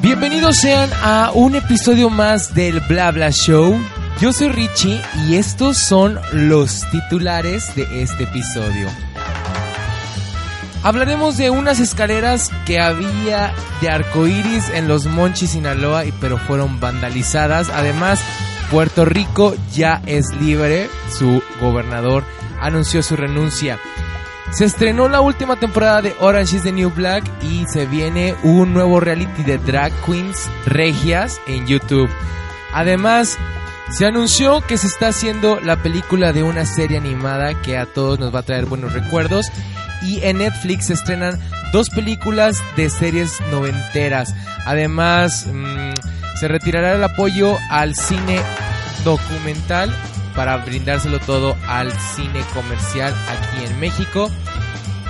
Bienvenidos 0.00 0.56
sean 0.56 0.88
a 1.02 1.32
un 1.34 1.56
episodio 1.56 2.08
más 2.08 2.54
del 2.54 2.78
Bla 2.80 3.10
Bla 3.10 3.30
Show. 3.30 3.76
Yo 4.20 4.32
soy 4.32 4.48
Richie 4.48 5.00
y 5.26 5.34
estos 5.34 5.76
son 5.76 6.20
los 6.32 6.88
titulares 6.90 7.74
de 7.74 8.02
este 8.02 8.22
episodio. 8.24 8.88
Hablaremos 10.84 11.36
de 11.36 11.50
unas 11.50 11.80
escaleras 11.80 12.50
que 12.64 12.80
había 12.80 13.52
de 13.80 13.88
arcoíris 13.90 14.70
en 14.70 14.86
los 14.86 15.06
Monchis, 15.06 15.50
Sinaloa, 15.50 16.04
pero 16.20 16.38
fueron 16.38 16.78
vandalizadas. 16.78 17.68
Además, 17.70 18.20
Puerto 18.70 19.04
Rico 19.04 19.56
ya 19.74 20.00
es 20.06 20.26
libre. 20.40 20.88
Su 21.18 21.42
gobernador 21.60 22.22
anunció 22.60 23.02
su 23.02 23.16
renuncia. 23.16 23.80
Se 24.50 24.64
estrenó 24.64 25.08
la 25.08 25.20
última 25.20 25.56
temporada 25.56 26.02
de 26.02 26.16
Orange 26.20 26.56
is 26.56 26.62
the 26.62 26.72
New 26.72 26.90
Black 26.90 27.22
y 27.42 27.64
se 27.66 27.86
viene 27.86 28.34
un 28.42 28.72
nuevo 28.72 28.98
reality 28.98 29.42
de 29.42 29.58
drag 29.58 29.92
queens 30.04 30.48
regias 30.66 31.40
en 31.46 31.66
YouTube. 31.66 32.10
Además, 32.72 33.38
se 33.90 34.06
anunció 34.06 34.60
que 34.62 34.78
se 34.78 34.86
está 34.86 35.08
haciendo 35.08 35.60
la 35.60 35.82
película 35.82 36.32
de 36.32 36.42
una 36.42 36.64
serie 36.64 36.98
animada 36.98 37.60
que 37.62 37.76
a 37.76 37.86
todos 37.86 38.18
nos 38.18 38.34
va 38.34 38.40
a 38.40 38.42
traer 38.42 38.66
buenos 38.66 38.94
recuerdos. 38.94 39.46
Y 40.02 40.20
en 40.22 40.38
Netflix 40.38 40.86
se 40.86 40.94
estrenan 40.94 41.38
dos 41.72 41.90
películas 41.90 42.62
de 42.76 42.88
series 42.90 43.40
noventeras. 43.50 44.34
Además, 44.64 45.46
mmm, 45.46 45.92
se 46.40 46.48
retirará 46.48 46.94
el 46.94 47.04
apoyo 47.04 47.56
al 47.70 47.94
cine 47.94 48.40
documental 49.04 49.94
para 50.38 50.56
brindárselo 50.58 51.18
todo 51.18 51.56
al 51.66 51.90
cine 52.14 52.44
comercial 52.54 53.12
aquí 53.28 53.64
en 53.64 53.80
México. 53.80 54.30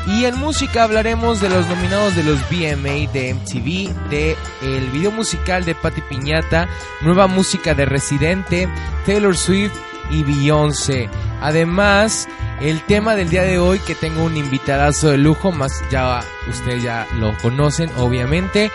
Y 0.06 0.24
en 0.24 0.38
música 0.38 0.84
hablaremos 0.84 1.42
de 1.42 1.50
los 1.50 1.66
nominados 1.66 2.16
de 2.16 2.22
los 2.22 2.40
BMA 2.48 3.12
de 3.12 3.34
MTV, 3.34 4.08
de 4.08 4.38
el 4.62 4.88
video 4.88 5.10
musical 5.10 5.66
de 5.66 5.74
Patti 5.74 6.00
Piñata, 6.00 6.66
nueva 7.02 7.26
música 7.26 7.74
de 7.74 7.84
Residente, 7.84 8.70
Taylor 9.04 9.36
Swift 9.36 9.74
y 10.08 10.22
Beyoncé. 10.22 11.10
Además, 11.42 12.26
el 12.62 12.80
tema 12.86 13.14
del 13.14 13.28
día 13.28 13.42
de 13.42 13.58
hoy 13.58 13.80
que 13.80 13.94
tengo 13.94 14.24
un 14.24 14.38
invitadazo 14.38 15.10
de 15.10 15.18
lujo, 15.18 15.52
más 15.52 15.84
ya 15.90 16.20
ustedes 16.48 16.82
ya 16.82 17.06
lo 17.16 17.36
conocen 17.36 17.90
obviamente. 17.98 18.70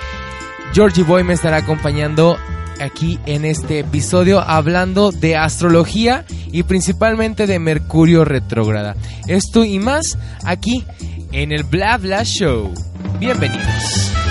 Georgie 0.72 1.02
Boy 1.02 1.24
me 1.24 1.34
estará 1.34 1.58
acompañando 1.58 2.38
aquí 2.82 3.20
en 3.26 3.46
este 3.46 3.80
episodio 3.80 4.40
hablando 4.40 5.12
de 5.12 5.36
astrología 5.36 6.26
y 6.52 6.64
principalmente 6.64 7.48
de 7.48 7.60
Mercurio 7.60 8.26
retrógrada. 8.26 8.96
Esto 9.28 9.64
y 9.64 9.80
más 9.80 10.18
aquí 10.44 10.86
en 11.32 11.52
el 11.52 11.64
Bla 11.64 11.98
Bla 11.98 12.24
Show. 12.24 12.74
Bienvenidos. 13.20 14.23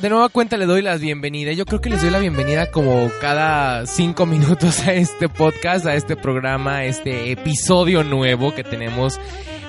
De 0.00 0.08
nueva 0.08 0.30
cuenta 0.30 0.56
le 0.56 0.64
doy 0.64 0.80
la 0.80 0.96
bienvenida. 0.96 1.52
Yo 1.52 1.66
creo 1.66 1.80
que 1.80 1.90
les 1.90 2.00
doy 2.00 2.10
la 2.10 2.18
bienvenida 2.18 2.70
como 2.70 3.10
cada 3.20 3.84
cinco 3.86 4.24
minutos 4.26 4.80
a 4.86 4.94
este 4.94 5.28
podcast, 5.28 5.86
a 5.86 5.94
este 5.94 6.16
programa, 6.16 6.76
a 6.76 6.84
este 6.84 7.32
episodio 7.32 8.02
nuevo 8.02 8.54
que 8.54 8.64
tenemos. 8.64 9.20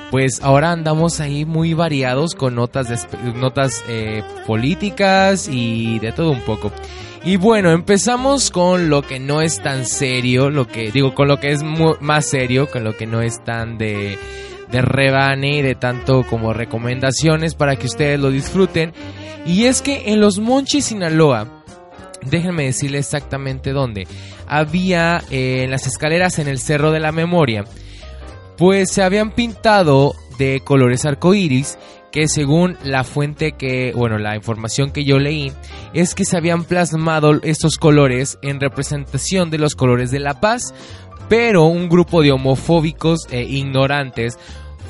Pues 0.09 0.42
ahora 0.42 0.72
andamos 0.72 1.20
ahí 1.20 1.46
muy 1.46 1.74
variados 1.74 2.36
con 2.36 2.56
notas, 2.56 3.08
notas 3.36 3.84
eh, 3.88 4.24
políticas 4.48 5.50
y 5.50 6.00
de 6.00 6.12
todo 6.14 6.32
un 6.32 6.42
poco. 6.42 6.72
Y 7.24 7.36
bueno, 7.36 7.72
empezamos 7.72 8.52
con 8.52 8.90
lo 8.90 9.02
que 9.02 9.20
no 9.20 9.41
es 9.41 9.62
tan 9.62 9.86
serio, 9.86 10.50
lo 10.50 10.68
que 10.68 10.91
digo, 10.91 11.14
con 11.14 11.28
lo 11.28 11.40
que 11.40 11.52
es 11.52 11.62
más 11.64 12.25
serio, 12.25 12.70
con 12.70 12.84
lo 12.84 12.96
que 12.97 13.06
no 13.06 13.22
es 13.22 13.44
tan 13.44 13.78
de, 13.78 14.18
de 14.72 14.82
rebane 14.82 15.58
y 15.58 15.62
de 15.62 15.76
tanto 15.76 16.24
como 16.24 16.54
recomendaciones 16.54 17.56
para 17.56 17.76
que 17.76 17.88
ustedes 17.88 18.20
lo 18.20 18.32
disfruten. 18.32 18.94
Y 19.46 19.66
es 19.66 19.82
que 19.82 20.12
en 20.12 20.20
los 20.20 20.40
Monchis, 20.40 20.86
Sinaloa, 20.86 21.64
déjenme 22.26 22.66
decirle 22.66 23.00
exactamente 23.00 23.72
dónde, 23.72 24.08
había 24.48 25.24
eh, 25.30 25.64
en 25.64 25.72
las 25.72 25.88
escaleras 25.88 26.40
en 26.40 26.48
el 26.48 26.59
Cerro 26.59 26.92
de 26.92 27.00
la 27.00 27.12
Memoria, 27.12 27.64
pues 28.58 28.92
se 28.92 29.02
habían 29.02 29.32
pintado 29.32 30.14
de 30.38 30.62
colores 30.64 31.06
arcoíris 31.06 31.78
que 32.12 32.28
según 32.28 32.78
la 32.84 33.03
fuente 33.03 33.53
que, 33.53 33.94
bueno, 33.96 34.18
la 34.18 34.36
información 34.36 34.92
que 34.92 35.06
yo 35.06 35.18
leí, 35.18 35.53
es 35.94 36.14
que 36.14 36.26
se 36.26 36.38
habían 36.38 36.66
plasmado 36.66 37.40
estos 37.42 37.78
colores 37.78 38.38
en 38.42 38.59
representación 38.59 39.50
de 39.50 39.58
los 39.58 39.76
colores 39.76 40.12
de 40.12 40.20
la 40.20 40.40
paz, 40.42 40.74
pero 41.31 41.64
un 41.64 41.88
grupo 41.88 42.22
de 42.22 42.34
homofóbicos 42.34 43.25
e 43.30 43.44
ignorantes 43.44 44.38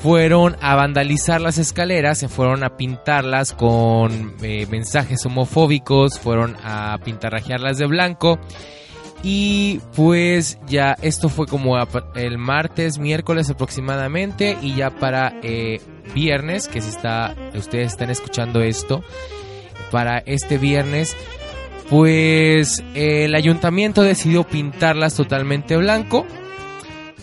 fueron 0.02 0.58
a 0.60 0.74
vandalizar 0.74 1.40
las 1.40 1.60
escaleras, 1.60 2.18
se 2.18 2.30
fueron 2.30 2.64
a 2.64 2.78
pintarlas 2.78 3.54
con 3.54 4.34
eh, 4.42 4.66
mensajes 4.72 5.24
homofóbicos, 5.24 6.18
fueron 6.20 6.58
a 6.64 6.98
pintarrajearlas 7.06 7.78
de 7.78 7.86
blanco. 7.86 8.40
Y 9.22 9.82
pues 9.96 10.58
ya 10.66 10.98
esto 11.04 11.30
fue 11.30 11.46
como 11.46 11.78
el 12.16 12.40
martes, 12.40 12.98
miércoles 12.98 13.52
aproximadamente. 13.52 14.58
Y 14.64 14.74
ya 14.74 14.90
para 14.90 15.36
eh, 15.44 15.80
viernes, 16.16 16.68
que 16.68 16.82
si 16.82 16.90
está, 16.90 17.36
ustedes 17.54 17.92
están 17.92 18.10
escuchando 18.10 18.62
esto, 18.62 19.04
para 19.92 20.18
este 20.26 20.58
viernes, 20.58 21.16
pues 21.92 22.82
el 22.96 23.36
ayuntamiento 23.36 24.02
decidió 24.02 24.46
pintarlas 24.46 25.14
totalmente 25.14 25.76
blanco. 25.76 26.26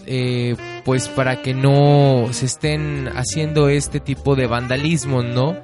Eh, 0.06 0.56
pues 0.84 1.08
para 1.08 1.42
que 1.42 1.52
no 1.52 2.28
se 2.30 2.46
estén 2.46 3.10
haciendo 3.14 3.68
este 3.68 4.00
tipo 4.00 4.36
de 4.36 4.46
vandalismo, 4.46 5.22
¿no? 5.22 5.56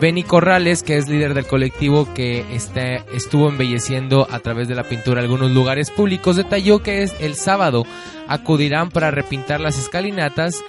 Benny 0.00 0.22
Corrales, 0.22 0.82
que 0.82 0.96
es 0.96 1.08
líder 1.08 1.34
del 1.34 1.46
colectivo 1.46 2.12
que 2.14 2.44
está, 2.52 2.96
estuvo 3.14 3.48
embelleciendo 3.48 4.26
a 4.30 4.38
través 4.40 4.66
de 4.66 4.74
la 4.74 4.84
pintura 4.84 5.20
algunos 5.20 5.50
lugares 5.50 5.90
públicos, 5.90 6.36
detalló 6.36 6.80
que 6.80 7.02
es 7.02 7.14
el 7.20 7.34
sábado 7.34 7.84
acudirán 8.28 8.90
para 8.90 9.10
repintar 9.10 9.60
las 9.60 9.78
escalinatas, 9.78 10.62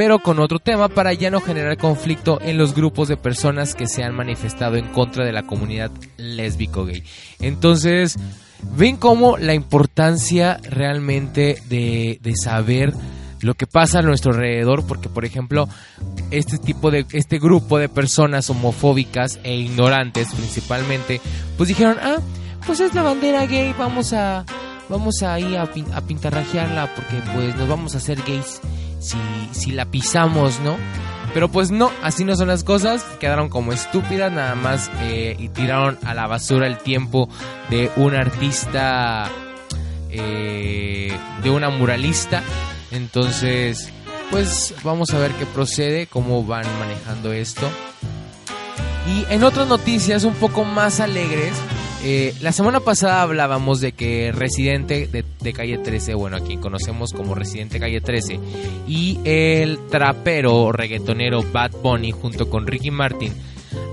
pero 0.00 0.18
con 0.20 0.38
otro 0.38 0.60
tema 0.60 0.88
para 0.88 1.12
ya 1.12 1.30
no 1.30 1.42
generar 1.42 1.76
conflicto 1.76 2.40
en 2.40 2.56
los 2.56 2.74
grupos 2.74 3.06
de 3.08 3.18
personas 3.18 3.74
que 3.74 3.86
se 3.86 4.02
han 4.02 4.14
manifestado 4.14 4.76
en 4.76 4.86
contra 4.86 5.26
de 5.26 5.32
la 5.32 5.42
comunidad 5.42 5.90
lésbico 6.16 6.86
gay. 6.86 7.04
Entonces, 7.38 8.16
ven 8.78 8.96
cómo 8.96 9.36
la 9.36 9.52
importancia 9.52 10.58
realmente 10.62 11.60
de, 11.68 12.18
de 12.22 12.32
saber 12.34 12.94
lo 13.42 13.52
que 13.52 13.66
pasa 13.66 13.98
a 13.98 14.02
nuestro 14.02 14.32
alrededor, 14.32 14.86
porque 14.86 15.10
por 15.10 15.26
ejemplo, 15.26 15.68
este 16.30 16.56
tipo 16.56 16.90
de, 16.90 17.04
este 17.12 17.38
grupo 17.38 17.78
de 17.78 17.90
personas 17.90 18.48
homofóbicas 18.48 19.38
e 19.42 19.54
ignorantes 19.54 20.28
principalmente, 20.32 21.20
pues 21.58 21.68
dijeron, 21.68 21.98
ah, 22.00 22.20
pues 22.66 22.80
es 22.80 22.94
la 22.94 23.02
bandera 23.02 23.44
gay, 23.44 23.74
vamos 23.78 24.14
a, 24.14 24.46
vamos 24.88 25.22
a 25.22 25.38
ir 25.38 25.58
a, 25.58 25.64
a 25.64 26.00
pintarrajearla 26.00 26.94
porque 26.94 27.16
pues 27.34 27.54
nos 27.56 27.68
vamos 27.68 27.94
a 27.94 27.98
hacer 27.98 28.18
gays 28.22 28.62
si, 29.00 29.18
si 29.50 29.72
la 29.72 29.86
pisamos, 29.86 30.60
¿no? 30.60 30.76
Pero 31.34 31.48
pues 31.48 31.70
no, 31.70 31.90
así 32.02 32.24
no 32.24 32.34
son 32.36 32.48
las 32.48 32.64
cosas, 32.64 33.02
quedaron 33.20 33.48
como 33.48 33.72
estúpidas 33.72 34.32
nada 34.32 34.54
más 34.54 34.90
eh, 35.00 35.36
y 35.38 35.48
tiraron 35.48 35.98
a 36.04 36.14
la 36.14 36.26
basura 36.26 36.66
el 36.66 36.78
tiempo 36.78 37.28
de 37.70 37.90
un 37.96 38.14
artista, 38.14 39.30
eh, 40.10 41.16
de 41.42 41.50
una 41.50 41.70
muralista 41.70 42.42
entonces, 42.90 43.92
pues 44.30 44.74
vamos 44.82 45.14
a 45.14 45.18
ver 45.18 45.32
qué 45.32 45.46
procede, 45.46 46.06
cómo 46.06 46.44
van 46.44 46.66
manejando 46.78 47.32
esto. 47.32 47.68
Y 49.06 49.32
en 49.32 49.44
otras 49.44 49.68
noticias 49.68 50.24
un 50.24 50.34
poco 50.34 50.64
más 50.64 51.00
alegres, 51.00 51.52
eh, 52.02 52.34
la 52.40 52.52
semana 52.52 52.80
pasada 52.80 53.22
hablábamos 53.22 53.80
de 53.80 53.92
que 53.92 54.32
Residente 54.32 55.06
de, 55.06 55.52
Calle 55.52 55.78
13, 55.78 56.14
bueno, 56.14 56.36
a 56.36 56.40
quien 56.40 56.60
conocemos 56.60 57.12
como 57.12 57.34
Residente 57.34 57.78
Calle 57.78 58.00
13, 58.00 58.40
y 58.86 59.18
el 59.24 59.78
trapero 59.88 60.72
reggaetonero 60.72 61.42
Bad 61.52 61.72
Bunny 61.82 62.12
junto 62.12 62.48
con 62.48 62.66
Ricky 62.66 62.90
Martin 62.90 63.32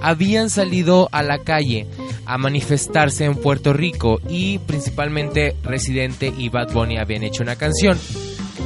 habían 0.02 0.50
salido 0.50 1.10
a 1.12 1.24
la 1.24 1.40
calle 1.40 1.88
a 2.26 2.38
manifestarse 2.38 3.26
en 3.26 3.36
Puerto 3.36 3.74
Rico 3.74 4.20
y 4.30 4.60
principalmente 4.60 5.56
Residente 5.64 6.34
y 6.38 6.50
Bad 6.50 6.74
Bunny 6.74 6.98
habían 6.98 7.24
hecho 7.24 7.44
una 7.44 7.56
canción 7.56 7.98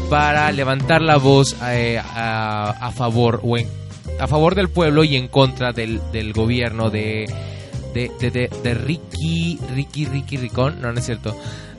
para 0.09 0.51
levantar 0.51 1.01
la 1.01 1.17
voz 1.17 1.55
eh, 1.69 2.01
a, 2.03 2.91
favor 2.95 3.39
o 3.43 3.55
a 4.19 4.27
favor 4.27 4.55
del 4.55 4.69
pueblo 4.69 5.03
y 5.03 5.15
en 5.15 5.27
contra 5.27 5.71
del, 5.71 6.01
gobierno 6.33 6.89
de 6.89 7.25
de, 7.93 8.49
de, 8.63 8.73
Ricky 8.73 9.59
Ricky 9.73 10.05
Ricky 10.05 10.37
Ricón 10.37 10.81
no 10.81 10.91
no 10.91 10.99
es 10.99 11.05
cierto 11.05 11.35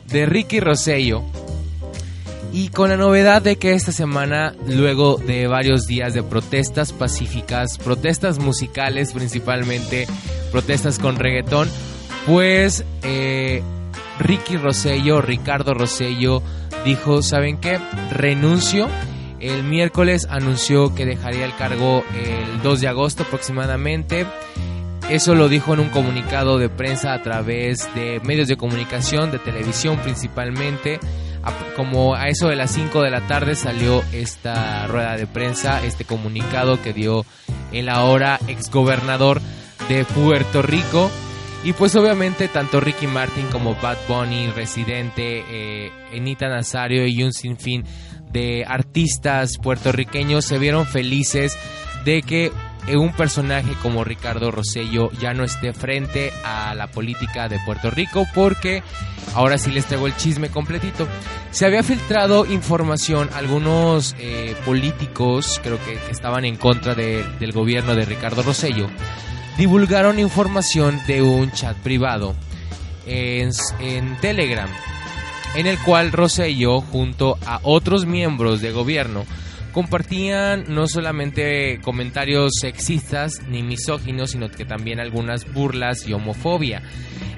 de 0.06 0.26
Ricky 0.26 0.60
Rosello 0.60 1.22
Y 2.52 2.68
con 2.68 2.90
la 2.90 2.96
novedad 2.96 3.40
de 3.40 3.56
que 3.56 3.72
esta 3.72 3.92
semana, 3.92 4.54
luego 4.66 5.16
de 5.16 5.46
varios 5.46 5.86
días 5.86 6.12
de 6.12 6.22
protestas 6.22 6.92
pacíficas, 6.92 7.78
protestas 7.78 8.38
musicales 8.38 9.12
principalmente, 9.14 10.06
protestas 10.50 10.98
con 10.98 11.16
reggaetón, 11.16 11.70
pues 12.26 12.84
eh, 13.02 13.62
Ricky 14.18 14.56
Rosello, 14.56 15.22
Ricardo 15.22 15.72
Rosello, 15.72 16.42
dijo, 16.84 17.22
¿saben 17.22 17.58
qué? 17.58 17.78
Renuncio. 18.10 18.88
El 19.40 19.64
miércoles 19.64 20.28
anunció 20.30 20.94
que 20.94 21.04
dejaría 21.04 21.44
el 21.44 21.54
cargo 21.56 22.04
el 22.14 22.62
2 22.62 22.80
de 22.80 22.88
agosto 22.88 23.24
aproximadamente. 23.24 24.26
Eso 25.12 25.34
lo 25.34 25.50
dijo 25.50 25.74
en 25.74 25.80
un 25.80 25.90
comunicado 25.90 26.56
de 26.56 26.70
prensa 26.70 27.12
a 27.12 27.22
través 27.22 27.94
de 27.94 28.18
medios 28.24 28.48
de 28.48 28.56
comunicación, 28.56 29.30
de 29.30 29.38
televisión 29.38 29.98
principalmente 29.98 30.98
como 31.76 32.14
a 32.14 32.28
eso 32.28 32.48
de 32.48 32.56
las 32.56 32.70
5 32.70 33.02
de 33.02 33.10
la 33.10 33.26
tarde 33.26 33.54
salió 33.54 34.02
esta 34.14 34.86
rueda 34.86 35.18
de 35.18 35.26
prensa, 35.26 35.84
este 35.84 36.06
comunicado 36.06 36.80
que 36.80 36.94
dio 36.94 37.26
el 37.72 37.90
ahora 37.90 38.40
exgobernador 38.48 39.42
de 39.86 40.06
Puerto 40.06 40.62
Rico. 40.62 41.10
Y 41.62 41.74
pues 41.74 41.94
obviamente 41.94 42.48
tanto 42.48 42.80
Ricky 42.80 43.06
Martin 43.06 43.48
como 43.48 43.74
Bad 43.74 43.98
Bunny, 44.08 44.48
Residente, 44.48 45.44
eh, 45.46 45.92
Anita 46.16 46.48
Nazario 46.48 47.06
y 47.06 47.22
un 47.22 47.34
sinfín 47.34 47.84
de 48.30 48.64
artistas 48.66 49.58
puertorriqueños 49.58 50.46
se 50.46 50.58
vieron 50.58 50.86
felices 50.86 51.58
de 52.06 52.22
que 52.22 52.50
un 52.96 53.12
personaje 53.12 53.72
como 53.80 54.04
Ricardo 54.04 54.50
Rosello 54.50 55.10
ya 55.12 55.34
no 55.34 55.44
esté 55.44 55.72
frente 55.72 56.32
a 56.44 56.74
la 56.74 56.88
política 56.88 57.48
de 57.48 57.60
Puerto 57.60 57.90
Rico 57.90 58.26
porque 58.34 58.82
ahora 59.34 59.56
sí 59.56 59.70
les 59.70 59.86
traigo 59.86 60.06
el 60.06 60.16
chisme 60.16 60.50
completito. 60.50 61.06
Se 61.52 61.64
había 61.64 61.82
filtrado 61.82 62.44
información, 62.44 63.30
algunos 63.34 64.16
eh, 64.18 64.56
políticos 64.64 65.60
creo 65.62 65.78
que, 65.84 65.98
estaban 66.10 66.44
en 66.44 66.56
contra 66.56 66.94
del 66.94 67.52
gobierno 67.52 67.94
de 67.94 68.04
Ricardo 68.04 68.42
Rosello, 68.42 68.88
divulgaron 69.56 70.18
información 70.18 71.00
de 71.06 71.22
un 71.22 71.52
chat 71.52 71.76
privado 71.78 72.34
en, 73.06 73.50
en 73.80 74.16
Telegram 74.20 74.68
en 75.54 75.66
el 75.66 75.78
cual 75.78 76.12
Rosello 76.12 76.80
junto 76.80 77.38
a 77.46 77.60
otros 77.62 78.06
miembros 78.06 78.60
de 78.60 78.72
gobierno 78.72 79.24
compartían 79.72 80.64
no 80.68 80.86
solamente 80.86 81.80
comentarios 81.82 82.52
sexistas 82.60 83.42
ni 83.48 83.62
misóginos, 83.62 84.30
sino 84.32 84.50
que 84.50 84.64
también 84.64 85.00
algunas 85.00 85.52
burlas 85.52 86.06
y 86.06 86.12
homofobia. 86.12 86.82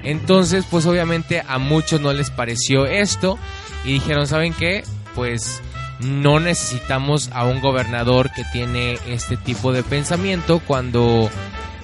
Entonces, 0.03 0.65
pues 0.69 0.85
obviamente 0.85 1.41
a 1.47 1.57
muchos 1.57 2.01
no 2.01 2.13
les 2.13 2.29
pareció 2.29 2.85
esto 2.85 3.39
y 3.83 3.93
dijeron, 3.93 4.27
¿saben 4.27 4.53
qué? 4.53 4.83
Pues 5.15 5.61
no 5.99 6.39
necesitamos 6.39 7.29
a 7.33 7.45
un 7.45 7.61
gobernador 7.61 8.29
que 8.35 8.43
tiene 8.51 8.99
este 9.07 9.37
tipo 9.37 9.71
de 9.71 9.83
pensamiento 9.83 10.59
cuando 10.59 11.29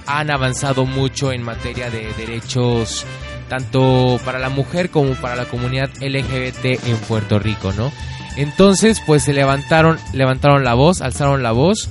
han 0.05 0.29
avanzado 0.29 0.85
mucho 0.85 1.31
en 1.31 1.43
materia 1.43 1.89
de 1.89 2.13
derechos 2.13 3.05
tanto 3.51 4.17
para 4.23 4.39
la 4.39 4.47
mujer 4.47 4.89
como 4.89 5.13
para 5.15 5.35
la 5.35 5.43
comunidad 5.43 5.89
LGBT 5.99 6.87
en 6.87 6.97
Puerto 7.05 7.37
Rico, 7.37 7.73
¿no? 7.73 7.91
Entonces, 8.37 9.01
pues 9.05 9.23
se 9.23 9.33
levantaron, 9.33 9.97
levantaron 10.13 10.63
la 10.63 10.73
voz, 10.73 11.01
alzaron 11.01 11.43
la 11.43 11.51
voz 11.51 11.89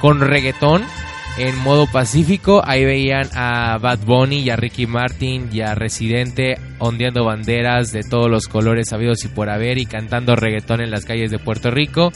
con 0.00 0.20
reggaetón 0.20 0.84
en 1.38 1.56
modo 1.58 1.86
pacífico. 1.86 2.62
Ahí 2.64 2.84
veían 2.84 3.28
a 3.34 3.78
Bad 3.78 4.00
Bunny 4.00 4.40
y 4.40 4.50
a 4.50 4.56
Ricky 4.56 4.86
Martin 4.86 5.48
y 5.52 5.60
a 5.60 5.74
Residente 5.74 6.58
ondeando 6.78 7.24
banderas 7.24 7.92
de 7.92 8.02
todos 8.02 8.30
los 8.30 8.48
colores 8.48 8.92
habidos 8.92 9.24
y 9.24 9.28
por 9.28 9.50
haber 9.50 9.78
y 9.78 9.86
cantando 9.86 10.36
reggaetón 10.36 10.80
en 10.80 10.90
las 10.90 11.04
calles 11.04 11.30
de 11.30 11.38
Puerto 11.38 11.70
Rico. 11.70 12.12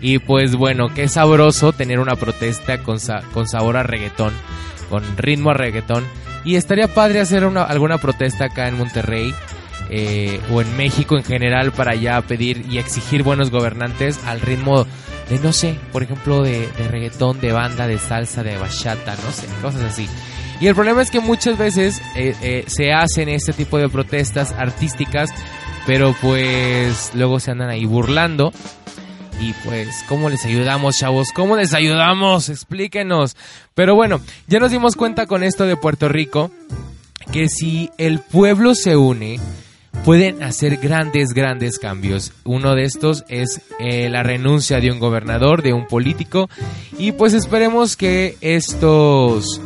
Y 0.00 0.18
pues 0.18 0.56
bueno, 0.56 0.88
qué 0.94 1.08
sabroso 1.08 1.72
tener 1.72 2.00
una 2.00 2.16
protesta 2.16 2.82
con, 2.82 2.98
con 3.32 3.46
sabor 3.46 3.76
a 3.76 3.84
reggaetón, 3.84 4.32
con 4.90 5.04
ritmo 5.16 5.50
a 5.50 5.54
reggaetón. 5.54 6.04
Y 6.44 6.56
estaría 6.56 6.88
padre 6.88 7.20
hacer 7.20 7.44
una, 7.44 7.62
alguna 7.62 7.98
protesta 7.98 8.46
acá 8.46 8.66
en 8.66 8.76
Monterrey 8.76 9.32
eh, 9.90 10.40
o 10.50 10.60
en 10.60 10.76
México 10.76 11.16
en 11.16 11.24
general 11.24 11.72
para 11.72 11.94
ya 11.94 12.20
pedir 12.22 12.64
y 12.70 12.78
exigir 12.78 13.22
buenos 13.22 13.50
gobernantes 13.50 14.18
al 14.26 14.40
ritmo 14.40 14.86
de, 15.28 15.38
no 15.38 15.52
sé, 15.52 15.76
por 15.92 16.02
ejemplo, 16.02 16.42
de, 16.42 16.68
reggaetón, 16.90 17.40
de 17.40 17.52
banda, 17.52 17.86
de 17.86 17.98
salsa, 17.98 18.42
de 18.42 18.56
bachata, 18.56 19.16
no 19.24 19.32
sé, 19.32 19.46
cosas 19.60 19.82
así. 19.82 20.08
Y 20.60 20.66
el 20.66 20.74
problema 20.74 21.02
es 21.02 21.10
que 21.10 21.20
muchas 21.20 21.58
veces 21.58 22.00
eh, 22.16 22.34
eh, 22.42 22.64
se 22.66 22.92
hacen 22.92 23.28
este 23.28 23.52
tipo 23.52 23.78
de 23.78 23.88
protestas 23.88 24.52
artísticas, 24.52 25.30
pero 25.86 26.14
pues 26.20 27.10
luego 27.14 27.40
se 27.40 27.50
andan 27.50 27.70
ahí 27.70 27.84
burlando. 27.84 28.52
Y 29.40 29.54
pues, 29.64 30.04
¿cómo 30.08 30.28
les 30.28 30.44
ayudamos, 30.44 30.98
chavos? 30.98 31.32
¿Cómo 31.32 31.56
les 31.56 31.74
ayudamos? 31.74 32.48
Explíquenos. 32.48 33.36
Pero 33.74 33.96
bueno, 33.96 34.20
ya 34.46 34.60
nos 34.60 34.70
dimos 34.70 34.94
cuenta 34.94 35.26
con 35.26 35.42
esto 35.42 35.66
de 35.66 35.76
Puerto 35.76 36.08
Rico 36.08 36.52
que 37.32 37.48
si 37.48 37.90
el 37.98 38.20
pueblo 38.20 38.74
se 38.74 38.96
une, 38.96 39.38
pueden 40.04 40.42
hacer 40.42 40.76
grandes, 40.78 41.30
grandes 41.32 41.78
cambios. 41.78 42.32
Uno 42.44 42.74
de 42.74 42.84
estos 42.84 43.24
es 43.28 43.60
eh, 43.78 44.08
la 44.08 44.22
renuncia 44.22 44.80
de 44.80 44.90
un 44.90 44.98
gobernador, 44.98 45.62
de 45.62 45.72
un 45.72 45.86
político, 45.86 46.48
y 46.98 47.12
pues 47.12 47.34
esperemos 47.34 47.96
que 47.96 48.36
estos 48.40 49.60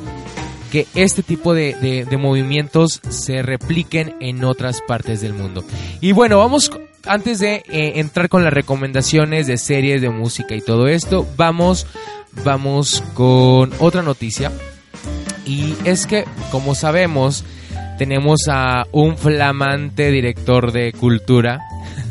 que 0.71 0.87
este 0.95 1.23
tipo 1.23 1.55
de, 1.55 2.07
movimientos 2.19 3.01
se 3.09 3.43
repliquen 3.43 4.17
en 4.21 4.45
otras 4.45 4.83
partes 4.83 5.21
del 5.21 5.33
mundo. 5.33 5.65
Y 6.01 6.13
bueno, 6.13 6.39
vamos, 6.39 6.71
antes 7.07 7.39
de 7.39 7.63
eh, 7.69 7.93
entrar 7.97 8.29
con 8.29 8.45
las 8.45 8.53
recomendaciones 8.53 9.47
de 9.47 9.59
series, 9.59 10.03
de 10.03 10.11
música 10.11 10.55
y 10.55 10.61
todo 10.61 10.89
esto, 10.89 11.27
vamos, 11.37 11.87
vamos 12.45 13.03
con 13.15 13.73
otra 13.79 14.03
noticia. 14.03 14.51
Y 15.45 15.75
es 15.85 16.07
que, 16.07 16.25
como 16.51 16.75
sabemos, 16.75 17.45
tenemos 17.99 18.49
a 18.49 18.87
un 18.93 19.17
flamante 19.17 20.11
director 20.11 20.73
de 20.73 20.93
cultura 20.93 21.61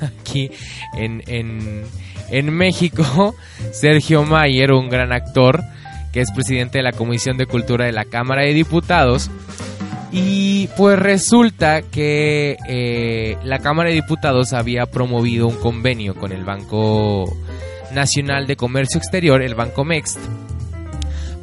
aquí 0.20 0.52
en, 0.98 1.22
en, 1.28 2.54
México, 2.54 3.36
Sergio 3.72 4.24
Mayer, 4.24 4.72
un 4.72 4.90
gran 4.90 5.14
actor 5.14 5.62
que 6.12 6.22
es 6.22 6.32
presidente 6.32 6.80
de 6.80 6.84
la 6.84 6.94
Comisión 6.94 7.38
de 7.38 7.46
Cultura 7.46 7.86
de 7.86 7.92
la 7.92 8.06
Cámara 8.06 8.44
de 8.44 8.54
Diputados. 8.54 9.30
Y 10.12 10.70
pues 10.78 10.98
resulta 10.98 11.82
que 11.82 12.56
eh, 12.70 13.38
la 13.44 13.60
Cámara 13.60 13.90
de 13.90 13.96
Diputados 13.96 14.54
había 14.54 14.86
promovido 14.86 15.48
un 15.48 15.58
convenio 15.58 16.16
con 16.16 16.32
el 16.32 16.46
Banco 16.46 17.26
Nacional 17.92 18.48
de 18.48 18.56
Comercio 18.56 18.98
Exterior, 18.98 19.42
el 19.42 19.56
Banco 19.56 19.84
Mext, 19.84 20.20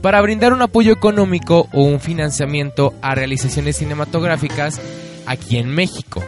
para 0.02 0.20
brindar 0.20 0.52
un 0.52 0.60
apoyo 0.60 0.92
económico 0.92 1.68
o 1.72 1.84
un 1.84 2.00
financiamiento 2.00 2.92
a 3.00 3.14
realizaciones 3.14 3.76
cinematográficas 3.76 4.80
aquí 5.26 5.56
en 5.56 5.68
México. 5.70 6.22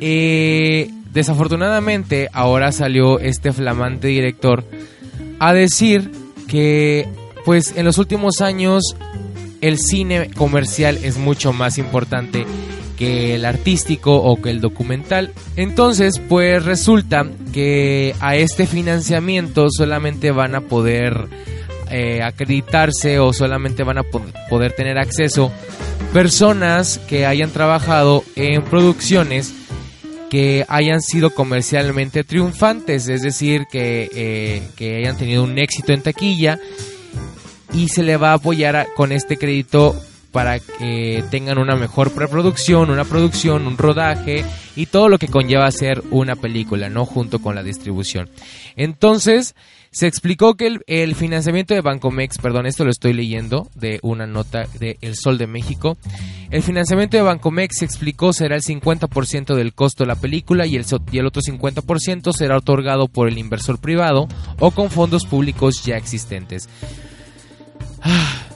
Eh, 0.00 0.90
desafortunadamente, 1.12 2.28
ahora 2.32 2.72
salió 2.72 3.20
este 3.20 3.52
flamante 3.52 4.08
director 4.08 4.64
a 5.38 5.52
decir 5.52 6.10
que, 6.48 7.06
pues, 7.44 7.76
en 7.76 7.84
los 7.84 7.98
últimos 7.98 8.40
años 8.40 8.96
el 9.60 9.78
cine 9.78 10.30
comercial 10.36 10.98
es 11.02 11.18
mucho 11.18 11.52
más 11.52 11.78
importante 11.78 12.46
que 12.96 13.34
el 13.34 13.44
artístico 13.44 14.16
o 14.16 14.40
que 14.40 14.50
el 14.50 14.60
documental. 14.60 15.32
Entonces, 15.56 16.20
pues 16.28 16.64
resulta 16.64 17.26
que 17.52 18.14
a 18.20 18.36
este 18.36 18.66
financiamiento 18.66 19.68
solamente 19.70 20.30
van 20.30 20.54
a 20.54 20.62
poder 20.62 21.28
eh, 21.92 22.22
acreditarse 22.22 23.18
o 23.18 23.32
solamente 23.32 23.84
van 23.84 23.98
a 23.98 24.02
poder 24.48 24.72
tener 24.72 24.98
acceso 24.98 25.52
personas 26.12 26.98
que 27.06 27.26
hayan 27.26 27.50
trabajado 27.50 28.24
en 28.34 28.62
producciones 28.64 29.54
que 30.32 30.64
hayan 30.68 31.02
sido 31.02 31.34
comercialmente 31.34 32.24
triunfantes, 32.24 33.06
es 33.08 33.20
decir, 33.20 33.66
que, 33.70 34.08
eh, 34.14 34.62
que 34.76 34.96
hayan 34.96 35.18
tenido 35.18 35.44
un 35.44 35.58
éxito 35.58 35.92
en 35.92 36.00
taquilla 36.00 36.58
y 37.74 37.88
se 37.88 38.02
le 38.02 38.16
va 38.16 38.30
a 38.30 38.36
apoyar 38.36 38.88
con 38.96 39.12
este 39.12 39.36
crédito 39.36 39.94
para 40.32 40.58
que 40.58 41.22
tengan 41.30 41.58
una 41.58 41.76
mejor 41.76 42.12
preproducción, 42.12 42.88
una 42.88 43.04
producción, 43.04 43.66
un 43.66 43.76
rodaje 43.76 44.42
y 44.74 44.86
todo 44.86 45.10
lo 45.10 45.18
que 45.18 45.28
conlleva 45.28 45.66
hacer 45.66 46.02
una 46.10 46.34
película, 46.34 46.88
¿no? 46.88 47.04
Junto 47.04 47.40
con 47.40 47.54
la 47.54 47.62
distribución. 47.62 48.30
Entonces, 48.74 49.54
se 49.92 50.06
explicó 50.06 50.54
que 50.54 50.78
el, 50.86 51.14
financiamiento 51.14 51.74
de 51.74 51.82
Bancomex, 51.82 52.38
perdón, 52.38 52.64
esto 52.64 52.82
lo 52.82 52.90
estoy 52.90 53.12
leyendo 53.12 53.68
de 53.74 54.00
una 54.02 54.26
nota 54.26 54.64
de 54.80 54.96
El 55.02 55.16
Sol 55.16 55.36
de 55.36 55.46
México. 55.46 55.98
El 56.50 56.62
financiamiento 56.62 57.18
de 57.18 57.22
Bancomex 57.22 57.76
se 57.78 57.84
explicó 57.84 58.32
será 58.32 58.56
el 58.56 58.62
50% 58.62 59.54
del 59.54 59.74
costo 59.74 60.04
de 60.04 60.08
la 60.08 60.16
película 60.16 60.64
y 60.64 60.76
el, 60.76 60.84
otro 61.26 61.42
50% 61.42 62.32
será 62.32 62.56
otorgado 62.56 63.06
por 63.06 63.28
el 63.28 63.36
inversor 63.36 63.78
privado 63.80 64.28
o 64.58 64.70
con 64.70 64.90
fondos 64.90 65.26
públicos 65.26 65.84
ya 65.84 65.96
existentes. 65.96 66.68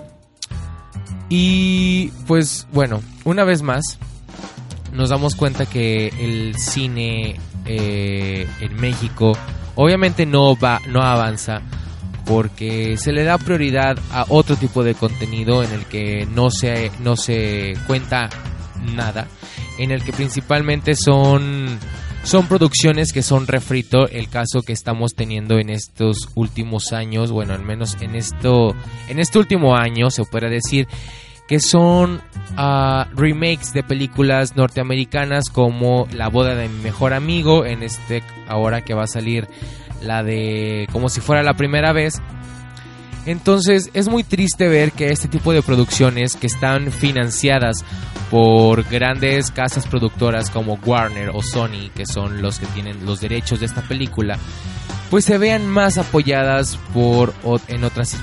Y 1.28 2.12
pues 2.28 2.68
bueno, 2.72 3.02
una 3.24 3.42
vez 3.42 3.60
más 3.60 3.98
nos 4.92 5.10
damos 5.10 5.34
cuenta 5.34 5.66
que 5.66 6.06
el 6.20 6.56
cine 6.56 7.40
eh, 7.64 8.46
en 8.60 8.76
México 8.76 9.36
obviamente 9.76 10.26
no 10.26 10.56
va, 10.56 10.80
no 10.88 11.02
avanza 11.02 11.62
porque 12.26 12.96
se 12.96 13.12
le 13.12 13.22
da 13.22 13.38
prioridad 13.38 13.96
a 14.10 14.26
otro 14.28 14.56
tipo 14.56 14.82
de 14.82 14.94
contenido 14.94 15.62
en 15.62 15.72
el 15.72 15.86
que 15.86 16.26
no 16.26 16.50
se, 16.50 16.90
no 17.00 17.16
se 17.16 17.74
cuenta 17.86 18.28
nada, 18.94 19.28
en 19.78 19.92
el 19.92 20.02
que 20.02 20.12
principalmente 20.12 20.96
son, 20.96 21.78
son 22.24 22.48
producciones 22.48 23.12
que 23.12 23.22
son 23.22 23.46
refrito, 23.46 24.08
el 24.08 24.28
caso 24.28 24.62
que 24.62 24.72
estamos 24.72 25.14
teniendo 25.14 25.58
en 25.58 25.70
estos 25.70 26.28
últimos 26.34 26.92
años, 26.92 27.30
bueno, 27.30 27.54
al 27.54 27.62
menos 27.64 27.96
en 28.00 28.16
esto, 28.16 28.74
en 29.08 29.20
este 29.20 29.38
último 29.38 29.76
año 29.76 30.10
se 30.10 30.24
puede 30.24 30.50
decir 30.50 30.88
que 31.48 31.60
son 31.60 32.20
ah, 32.56 33.08
remakes 33.14 33.72
de 33.72 33.82
películas 33.82 34.56
norteamericanas 34.56 35.44
como 35.50 36.08
La 36.12 36.28
boda 36.28 36.54
de 36.54 36.68
mi 36.68 36.82
mejor 36.82 37.14
amigo, 37.14 37.64
en 37.64 37.82
este 37.82 38.22
ahora 38.48 38.82
que 38.82 38.94
va 38.94 39.04
a 39.04 39.08
salir 39.08 39.48
la 40.02 40.22
de 40.22 40.86
como 40.92 41.08
si 41.08 41.20
fuera 41.20 41.42
la 41.42 41.54
primera 41.54 41.92
vez. 41.92 42.20
Entonces 43.26 43.90
es 43.92 44.08
muy 44.08 44.22
triste 44.22 44.68
ver 44.68 44.92
que 44.92 45.06
este 45.06 45.26
tipo 45.26 45.52
de 45.52 45.62
producciones 45.62 46.36
que 46.36 46.46
están 46.46 46.92
financiadas 46.92 47.84
por 48.30 48.84
grandes 48.84 49.50
casas 49.50 49.86
productoras 49.86 50.50
como 50.50 50.74
Warner 50.74 51.30
o 51.30 51.42
Sony, 51.42 51.90
que 51.94 52.06
son 52.06 52.40
los 52.40 52.58
que 52.58 52.66
tienen 52.66 53.04
los 53.04 53.20
derechos 53.20 53.60
de 53.60 53.66
esta 53.66 53.82
película, 53.82 54.38
pues 55.10 55.24
se 55.24 55.38
vean 55.38 55.66
más 55.66 55.98
apoyadas 55.98 56.78
por 56.94 57.34
en 57.66 57.84
otras 57.84 58.16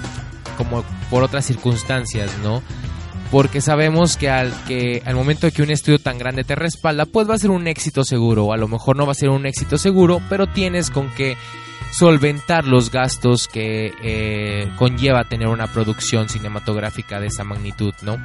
como 0.58 0.84
por 1.10 1.24
otras 1.24 1.46
circunstancias, 1.46 2.32
¿no? 2.42 2.62
Porque 3.34 3.62
sabemos 3.62 4.16
que 4.16 4.30
al 4.30 4.54
que 4.66 5.02
al 5.08 5.16
momento 5.16 5.50
que 5.50 5.64
un 5.64 5.72
estudio 5.72 5.98
tan 5.98 6.20
grande 6.20 6.44
te 6.44 6.54
respalda, 6.54 7.08
pues 7.08 7.28
va 7.28 7.34
a 7.34 7.40
ser 7.40 7.50
un 7.50 7.68
éxito 7.68 8.04
seguro, 8.04 8.46
o 8.46 8.54
a 8.54 8.58
lo 8.58 8.68
mejor 8.68 8.96
no 8.96 9.08
va 9.08 9.14
a 9.14 9.16
ser 9.16 9.30
un 9.30 9.48
éxito 9.48 9.80
seguro, 9.80 10.22
pero 10.30 10.46
tienes 10.46 10.92
con 10.92 11.10
que 11.10 11.36
solventar 11.92 12.66
los 12.66 12.92
gastos 12.92 13.48
que 13.48 13.92
eh, 14.04 14.70
conlleva 14.76 15.24
tener 15.24 15.48
una 15.48 15.66
producción 15.66 16.30
cinematográfica 16.30 17.20
de 17.20 17.26
esa 17.26 17.44
magnitud, 17.44 17.96
¿no? 18.04 18.20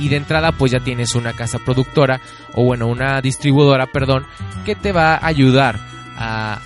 Y 0.00 0.08
de 0.08 0.16
entrada 0.16 0.50
pues 0.50 0.72
ya 0.72 0.80
tienes 0.80 1.14
una 1.14 1.32
casa 1.32 1.60
productora 1.60 2.20
o 2.54 2.64
bueno, 2.64 2.88
una 2.88 3.20
distribuidora, 3.20 3.86
perdón, 3.86 4.26
que 4.64 4.74
te 4.74 4.90
va 4.90 5.14
a 5.14 5.24
ayudar 5.24 5.78
a, 6.16 6.60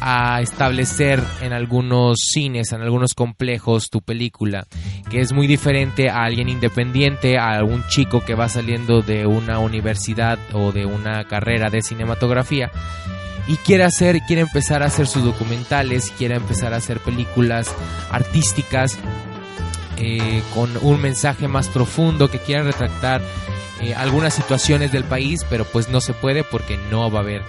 a 0.00 0.40
establecer 0.40 1.22
en 1.42 1.52
algunos 1.52 2.18
cines, 2.32 2.72
en 2.72 2.80
algunos 2.80 3.14
complejos 3.14 3.90
tu 3.90 4.00
película, 4.00 4.66
que 5.10 5.20
es 5.20 5.32
muy 5.32 5.46
diferente 5.46 6.08
a 6.08 6.24
alguien 6.24 6.48
independiente, 6.48 7.38
a 7.38 7.50
algún 7.50 7.86
chico 7.88 8.24
que 8.24 8.34
va 8.34 8.48
saliendo 8.48 9.02
de 9.02 9.26
una 9.26 9.58
universidad 9.58 10.38
o 10.52 10.72
de 10.72 10.86
una 10.86 11.24
carrera 11.24 11.70
de 11.70 11.82
cinematografía 11.82 12.70
y 13.46 13.56
quiere 13.56 13.84
hacer, 13.84 14.20
quiere 14.26 14.42
empezar 14.42 14.82
a 14.82 14.86
hacer 14.86 15.06
sus 15.06 15.24
documentales, 15.24 16.12
quiere 16.16 16.36
empezar 16.36 16.72
a 16.72 16.76
hacer 16.76 17.00
películas 17.00 17.74
artísticas 18.10 18.98
eh, 19.96 20.42
con 20.54 20.70
un 20.82 21.00
mensaje 21.00 21.48
más 21.48 21.68
profundo 21.68 22.30
que 22.30 22.38
quiera 22.38 22.62
retractar 22.62 23.20
eh, 23.80 23.94
algunas 23.94 24.34
situaciones 24.34 24.92
del 24.92 25.04
país, 25.04 25.44
pero 25.50 25.64
pues 25.64 25.88
no 25.88 26.00
se 26.00 26.12
puede 26.12 26.44
porque 26.44 26.78
no 26.90 27.10
va 27.10 27.20
a 27.20 27.22
haber 27.22 27.42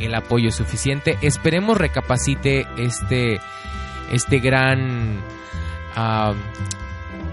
el 0.00 0.14
apoyo 0.14 0.50
suficiente. 0.50 1.18
Esperemos 1.22 1.76
recapacite 1.78 2.66
este, 2.76 3.40
este 4.10 4.38
gran 4.38 5.20
ah, 5.94 6.34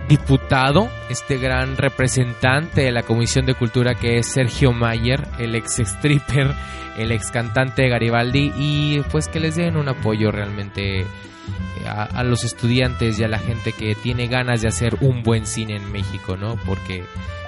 diputado, 0.08 0.90
este 1.10 1.38
gran 1.38 1.78
representante 1.78 2.82
de 2.82 2.92
la 2.92 3.04
Comisión 3.04 3.46
de 3.46 3.56
Cultura 3.56 3.96
que 3.96 4.18
es 4.18 4.28
Sergio 4.28 4.72
Mayer, 4.72 5.28
el 5.40 5.56
ex 5.56 5.80
stripper, 5.80 6.54
el 6.98 7.12
ex 7.12 7.32
cantante 7.32 7.88
Garibaldi, 7.88 8.52
y 8.56 9.02
pues 9.12 9.28
que 9.28 9.40
les 9.40 9.56
den 9.56 9.78
un 9.78 9.90
apoyo 9.90 10.32
realmente 10.32 11.06
a, 11.86 12.24
los 12.24 12.44
estudiantes 12.44 13.20
y 13.20 13.24
a 13.24 13.28
la 13.28 13.40
gente 13.40 13.74
que 13.74 13.96
tiene 13.96 14.28
ganas 14.28 14.62
de 14.62 14.68
hacer 14.68 14.98
un 15.02 15.24
buen 15.24 15.46
cine 15.46 15.76
en 15.76 15.92
México, 15.92 16.38
¿no? 16.38 16.56
Porque 16.66 17.04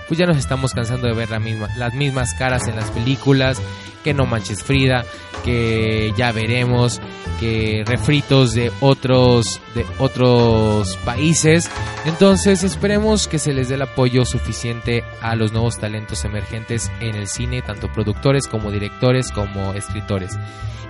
pues 0.07 0.17
ya 0.17 0.25
nos 0.25 0.37
estamos 0.37 0.73
cansando 0.73 1.07
de 1.07 1.13
ver 1.13 1.29
la 1.29 1.39
misma, 1.39 1.69
las 1.77 1.93
mismas 1.93 2.33
caras 2.33 2.67
en 2.67 2.75
las 2.75 2.91
películas, 2.91 3.61
que 4.03 4.13
no 4.13 4.25
manches 4.25 4.63
Frida, 4.63 5.03
que 5.43 6.13
ya 6.15 6.31
veremos, 6.31 7.01
que 7.39 7.83
refritos 7.85 8.53
de 8.53 8.71
otros 8.81 9.61
de 9.73 9.85
otros 9.99 10.95
países. 10.97 11.69
Entonces, 12.05 12.63
esperemos 12.63 13.27
que 13.27 13.39
se 13.39 13.53
les 13.53 13.69
dé 13.69 13.75
el 13.75 13.81
apoyo 13.81 14.25
suficiente 14.25 15.03
a 15.21 15.35
los 15.35 15.51
nuevos 15.51 15.77
talentos 15.77 16.23
emergentes 16.23 16.91
en 16.99 17.15
el 17.15 17.27
cine, 17.27 17.61
tanto 17.61 17.91
productores 17.91 18.47
como 18.47 18.71
directores 18.71 19.31
como 19.31 19.73
escritores. 19.73 20.37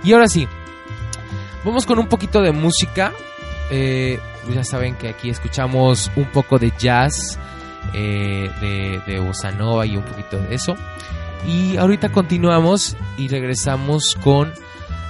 Y 0.04 0.12
ahora 0.12 0.28
sí, 0.28 0.46
vamos 1.64 1.86
con 1.86 1.98
un 1.98 2.08
poquito 2.08 2.42
de 2.42 2.52
música. 2.52 3.12
Eh, 3.70 4.20
ya 4.54 4.62
saben 4.62 4.94
que 4.94 5.08
aquí 5.08 5.30
escuchamos 5.30 6.10
un 6.16 6.26
poco 6.26 6.58
de 6.58 6.72
jazz, 6.78 7.38
eh, 7.92 8.50
de, 8.60 9.00
de 9.06 9.52
nova 9.56 9.86
y 9.86 9.96
un 9.96 10.04
poquito 10.04 10.38
de 10.38 10.54
eso. 10.54 10.76
Y 11.46 11.76
ahorita 11.76 12.10
continuamos 12.10 12.96
y 13.16 13.28
regresamos 13.28 14.16
con 14.16 14.52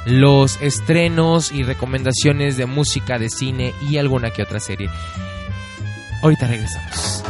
los 0.05 0.61
estrenos 0.61 1.51
y 1.51 1.63
recomendaciones 1.63 2.57
de 2.57 2.67
música, 2.67 3.19
de 3.19 3.31
cine 3.31 3.75
y 3.89 3.99
alguna 3.99 4.31
que 4.31 4.43
otra 4.43 4.61
serie. 4.61 4.89
Ahorita 6.23 6.47
regresamos. 6.47 7.25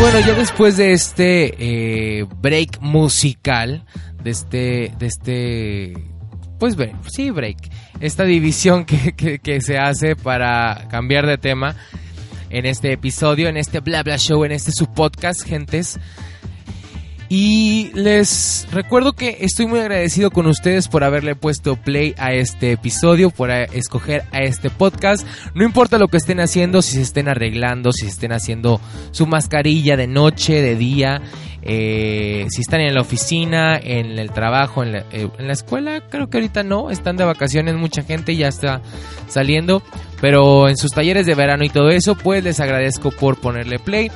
Bueno, 0.00 0.18
ya 0.20 0.34
después 0.34 0.76
de 0.78 0.92
este 0.92 1.54
eh, 1.58 2.26
break 2.40 2.80
musical, 2.80 3.84
de 4.22 4.30
este, 4.30 4.92
de 4.98 5.06
este, 5.06 5.94
pues 6.58 6.76
sí, 7.10 7.30
break, 7.30 7.58
esta 8.00 8.24
división 8.24 8.84
que, 8.86 9.38
que 9.38 9.60
se 9.60 9.78
hace 9.78 10.16
para 10.16 10.88
cambiar 10.90 11.26
de 11.26 11.36
tema, 11.36 11.76
en 12.50 12.66
este 12.66 12.92
episodio, 12.92 13.48
en 13.48 13.56
este 13.56 13.80
bla 13.80 14.02
bla 14.02 14.18
show, 14.18 14.44
en 14.44 14.52
este 14.52 14.72
su 14.72 14.92
podcast, 14.92 15.42
gentes. 15.42 15.98
Y 17.32 17.92
les 17.94 18.66
recuerdo 18.72 19.12
que 19.12 19.38
estoy 19.42 19.66
muy 19.66 19.78
agradecido 19.78 20.32
con 20.32 20.48
ustedes 20.48 20.88
por 20.88 21.04
haberle 21.04 21.36
puesto 21.36 21.76
play 21.76 22.12
a 22.18 22.32
este 22.32 22.72
episodio, 22.72 23.30
por 23.30 23.52
escoger 23.52 24.24
a 24.32 24.40
este 24.40 24.68
podcast. 24.68 25.24
No 25.54 25.62
importa 25.62 25.96
lo 25.98 26.08
que 26.08 26.16
estén 26.16 26.40
haciendo, 26.40 26.82
si 26.82 26.96
se 26.96 27.02
estén 27.02 27.28
arreglando, 27.28 27.92
si 27.92 28.06
se 28.06 28.08
estén 28.08 28.32
haciendo 28.32 28.80
su 29.12 29.28
mascarilla 29.28 29.96
de 29.96 30.08
noche, 30.08 30.60
de 30.60 30.74
día, 30.74 31.22
eh, 31.62 32.48
si 32.50 32.62
están 32.62 32.80
en 32.80 32.94
la 32.94 33.02
oficina, 33.02 33.78
en 33.80 34.18
el 34.18 34.32
trabajo, 34.32 34.82
en 34.82 34.90
la, 34.90 34.98
eh, 35.12 35.28
en 35.38 35.46
la 35.46 35.52
escuela, 35.52 36.02
creo 36.10 36.28
que 36.30 36.38
ahorita 36.38 36.64
no, 36.64 36.90
están 36.90 37.16
de 37.16 37.22
vacaciones, 37.22 37.76
mucha 37.76 38.02
gente 38.02 38.34
ya 38.34 38.48
está 38.48 38.82
saliendo, 39.28 39.84
pero 40.20 40.68
en 40.68 40.76
sus 40.76 40.90
talleres 40.90 41.26
de 41.26 41.36
verano 41.36 41.62
y 41.62 41.68
todo 41.68 41.90
eso, 41.90 42.16
pues 42.16 42.42
les 42.42 42.58
agradezco 42.58 43.12
por 43.12 43.40
ponerle 43.40 43.78
play. 43.78 44.10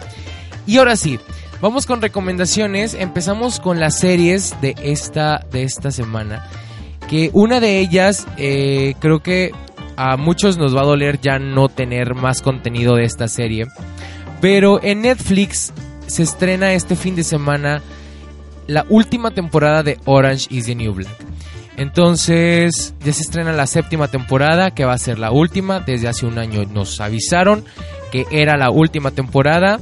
Y 0.66 0.78
ahora 0.78 0.96
sí, 0.96 1.20
vamos 1.64 1.86
con 1.86 2.02
recomendaciones. 2.02 2.92
Empezamos 2.92 3.58
con 3.58 3.80
las 3.80 3.98
series 3.98 4.54
de 4.60 4.74
esta, 4.82 5.46
de 5.50 5.62
esta 5.62 5.90
semana. 5.90 6.46
Que 7.08 7.30
una 7.32 7.58
de 7.58 7.78
ellas, 7.78 8.26
eh, 8.36 8.92
creo 8.98 9.22
que 9.22 9.50
a 9.96 10.18
muchos 10.18 10.58
nos 10.58 10.76
va 10.76 10.82
a 10.82 10.84
doler 10.84 11.22
ya 11.22 11.38
no 11.38 11.70
tener 11.70 12.14
más 12.14 12.42
contenido 12.42 12.96
de 12.96 13.04
esta 13.04 13.28
serie. 13.28 13.66
Pero 14.42 14.78
en 14.82 15.00
Netflix 15.00 15.72
se 16.06 16.22
estrena 16.22 16.74
este 16.74 16.96
fin 16.96 17.16
de 17.16 17.24
semana 17.24 17.80
la 18.66 18.84
última 18.90 19.30
temporada 19.30 19.82
de 19.82 19.98
Orange 20.04 20.48
is 20.50 20.66
the 20.66 20.74
New 20.74 20.92
Black. 20.92 21.16
Entonces 21.78 22.92
ya 23.02 23.14
se 23.14 23.22
estrena 23.22 23.52
la 23.52 23.66
séptima 23.66 24.08
temporada, 24.08 24.72
que 24.72 24.84
va 24.84 24.92
a 24.92 24.98
ser 24.98 25.18
la 25.18 25.30
última. 25.30 25.80
Desde 25.80 26.08
hace 26.08 26.26
un 26.26 26.36
año 26.36 26.66
nos 26.66 27.00
avisaron 27.00 27.64
que 28.12 28.26
era 28.30 28.58
la 28.58 28.68
última 28.68 29.12
temporada. 29.12 29.80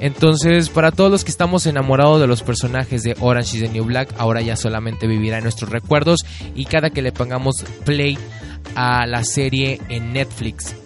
Entonces, 0.00 0.68
para 0.68 0.92
todos 0.92 1.10
los 1.10 1.24
que 1.24 1.30
estamos 1.30 1.66
enamorados 1.66 2.20
de 2.20 2.26
los 2.26 2.42
personajes 2.42 3.02
de 3.02 3.16
Orange 3.20 3.56
is 3.56 3.62
the 3.64 3.68
New 3.68 3.84
Black, 3.84 4.14
ahora 4.18 4.40
ya 4.40 4.56
solamente 4.56 5.06
vivirá 5.06 5.38
en 5.38 5.42
nuestros 5.42 5.70
recuerdos 5.70 6.20
y 6.54 6.66
cada 6.66 6.90
que 6.90 7.02
le 7.02 7.12
pongamos 7.12 7.64
play 7.84 8.16
a 8.74 9.06
la 9.06 9.24
serie 9.24 9.80
en 9.88 10.12
Netflix. 10.12 10.76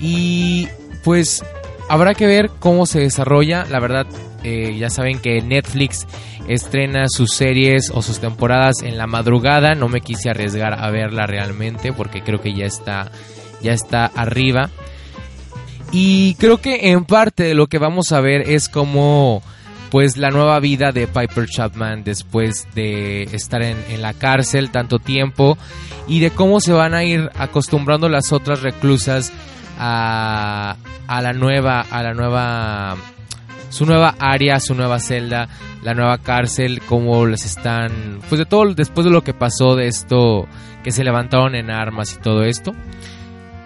Y 0.00 0.68
pues 1.04 1.44
habrá 1.88 2.14
que 2.14 2.26
ver 2.26 2.50
cómo 2.58 2.86
se 2.86 3.00
desarrolla. 3.00 3.64
La 3.70 3.80
verdad, 3.80 4.06
eh, 4.42 4.76
ya 4.78 4.90
saben 4.90 5.18
que 5.18 5.40
Netflix 5.40 6.06
estrena 6.48 7.06
sus 7.08 7.30
series 7.34 7.90
o 7.90 8.02
sus 8.02 8.20
temporadas 8.20 8.82
en 8.82 8.98
la 8.98 9.06
madrugada. 9.06 9.74
No 9.74 9.88
me 9.88 10.00
quise 10.00 10.30
arriesgar 10.30 10.74
a 10.74 10.90
verla 10.90 11.26
realmente 11.26 11.92
porque 11.92 12.22
creo 12.22 12.40
que 12.40 12.54
ya 12.54 12.66
está, 12.66 13.10
ya 13.62 13.72
está 13.72 14.06
arriba. 14.06 14.70
Y 15.92 16.34
creo 16.34 16.58
que 16.58 16.90
en 16.90 17.04
parte 17.04 17.54
lo 17.54 17.68
que 17.68 17.78
vamos 17.78 18.12
a 18.12 18.20
ver 18.20 18.48
es 18.50 18.68
como 18.68 19.42
pues 19.90 20.16
la 20.16 20.30
nueva 20.30 20.58
vida 20.58 20.90
de 20.90 21.06
Piper 21.06 21.46
Chapman 21.46 22.02
después 22.02 22.66
de 22.74 23.22
estar 23.22 23.62
en, 23.62 23.76
en, 23.88 24.02
la 24.02 24.14
cárcel 24.14 24.70
tanto 24.70 24.98
tiempo 24.98 25.56
y 26.08 26.18
de 26.18 26.30
cómo 26.30 26.60
se 26.60 26.72
van 26.72 26.92
a 26.92 27.04
ir 27.04 27.30
acostumbrando 27.36 28.08
las 28.08 28.32
otras 28.32 28.62
reclusas 28.62 29.32
a, 29.78 30.76
a 31.06 31.22
la 31.22 31.32
nueva, 31.32 31.80
a 31.80 32.02
la 32.02 32.14
nueva, 32.14 32.96
su 33.70 33.86
nueva 33.86 34.14
área, 34.18 34.60
su 34.60 34.74
nueva 34.74 34.98
celda, 34.98 35.48
la 35.82 35.94
nueva 35.94 36.18
cárcel, 36.18 36.80
cómo 36.86 37.26
les 37.26 37.44
están, 37.44 38.20
pues 38.28 38.38
de 38.38 38.46
todo, 38.46 38.74
después 38.74 39.04
de 39.04 39.10
lo 39.10 39.22
que 39.22 39.34
pasó 39.34 39.76
de 39.76 39.86
esto, 39.86 40.46
que 40.82 40.92
se 40.92 41.04
levantaron 41.04 41.54
en 41.54 41.70
armas 41.70 42.14
y 42.14 42.20
todo 42.20 42.42
esto. 42.42 42.72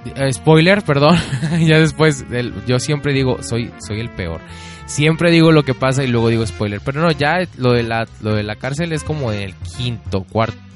Eh, 0.05 0.33
spoiler, 0.33 0.83
perdón, 0.83 1.19
ya 1.61 1.79
después, 1.79 2.25
yo 2.67 2.79
siempre 2.79 3.13
digo, 3.13 3.43
soy, 3.43 3.71
soy 3.87 4.01
el 4.01 4.11
peor. 4.11 4.41
Siempre 4.87 5.31
digo 5.31 5.53
lo 5.53 5.63
que 5.63 5.75
pasa 5.75 6.03
y 6.03 6.09
luego 6.09 6.31
digo 6.31 6.45
spoiler. 6.45 6.81
Pero 6.85 7.01
no, 7.01 7.13
ya 7.13 7.39
lo 7.57 7.73
de 7.73 7.85
la, 7.85 8.09
lo 8.23 8.35
de 8.35 8.43
la 8.43 8.57
cárcel 8.57 8.93
es 8.93 9.05
como 9.05 9.33
en 9.33 9.41
el 9.41 9.55
quinto, 9.55 10.27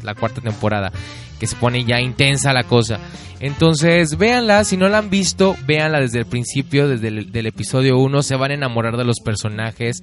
la 0.03 0.15
cuarta 0.15 0.41
temporada. 0.41 0.93
Que 1.41 1.49
se 1.49 1.57
pone 1.57 1.85
ya 1.85 2.01
intensa 2.01 2.53
la 2.53 2.63
cosa. 2.63 3.01
Entonces, 3.41 4.17
véanla. 4.17 4.63
Si 4.63 4.77
no 4.77 4.89
la 4.89 4.99
han 4.99 5.11
visto, 5.11 5.57
véanla 5.67 5.99
desde 5.99 6.21
el 6.21 6.27
principio, 6.27 6.87
desde 6.87 7.09
el 7.09 7.47
episodio 7.47 7.99
1. 7.99 8.23
Se 8.23 8.37
van 8.37 8.53
a 8.53 8.55
enamorar 8.55 8.97
de 8.97 9.05
los 9.05 9.19
personajes. 9.19 10.01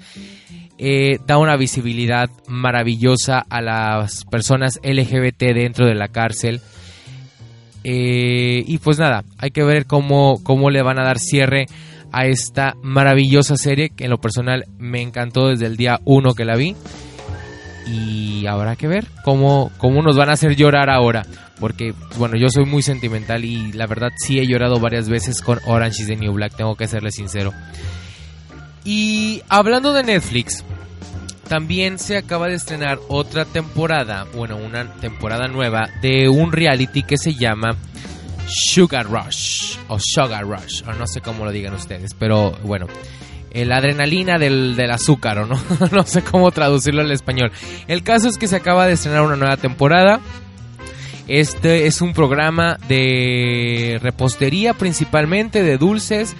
Eh, 0.83 1.19
da 1.27 1.37
una 1.37 1.57
visibilidad 1.57 2.29
maravillosa 2.47 3.45
a 3.49 3.61
las 3.61 4.25
personas 4.25 4.79
LGBT 4.83 5.53
dentro 5.53 5.85
de 5.85 5.93
la 5.93 6.07
cárcel. 6.07 6.59
Eh, 7.83 8.63
y 8.65 8.77
pues 8.77 8.99
nada, 8.99 9.23
hay 9.37 9.51
que 9.51 9.63
ver 9.63 9.85
cómo, 9.85 10.41
cómo 10.43 10.69
le 10.69 10.83
van 10.83 10.99
a 10.99 11.03
dar 11.03 11.19
cierre 11.19 11.65
a 12.11 12.25
esta 12.25 12.75
maravillosa 12.83 13.55
serie 13.55 13.89
que 13.89 14.05
en 14.05 14.11
lo 14.11 14.19
personal 14.19 14.65
me 14.77 15.01
encantó 15.01 15.47
desde 15.47 15.65
el 15.65 15.77
día 15.77 15.99
1 16.05 16.33
que 16.33 16.45
la 16.45 16.55
vi. 16.55 16.75
Y 17.87 18.45
habrá 18.45 18.75
que 18.75 18.87
ver 18.87 19.07
cómo, 19.23 19.71
cómo 19.77 20.01
nos 20.01 20.15
van 20.15 20.29
a 20.29 20.33
hacer 20.33 20.55
llorar 20.55 20.89
ahora. 20.89 21.25
Porque, 21.59 21.93
bueno, 22.17 22.37
yo 22.37 22.49
soy 22.49 22.65
muy 22.65 22.81
sentimental 22.81 23.45
y 23.45 23.71
la 23.73 23.85
verdad 23.85 24.09
sí 24.15 24.39
he 24.39 24.47
llorado 24.47 24.79
varias 24.79 25.09
veces 25.09 25.41
con 25.41 25.59
Orange 25.65 26.01
is 26.01 26.07
the 26.07 26.15
New 26.15 26.33
Black, 26.33 26.55
tengo 26.55 26.75
que 26.75 26.87
serle 26.87 27.11
sincero. 27.11 27.53
Y 28.83 29.43
hablando 29.47 29.93
de 29.93 30.03
Netflix, 30.03 30.65
también 31.51 31.99
se 31.99 32.15
acaba 32.15 32.47
de 32.47 32.53
estrenar 32.53 32.97
otra 33.09 33.43
temporada, 33.43 34.25
bueno, 34.33 34.55
una 34.55 34.89
temporada 35.01 35.49
nueva 35.49 35.89
de 36.01 36.29
un 36.29 36.53
reality 36.53 37.03
que 37.03 37.17
se 37.17 37.33
llama 37.33 37.75
Sugar 38.47 39.05
Rush 39.05 39.75
o 39.89 39.97
Sugar 39.99 40.45
Rush, 40.45 40.81
o 40.87 40.93
no 40.93 41.05
sé 41.07 41.19
cómo 41.19 41.43
lo 41.43 41.51
digan 41.51 41.73
ustedes, 41.73 42.13
pero 42.13 42.53
bueno, 42.63 42.87
la 43.53 43.79
adrenalina 43.79 44.39
del, 44.39 44.79
azúcar, 44.89 45.39
o 45.39 45.45
no, 45.45 45.61
no 45.91 46.03
sé 46.03 46.21
cómo 46.21 46.51
traducirlo 46.51 47.01
al 47.01 47.11
español. 47.11 47.51
El 47.89 48.01
caso 48.01 48.29
es 48.29 48.37
que 48.37 48.47
se 48.47 48.55
acaba 48.55 48.87
de 48.87 48.93
estrenar 48.93 49.23
una 49.23 49.35
nueva 49.35 49.57
temporada. 49.57 50.21
Este 51.27 51.85
es 51.85 51.99
un 51.99 52.13
programa 52.13 52.77
de 52.87 53.99
repostería 54.01 54.73
principalmente, 54.73 55.63
de 55.63 55.77
dulces, 55.77 56.33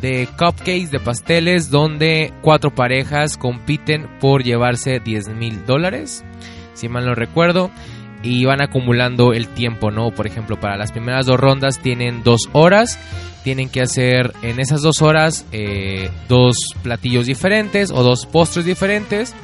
de 0.00 0.28
cupcakes, 0.38 0.90
de 0.90 1.00
pasteles, 1.00 1.70
donde 1.70 2.32
cuatro 2.42 2.74
parejas 2.74 3.36
compiten 3.36 4.08
por 4.20 4.42
llevarse 4.42 5.00
10 5.00 5.28
mil 5.30 5.64
dólares, 5.66 6.24
si 6.74 6.88
mal 6.88 7.06
no 7.06 7.14
recuerdo 7.14 7.70
y 8.22 8.44
van 8.44 8.62
acumulando 8.62 9.32
el 9.32 9.48
tiempo, 9.48 9.90
¿no? 9.90 10.10
Por 10.10 10.26
ejemplo, 10.26 10.58
para 10.58 10.76
las 10.76 10.92
primeras 10.92 11.26
dos 11.26 11.40
rondas 11.40 11.78
tienen 11.78 12.22
dos 12.22 12.48
horas, 12.52 12.98
tienen 13.44 13.68
que 13.70 13.80
hacer 13.80 14.32
en 14.42 14.60
esas 14.60 14.82
dos 14.82 15.00
horas 15.00 15.46
eh, 15.52 16.10
dos 16.28 16.56
platillos 16.82 17.26
diferentes 17.26 17.90
o 17.90 18.02
dos 18.02 18.26
postres 18.26 18.66
diferentes 18.66 19.34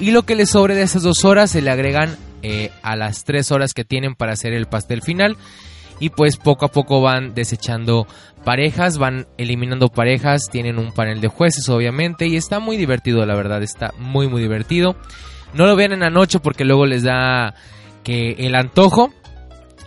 y 0.00 0.12
lo 0.12 0.22
que 0.22 0.34
les 0.34 0.50
sobre 0.50 0.74
de 0.74 0.82
esas 0.82 1.02
dos 1.02 1.24
horas 1.24 1.50
se 1.50 1.60
le 1.60 1.70
agregan 1.70 2.16
eh, 2.42 2.70
a 2.82 2.96
las 2.96 3.24
tres 3.24 3.50
horas 3.52 3.74
que 3.74 3.84
tienen 3.84 4.14
para 4.14 4.32
hacer 4.32 4.52
el 4.54 4.66
pastel 4.66 5.02
final 5.02 5.36
y 6.00 6.10
pues 6.10 6.36
poco 6.36 6.66
a 6.66 6.68
poco 6.68 7.00
van 7.00 7.34
desechando 7.34 8.06
parejas, 8.44 8.98
van 8.98 9.26
eliminando 9.36 9.88
parejas, 9.88 10.48
tienen 10.50 10.78
un 10.78 10.92
panel 10.92 11.20
de 11.20 11.28
jueces 11.28 11.68
obviamente 11.68 12.26
y 12.26 12.36
está 12.36 12.60
muy 12.60 12.76
divertido 12.76 13.24
la 13.26 13.34
verdad, 13.34 13.62
está 13.62 13.92
muy 13.98 14.28
muy 14.28 14.40
divertido. 14.40 14.96
No 15.54 15.66
lo 15.66 15.76
vean 15.76 15.92
en 15.92 16.00
la 16.00 16.10
noche 16.10 16.40
porque 16.40 16.64
luego 16.64 16.86
les 16.86 17.02
da 17.02 17.54
que 18.04 18.32
el 18.38 18.54
antojo. 18.54 19.12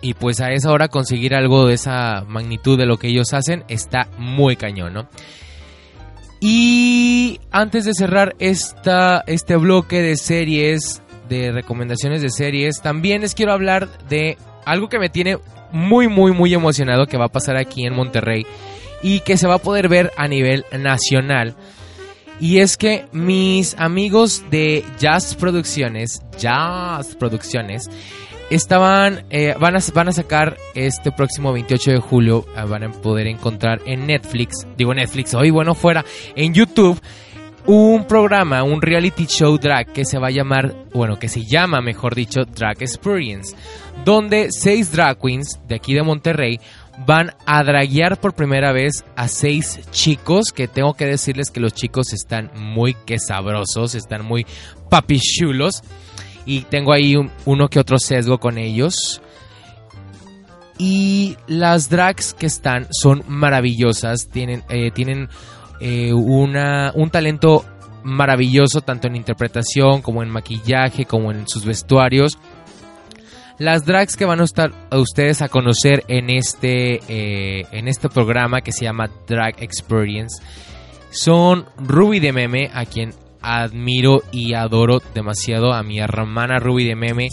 Y 0.03 0.15
pues 0.15 0.41
a 0.41 0.51
esa 0.51 0.71
hora 0.71 0.87
conseguir 0.87 1.35
algo 1.35 1.67
de 1.67 1.75
esa 1.75 2.25
magnitud 2.27 2.75
de 2.75 2.87
lo 2.87 2.97
que 2.97 3.09
ellos 3.09 3.33
hacen 3.33 3.63
está 3.67 4.09
muy 4.17 4.55
cañón, 4.55 4.93
¿no? 4.93 5.07
Y 6.39 7.39
antes 7.51 7.85
de 7.85 7.93
cerrar 7.93 8.35
esta, 8.39 9.23
este 9.27 9.57
bloque 9.57 10.01
de 10.01 10.17
series, 10.17 11.03
de 11.29 11.51
recomendaciones 11.51 12.23
de 12.23 12.31
series, 12.31 12.81
también 12.81 13.21
les 13.21 13.35
quiero 13.35 13.53
hablar 13.53 13.89
de 14.09 14.39
algo 14.65 14.89
que 14.89 14.99
me 14.99 15.09
tiene 15.09 15.37
muy, 15.71 16.07
muy, 16.07 16.31
muy 16.31 16.53
emocionado 16.53 17.05
que 17.05 17.17
va 17.17 17.25
a 17.25 17.31
pasar 17.31 17.57
aquí 17.57 17.85
en 17.85 17.95
Monterrey 17.95 18.45
y 19.01 19.21
que 19.21 19.37
se 19.37 19.47
va 19.47 19.55
a 19.55 19.59
poder 19.59 19.89
ver 19.89 20.11
a 20.17 20.27
nivel 20.27 20.65
nacional. 20.77 21.55
Y 22.39 22.59
es 22.59 22.75
que 22.75 23.05
mis 23.11 23.75
amigos 23.77 24.43
de 24.49 24.83
Jazz 24.99 25.35
Producciones, 25.35 26.23
Jazz 26.39 27.15
Producciones, 27.15 27.89
estaban, 28.49 29.25
eh, 29.29 29.55
van, 29.59 29.75
a, 29.75 29.79
van 29.93 30.09
a 30.09 30.11
sacar 30.11 30.57
este 30.75 31.11
próximo 31.11 31.53
28 31.53 31.91
de 31.91 31.99
julio, 31.99 32.45
ah, 32.55 32.65
van 32.65 32.83
a 32.83 32.91
poder 32.91 33.27
encontrar 33.27 33.81
en 33.85 34.07
Netflix, 34.07 34.67
digo 34.75 34.93
Netflix, 34.93 35.33
hoy 35.33 35.51
bueno 35.51 35.73
fuera, 35.73 36.03
en 36.35 36.53
YouTube, 36.53 36.99
un 37.65 38.05
programa, 38.05 38.63
un 38.63 38.81
reality 38.81 39.25
show 39.25 39.57
drag 39.57 39.93
que 39.93 40.03
se 40.03 40.17
va 40.17 40.27
a 40.27 40.31
llamar, 40.31 40.73
bueno, 40.93 41.17
que 41.17 41.29
se 41.29 41.45
llama, 41.45 41.79
mejor 41.81 42.15
dicho, 42.15 42.43
Drag 42.43 42.81
Experience, 42.81 43.55
donde 44.05 44.51
seis 44.51 44.91
drag 44.91 45.19
queens 45.19 45.59
de 45.67 45.75
aquí 45.75 45.93
de 45.93 46.03
Monterrey 46.03 46.59
van 47.05 47.31
a 47.45 47.63
draguear 47.63 48.19
por 48.19 48.33
primera 48.33 48.71
vez 48.71 49.03
a 49.15 49.27
seis 49.27 49.79
chicos, 49.91 50.51
que 50.51 50.67
tengo 50.67 50.93
que 50.93 51.05
decirles 51.05 51.49
que 51.49 51.59
los 51.59 51.73
chicos 51.73 52.13
están 52.13 52.51
muy 52.55 52.93
que 53.05 53.19
sabrosos, 53.19 53.95
están 53.95 54.25
muy 54.25 54.45
papichulos, 54.89 55.83
y 56.45 56.61
tengo 56.63 56.93
ahí 56.93 57.15
uno 57.45 57.67
que 57.69 57.79
otro 57.79 57.97
sesgo 57.97 58.39
con 58.39 58.57
ellos. 58.57 59.21
Y 60.77 61.37
las 61.47 61.89
drags 61.89 62.33
que 62.33 62.47
están 62.47 62.87
son 62.91 63.23
maravillosas, 63.27 64.29
tienen, 64.29 64.63
eh, 64.69 64.89
tienen 64.91 65.29
eh, 65.79 66.11
una, 66.11 66.91
un 66.95 67.09
talento 67.11 67.65
maravilloso 68.03 68.81
tanto 68.81 69.07
en 69.07 69.15
interpretación 69.15 70.01
como 70.01 70.23
en 70.23 70.29
maquillaje, 70.29 71.05
como 71.05 71.31
en 71.31 71.47
sus 71.47 71.65
vestuarios. 71.65 72.37
Las 73.61 73.85
drags 73.85 74.15
que 74.15 74.25
van 74.25 74.41
a 74.41 74.43
estar 74.43 74.73
a 74.89 74.97
ustedes 74.97 75.43
a 75.43 75.47
conocer 75.47 76.03
en 76.07 76.31
este, 76.31 76.95
eh, 77.07 77.67
en 77.71 77.87
este 77.87 78.09
programa 78.09 78.61
que 78.61 78.71
se 78.71 78.85
llama 78.85 79.11
Drag 79.27 79.61
Experience 79.61 80.41
son 81.11 81.67
Ruby 81.77 82.19
de 82.19 82.33
Meme, 82.33 82.71
a 82.73 82.85
quien 82.85 83.13
admiro 83.39 84.23
y 84.31 84.55
adoro 84.55 84.99
demasiado, 85.13 85.73
a 85.73 85.83
mi 85.83 85.99
hermana 85.99 86.57
Ruby 86.57 86.85
de 86.85 86.95
Meme, 86.95 87.27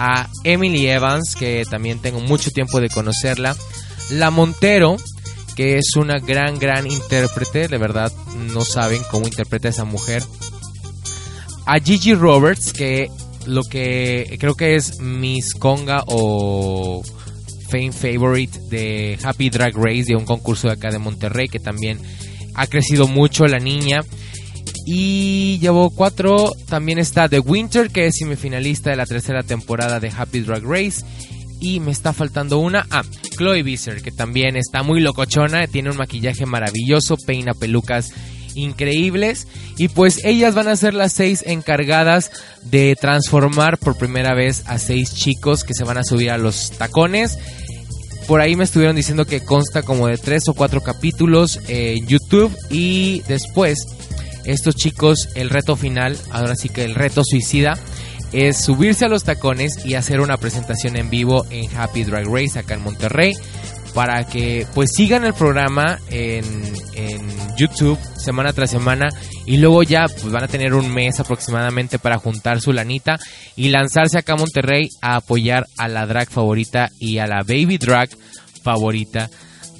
a 0.00 0.26
Emily 0.42 0.88
Evans, 0.88 1.36
que 1.36 1.64
también 1.70 2.00
tengo 2.00 2.18
mucho 2.18 2.50
tiempo 2.50 2.80
de 2.80 2.88
conocerla, 2.88 3.54
La 4.10 4.32
Montero, 4.32 4.96
que 5.54 5.76
es 5.76 5.94
una 5.94 6.18
gran, 6.18 6.58
gran 6.58 6.88
intérprete, 6.88 7.68
de 7.68 7.78
verdad 7.78 8.12
no 8.52 8.62
saben 8.62 9.00
cómo 9.12 9.28
interpreta 9.28 9.68
a 9.68 9.70
esa 9.70 9.84
mujer, 9.84 10.24
a 11.66 11.78
Gigi 11.78 12.14
Roberts, 12.14 12.72
que 12.72 13.12
lo 13.48 13.62
que 13.62 14.36
creo 14.38 14.54
que 14.54 14.76
es 14.76 15.00
Miss 15.00 15.54
Conga 15.54 16.04
o 16.06 17.02
Fame 17.68 17.92
Favorite 17.92 18.58
de 18.70 19.18
Happy 19.22 19.50
Drag 19.50 19.74
Race, 19.74 20.04
de 20.04 20.16
un 20.16 20.24
concurso 20.24 20.68
de 20.68 20.74
acá 20.74 20.90
de 20.90 20.98
Monterrey, 20.98 21.48
que 21.48 21.58
también 21.58 21.98
ha 22.54 22.66
crecido 22.66 23.08
mucho 23.08 23.46
la 23.46 23.58
niña. 23.58 24.00
Y 24.86 25.58
llevó 25.58 25.90
cuatro. 25.90 26.52
También 26.68 26.98
está 26.98 27.28
The 27.28 27.40
Winter, 27.40 27.90
que 27.90 28.06
es 28.06 28.16
semifinalista 28.16 28.90
de 28.90 28.96
la 28.96 29.06
tercera 29.06 29.42
temporada 29.42 30.00
de 30.00 30.10
Happy 30.10 30.40
Drag 30.40 30.62
Race. 30.64 31.04
Y 31.60 31.80
me 31.80 31.90
está 31.90 32.12
faltando 32.12 32.58
una. 32.58 32.86
Ah, 32.90 33.02
Chloe 33.36 33.62
Visser, 33.62 34.00
que 34.00 34.12
también 34.12 34.56
está 34.56 34.82
muy 34.82 35.00
locochona. 35.00 35.66
Tiene 35.66 35.90
un 35.90 35.96
maquillaje 35.96 36.46
maravilloso, 36.46 37.16
peina 37.16 37.52
pelucas 37.52 38.12
increíbles. 38.58 39.46
Y 39.76 39.88
pues 39.88 40.24
ellas 40.24 40.54
van 40.54 40.68
a 40.68 40.76
ser 40.76 40.94
las 40.94 41.12
seis 41.12 41.42
encargadas 41.46 42.30
de 42.62 42.96
transformar 43.00 43.78
por 43.78 43.96
primera 43.96 44.34
vez 44.34 44.64
a 44.66 44.78
seis 44.78 45.14
chicos 45.14 45.64
que 45.64 45.74
se 45.74 45.84
van 45.84 45.98
a 45.98 46.04
subir 46.04 46.30
a 46.30 46.38
los 46.38 46.72
tacones. 46.72 47.38
Por 48.26 48.40
ahí 48.40 48.56
me 48.56 48.64
estuvieron 48.64 48.96
diciendo 48.96 49.24
que 49.24 49.44
consta 49.44 49.82
como 49.82 50.06
de 50.06 50.18
tres 50.18 50.48
o 50.48 50.54
cuatro 50.54 50.82
capítulos 50.82 51.60
en 51.68 52.06
YouTube. 52.06 52.54
Y 52.70 53.22
después 53.28 53.78
estos 54.44 54.76
chicos 54.76 55.28
el 55.34 55.50
reto 55.50 55.76
final, 55.76 56.16
ahora 56.30 56.56
sí 56.56 56.68
que 56.68 56.84
el 56.84 56.94
reto 56.94 57.22
suicida 57.24 57.78
es 58.32 58.58
subirse 58.58 59.04
a 59.04 59.08
los 59.08 59.24
tacones 59.24 59.84
y 59.84 59.94
hacer 59.94 60.20
una 60.20 60.36
presentación 60.36 60.96
en 60.96 61.08
vivo 61.08 61.46
en 61.50 61.74
Happy 61.76 62.04
Drag 62.04 62.26
Race 62.26 62.58
acá 62.58 62.74
en 62.74 62.82
Monterrey 62.82 63.34
para 63.98 64.22
que 64.22 64.64
pues 64.76 64.90
sigan 64.94 65.24
el 65.24 65.34
programa 65.34 65.98
en, 66.08 66.44
YouTube 67.56 67.98
semana 68.16 68.52
tras 68.52 68.70
semana 68.70 69.08
y 69.44 69.56
luego 69.56 69.82
ya 69.82 70.06
pues 70.06 70.30
van 70.30 70.44
a 70.44 70.46
tener 70.46 70.74
un 70.74 70.88
mes 70.94 71.18
aproximadamente 71.18 71.98
para 71.98 72.18
juntar 72.18 72.60
su 72.60 72.72
lanita 72.72 73.18
y 73.56 73.70
lanzarse 73.70 74.16
acá 74.16 74.34
a 74.34 74.36
Monterrey 74.36 74.88
a 75.02 75.16
apoyar 75.16 75.66
a 75.76 75.88
la 75.88 76.06
drag 76.06 76.30
favorita 76.30 76.90
y 77.00 77.18
a 77.18 77.26
la 77.26 77.42
baby 77.42 77.76
drag 77.76 78.10
favorita 78.62 79.28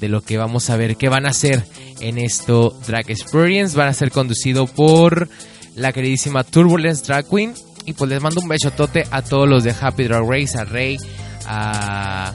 de 0.01 0.09
lo 0.09 0.19
que 0.19 0.37
vamos 0.37 0.69
a 0.69 0.75
ver, 0.75 0.97
qué 0.97 1.07
van 1.07 1.25
a 1.25 1.29
hacer 1.29 1.63
en 2.01 2.17
esto 2.17 2.77
Drag 2.85 3.09
Experience. 3.09 3.77
Van 3.77 3.87
a 3.87 3.93
ser 3.93 4.11
conducido 4.11 4.67
por 4.67 5.29
la 5.75 5.93
queridísima 5.93 6.43
Turbulence 6.43 7.05
Drag 7.05 7.25
Queen. 7.25 7.53
Y 7.85 7.93
pues 7.93 8.09
les 8.09 8.21
mando 8.21 8.41
un 8.41 8.49
besotote 8.49 9.05
a 9.11 9.21
todos 9.21 9.47
los 9.47 9.63
de 9.63 9.73
Happy 9.79 10.03
Drag 10.03 10.29
Race, 10.29 10.57
a 10.57 10.65
Rey, 10.65 10.97
a, 11.45 12.33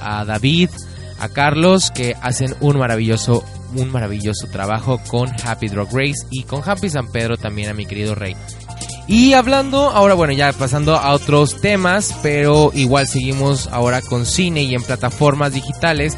a 0.00 0.24
David, 0.24 0.70
a 1.18 1.28
Carlos, 1.28 1.90
que 1.90 2.14
hacen 2.20 2.54
un 2.60 2.78
maravilloso, 2.78 3.44
un 3.74 3.90
maravilloso 3.90 4.46
trabajo 4.48 5.00
con 5.08 5.28
Happy 5.44 5.68
Drag 5.68 5.88
Race 5.92 6.26
y 6.30 6.44
con 6.44 6.62
Happy 6.64 6.88
San 6.90 7.10
Pedro 7.10 7.36
también 7.36 7.70
a 7.70 7.74
mi 7.74 7.86
querido 7.86 8.14
Rey. 8.14 8.36
Y 9.08 9.32
hablando, 9.32 9.88
ahora 9.88 10.12
bueno, 10.12 10.34
ya 10.34 10.52
pasando 10.52 10.94
a 10.94 11.12
otros 11.12 11.60
temas, 11.62 12.14
pero 12.22 12.72
igual 12.74 13.06
seguimos 13.06 13.66
ahora 13.68 14.02
con 14.02 14.26
cine 14.26 14.62
y 14.64 14.74
en 14.74 14.82
plataformas 14.82 15.54
digitales. 15.54 16.16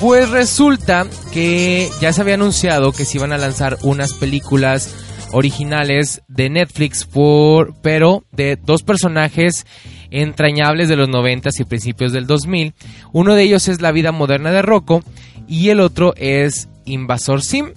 Pues 0.00 0.28
resulta 0.28 1.06
que 1.32 1.90
ya 2.00 2.12
se 2.12 2.20
había 2.20 2.34
anunciado 2.34 2.92
que 2.92 3.04
se 3.06 3.18
iban 3.18 3.32
a 3.32 3.38
lanzar 3.38 3.78
unas 3.82 4.12
películas 4.12 4.94
originales 5.32 6.22
de 6.28 6.50
Netflix 6.50 7.04
por 7.04 7.74
pero 7.80 8.24
de 8.32 8.56
dos 8.56 8.82
personajes 8.82 9.66
entrañables 10.10 10.88
de 10.88 10.96
los 10.96 11.08
90 11.08 11.50
y 11.58 11.64
principios 11.64 12.12
del 12.12 12.26
2000. 12.26 12.74
Uno 13.12 13.34
de 13.34 13.42
ellos 13.42 13.68
es 13.68 13.80
La 13.80 13.92
vida 13.92 14.12
moderna 14.12 14.50
de 14.50 14.62
Rocco 14.62 15.02
y 15.48 15.68
el 15.68 15.80
otro 15.80 16.14
es 16.16 16.68
Invasor 16.84 17.42
Sim, 17.42 17.72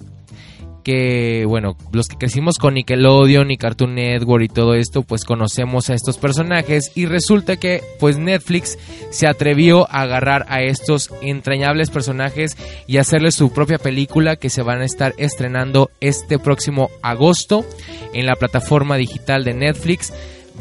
que, 0.84 1.44
bueno, 1.48 1.76
los 1.92 2.06
que 2.06 2.16
crecimos 2.16 2.58
con 2.58 2.74
Nickelodeon 2.74 3.50
y 3.50 3.56
Cartoon 3.56 3.94
Network 3.94 4.44
y 4.44 4.48
todo 4.48 4.74
esto, 4.74 5.02
pues 5.02 5.24
conocemos 5.24 5.88
a 5.88 5.94
estos 5.94 6.18
personajes 6.18 6.92
y 6.94 7.06
resulta 7.06 7.56
que, 7.56 7.82
pues 7.98 8.18
Netflix 8.18 8.78
se 9.10 9.26
atrevió 9.26 9.90
a 9.90 10.02
agarrar 10.02 10.44
a 10.48 10.62
estos 10.62 11.10
entrañables 11.22 11.90
personajes 11.90 12.56
y 12.86 12.98
hacerles 12.98 13.34
su 13.34 13.50
propia 13.52 13.78
película 13.78 14.36
que 14.36 14.50
se 14.50 14.62
van 14.62 14.82
a 14.82 14.84
estar 14.84 15.14
estrenando 15.16 15.90
este 16.00 16.38
próximo 16.38 16.90
agosto 17.02 17.64
en 18.12 18.26
la 18.26 18.36
plataforma 18.36 18.96
digital 18.96 19.42
de 19.42 19.54
Netflix. 19.54 20.12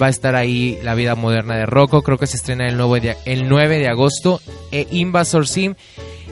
Va 0.01 0.07
a 0.07 0.09
estar 0.09 0.35
ahí 0.35 0.79
La 0.83 0.95
vida 0.95 1.15
moderna 1.15 1.55
de 1.55 1.65
Rocco, 1.65 2.01
creo 2.01 2.17
que 2.17 2.27
se 2.27 2.37
estrena 2.37 2.67
el 2.67 2.77
9 2.77 2.99
de, 2.99 3.17
el 3.25 3.47
9 3.47 3.79
de 3.79 3.87
agosto, 3.87 4.41
e 4.71 4.87
Invasor 4.91 5.47
Sim 5.47 5.75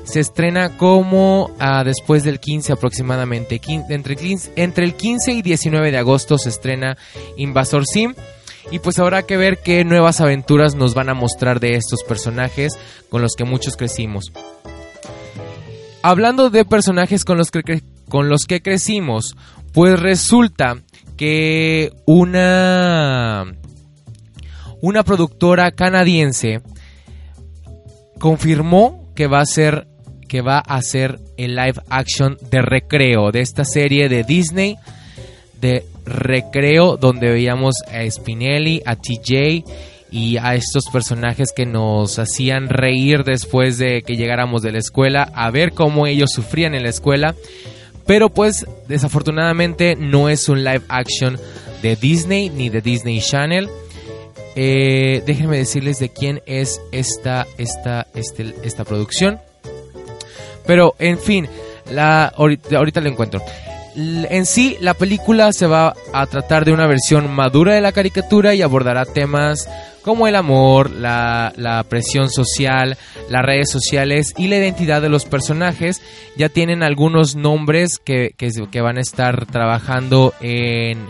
se 0.03 0.19
estrena 0.19 0.77
como 0.77 1.51
ah, 1.59 1.83
después 1.83 2.23
del 2.23 2.39
15 2.39 2.73
aproximadamente. 2.73 3.61
entre, 3.67 4.17
entre 4.55 4.85
el 4.85 4.95
15 4.95 5.31
y 5.33 5.41
19 5.41 5.91
de 5.91 5.97
agosto 5.97 6.37
se 6.37 6.49
estrena 6.49 6.97
Invasor 7.37 7.85
Sim. 7.85 8.13
Y 8.71 8.79
pues 8.79 8.99
habrá 8.99 9.23
que 9.23 9.37
ver 9.37 9.57
qué 9.57 9.83
nuevas 9.83 10.21
aventuras 10.21 10.75
nos 10.75 10.93
van 10.93 11.09
a 11.09 11.13
mostrar 11.13 11.59
de 11.59 11.75
estos 11.75 12.03
personajes 12.03 12.73
con 13.09 13.21
los 13.21 13.35
que 13.35 13.43
muchos 13.43 13.75
crecimos. 13.75 14.31
Hablando 16.03 16.49
de 16.49 16.65
personajes 16.65 17.25
con 17.25 17.37
los 17.37 17.51
que, 17.51 17.81
con 18.07 18.29
los 18.29 18.45
que 18.45 18.61
crecimos, 18.61 19.35
pues 19.73 19.99
resulta 19.99 20.77
que 21.21 21.93
una, 22.07 23.45
una 24.81 25.03
productora 25.03 25.69
canadiense 25.69 26.61
confirmó 28.17 29.13
que 29.13 29.27
va 29.27 29.41
a 29.41 29.45
ser 29.45 29.85
que 30.27 30.41
va 30.41 30.57
a 30.57 30.81
ser 30.81 31.19
el 31.37 31.55
live 31.55 31.79
action 31.91 32.39
de 32.49 32.63
Recreo, 32.63 33.31
de 33.31 33.41
esta 33.41 33.65
serie 33.65 34.09
de 34.09 34.23
Disney 34.23 34.77
de 35.59 35.85
Recreo, 36.05 36.97
donde 36.97 37.29
veíamos 37.29 37.75
a 37.87 38.09
Spinelli, 38.09 38.81
a 38.83 38.95
TJ 38.95 39.63
y 40.09 40.37
a 40.37 40.55
estos 40.55 40.85
personajes 40.91 41.51
que 41.55 41.67
nos 41.67 42.17
hacían 42.17 42.67
reír 42.67 43.23
después 43.23 43.77
de 43.77 44.01
que 44.01 44.15
llegáramos 44.15 44.63
de 44.63 44.71
la 44.71 44.79
escuela, 44.79 45.31
a 45.35 45.51
ver 45.51 45.73
cómo 45.73 46.07
ellos 46.07 46.31
sufrían 46.31 46.73
en 46.73 46.81
la 46.81 46.89
escuela. 46.89 47.35
Pero 48.11 48.27
pues 48.27 48.65
desafortunadamente 48.89 49.95
no 49.95 50.27
es 50.27 50.49
un 50.49 50.65
live 50.65 50.81
action 50.89 51.39
de 51.81 51.95
Disney 51.95 52.49
ni 52.49 52.67
de 52.67 52.81
Disney 52.81 53.21
Channel. 53.21 53.69
Eh, 54.57 55.23
déjenme 55.25 55.55
decirles 55.55 55.97
de 55.99 56.09
quién 56.09 56.41
es 56.45 56.81
esta, 56.91 57.47
esta, 57.57 58.07
este, 58.13 58.53
esta 58.63 58.83
producción. 58.83 59.39
Pero, 60.67 60.93
en 60.99 61.19
fin, 61.19 61.47
la, 61.89 62.25
ahorita, 62.25 62.75
ahorita 62.75 62.99
encuentro. 63.07 63.41
En 63.95 64.45
sí, 64.45 64.77
la 64.79 64.93
película 64.93 65.51
se 65.51 65.67
va 65.67 65.93
a 66.13 66.25
tratar 66.25 66.63
de 66.63 66.71
una 66.71 66.87
versión 66.87 67.29
madura 67.33 67.75
de 67.75 67.81
la 67.81 67.91
caricatura 67.91 68.55
y 68.55 68.61
abordará 68.61 69.05
temas 69.05 69.67
como 70.01 70.27
el 70.27 70.35
amor, 70.35 70.91
la, 70.91 71.85
presión 71.89 72.29
social, 72.29 72.97
las 73.29 73.41
redes 73.43 73.69
sociales 73.69 74.33
y 74.37 74.47
la 74.47 74.57
identidad 74.57 75.01
de 75.01 75.09
los 75.09 75.25
personajes. 75.25 76.01
Ya 76.37 76.47
tienen 76.47 76.83
algunos 76.83 77.35
nombres 77.35 77.99
que, 77.99 78.33
que, 78.37 78.49
que 78.71 78.81
van 78.81 78.97
a 78.97 79.01
estar 79.01 79.45
trabajando 79.45 80.33
en, 80.39 81.05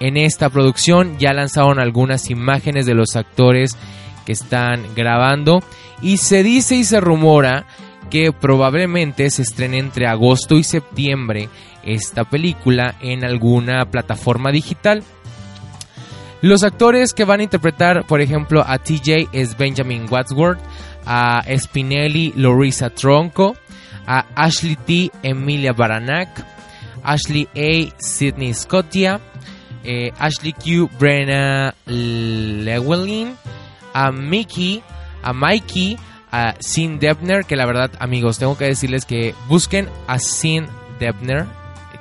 en 0.00 0.16
esta 0.16 0.48
producción. 0.48 1.18
Ya 1.18 1.34
lanzaron 1.34 1.78
algunas 1.78 2.30
imágenes 2.30 2.86
de 2.86 2.94
los 2.94 3.16
actores 3.16 3.76
que 4.24 4.32
están 4.32 4.94
grabando. 4.94 5.62
Y 6.00 6.18
se 6.18 6.42
dice 6.42 6.76
y 6.76 6.84
se 6.84 7.00
rumora 7.00 7.66
que 8.10 8.32
probablemente 8.32 9.30
se 9.30 9.42
estrene 9.42 9.78
entre 9.78 10.06
agosto 10.06 10.56
y 10.56 10.64
septiembre 10.64 11.48
esta 11.82 12.24
película 12.24 12.94
en 13.00 13.24
alguna 13.24 13.84
plataforma 13.90 14.50
digital. 14.50 15.02
Los 16.40 16.62
actores 16.62 17.14
que 17.14 17.24
van 17.24 17.40
a 17.40 17.44
interpretar, 17.44 18.06
por 18.06 18.20
ejemplo, 18.20 18.62
a 18.66 18.78
TJ 18.78 19.28
es 19.32 19.56
Benjamin 19.56 20.06
Wadsworth, 20.08 20.60
a 21.04 21.42
Spinelli 21.56 22.32
Lorisa 22.36 22.90
Tronco, 22.90 23.56
a 24.06 24.24
Ashley 24.34 24.76
T. 24.76 25.10
Emilia 25.22 25.72
Baranak, 25.72 26.28
Ashley 27.02 27.48
A. 27.56 27.92
Sidney 27.98 28.54
Scottia, 28.54 29.20
eh, 29.84 30.12
Ashley 30.18 30.52
Q. 30.52 30.88
Brenna 30.98 31.74
Llewellyn, 31.86 33.34
a 33.92 34.12
Mickey, 34.12 34.82
a 35.22 35.32
Mikey, 35.32 35.98
a 36.30 36.54
Sin 36.60 36.98
Debner, 36.98 37.44
que 37.44 37.56
la 37.56 37.66
verdad, 37.66 37.90
amigos, 37.98 38.38
tengo 38.38 38.56
que 38.56 38.66
decirles 38.66 39.04
que 39.04 39.34
busquen 39.48 39.88
a 40.06 40.18
Sin 40.18 40.66
Debner, 40.98 41.46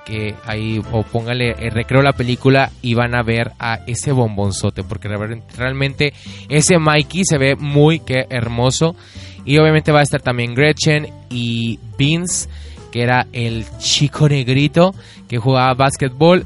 que 0.05 0.35
ahí 0.45 0.81
o 0.93 1.03
póngale 1.03 1.51
eh, 1.51 1.69
recreo 1.69 2.01
la 2.01 2.13
película 2.13 2.71
y 2.81 2.93
van 2.93 3.13
a 3.13 3.23
ver 3.23 3.51
a 3.59 3.81
ese 3.87 4.13
bombonzote, 4.13 4.83
porque 4.83 5.09
realmente 5.57 6.13
ese 6.47 6.79
Mikey 6.79 7.23
se 7.25 7.37
ve 7.37 7.55
muy 7.55 7.99
que 7.99 8.25
hermoso. 8.29 8.95
Y 9.43 9.57
obviamente 9.59 9.91
va 9.91 9.99
a 9.99 10.03
estar 10.03 10.21
también 10.21 10.55
Gretchen 10.55 11.07
y 11.29 11.79
Vince, 11.97 12.49
que 12.91 13.01
era 13.03 13.27
el 13.33 13.65
chico 13.79 14.27
negrito 14.27 14.93
que 15.27 15.37
jugaba 15.37 15.73
básquetbol, 15.73 16.45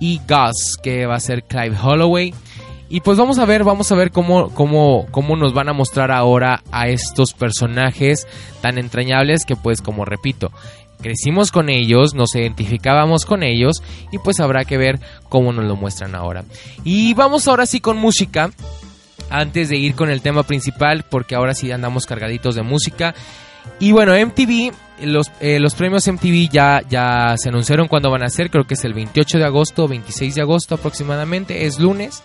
y 0.00 0.20
Gus, 0.28 0.76
que 0.82 1.06
va 1.06 1.14
a 1.16 1.20
ser 1.20 1.44
Clive 1.44 1.76
Holloway. 1.80 2.34
Y 2.92 3.00
pues 3.00 3.16
vamos 3.16 3.38
a 3.38 3.46
ver, 3.46 3.64
vamos 3.64 3.90
a 3.90 3.94
ver 3.94 4.10
cómo, 4.10 4.50
cómo, 4.50 5.06
cómo 5.10 5.34
nos 5.34 5.54
van 5.54 5.70
a 5.70 5.72
mostrar 5.72 6.10
ahora 6.10 6.62
a 6.70 6.88
estos 6.88 7.32
personajes 7.32 8.26
tan 8.60 8.76
entrañables 8.76 9.46
que 9.46 9.56
pues 9.56 9.80
como 9.80 10.04
repito, 10.04 10.52
crecimos 11.00 11.50
con 11.50 11.70
ellos, 11.70 12.12
nos 12.12 12.34
identificábamos 12.34 13.24
con 13.24 13.44
ellos 13.44 13.82
y 14.10 14.18
pues 14.18 14.40
habrá 14.40 14.66
que 14.66 14.76
ver 14.76 15.00
cómo 15.30 15.54
nos 15.54 15.64
lo 15.64 15.74
muestran 15.74 16.14
ahora. 16.14 16.44
Y 16.84 17.14
vamos 17.14 17.48
ahora 17.48 17.64
sí 17.64 17.80
con 17.80 17.96
música, 17.96 18.50
antes 19.30 19.70
de 19.70 19.78
ir 19.78 19.94
con 19.94 20.10
el 20.10 20.20
tema 20.20 20.42
principal, 20.42 21.06
porque 21.08 21.34
ahora 21.34 21.54
sí 21.54 21.72
andamos 21.72 22.04
cargaditos 22.04 22.56
de 22.56 22.62
música. 22.62 23.14
Y 23.80 23.92
bueno, 23.92 24.12
MTV, 24.12 24.70
los, 25.00 25.30
eh, 25.40 25.60
los 25.60 25.74
premios 25.74 26.06
MTV 26.06 26.50
ya, 26.52 26.82
ya 26.86 27.36
se 27.38 27.48
anunciaron 27.48 27.88
cuándo 27.88 28.10
van 28.10 28.22
a 28.22 28.28
ser, 28.28 28.50
creo 28.50 28.66
que 28.66 28.74
es 28.74 28.84
el 28.84 28.92
28 28.92 29.38
de 29.38 29.44
agosto, 29.46 29.88
26 29.88 30.34
de 30.34 30.42
agosto 30.42 30.74
aproximadamente, 30.74 31.64
es 31.64 31.78
lunes. 31.78 32.22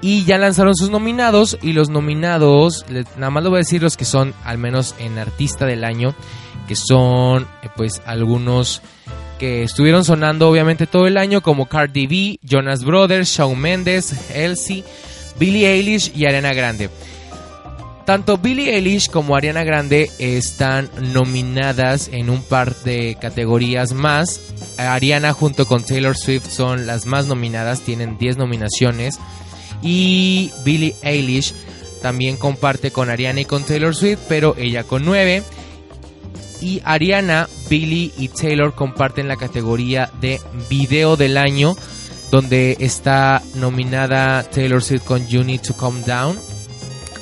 Y 0.00 0.24
ya 0.24 0.38
lanzaron 0.38 0.76
sus 0.76 0.90
nominados 0.90 1.58
y 1.60 1.72
los 1.72 1.90
nominados, 1.90 2.86
nada 3.16 3.30
más 3.30 3.42
lo 3.42 3.50
voy 3.50 3.58
a 3.58 3.60
decir 3.60 3.82
los 3.82 3.96
que 3.96 4.04
son 4.04 4.32
al 4.44 4.56
menos 4.56 4.94
en 4.98 5.18
artista 5.18 5.66
del 5.66 5.82
año, 5.82 6.14
que 6.68 6.76
son 6.76 7.48
eh, 7.62 7.68
pues 7.76 8.00
algunos 8.06 8.80
que 9.38 9.62
estuvieron 9.62 10.04
sonando 10.04 10.48
obviamente 10.48 10.86
todo 10.86 11.06
el 11.06 11.16
año 11.16 11.42
como 11.42 11.66
Cardi 11.66 12.06
B, 12.06 12.38
Jonas 12.42 12.84
Brothers, 12.84 13.28
Shawn 13.28 13.58
Mendes, 13.58 14.14
Elsie, 14.34 14.84
Billie 15.38 15.72
Eilish 15.72 16.12
y 16.14 16.26
Ariana 16.26 16.52
Grande. 16.54 16.90
Tanto 18.04 18.38
Billie 18.38 18.74
Eilish 18.74 19.10
como 19.10 19.36
Ariana 19.36 19.64
Grande 19.64 20.10
están 20.18 20.88
nominadas 21.12 22.08
en 22.10 22.30
un 22.30 22.42
par 22.42 22.74
de 22.76 23.18
categorías 23.20 23.92
más. 23.92 24.40
Ariana 24.78 25.34
junto 25.34 25.66
con 25.66 25.84
Taylor 25.84 26.16
Swift 26.16 26.48
son 26.48 26.86
las 26.86 27.04
más 27.04 27.26
nominadas, 27.26 27.82
tienen 27.82 28.16
10 28.16 28.38
nominaciones. 28.38 29.18
Y 29.82 30.50
Billie 30.64 30.94
Eilish 31.02 31.54
también 32.02 32.36
comparte 32.36 32.90
con 32.90 33.10
Ariana 33.10 33.40
y 33.40 33.44
con 33.44 33.64
Taylor 33.64 33.94
Swift, 33.94 34.20
pero 34.28 34.54
ella 34.56 34.84
con 34.84 35.04
9. 35.04 35.42
Y 36.60 36.80
Ariana, 36.84 37.48
Billie 37.68 38.12
y 38.16 38.28
Taylor 38.28 38.74
comparten 38.74 39.28
la 39.28 39.36
categoría 39.36 40.10
de 40.20 40.40
video 40.68 41.16
del 41.16 41.36
año, 41.36 41.76
donde 42.30 42.76
está 42.80 43.42
nominada 43.54 44.42
Taylor 44.50 44.82
Swift 44.82 45.04
con 45.04 45.26
You 45.28 45.44
Need 45.44 45.62
to 45.62 45.76
Calm 45.76 46.02
Down, 46.02 46.38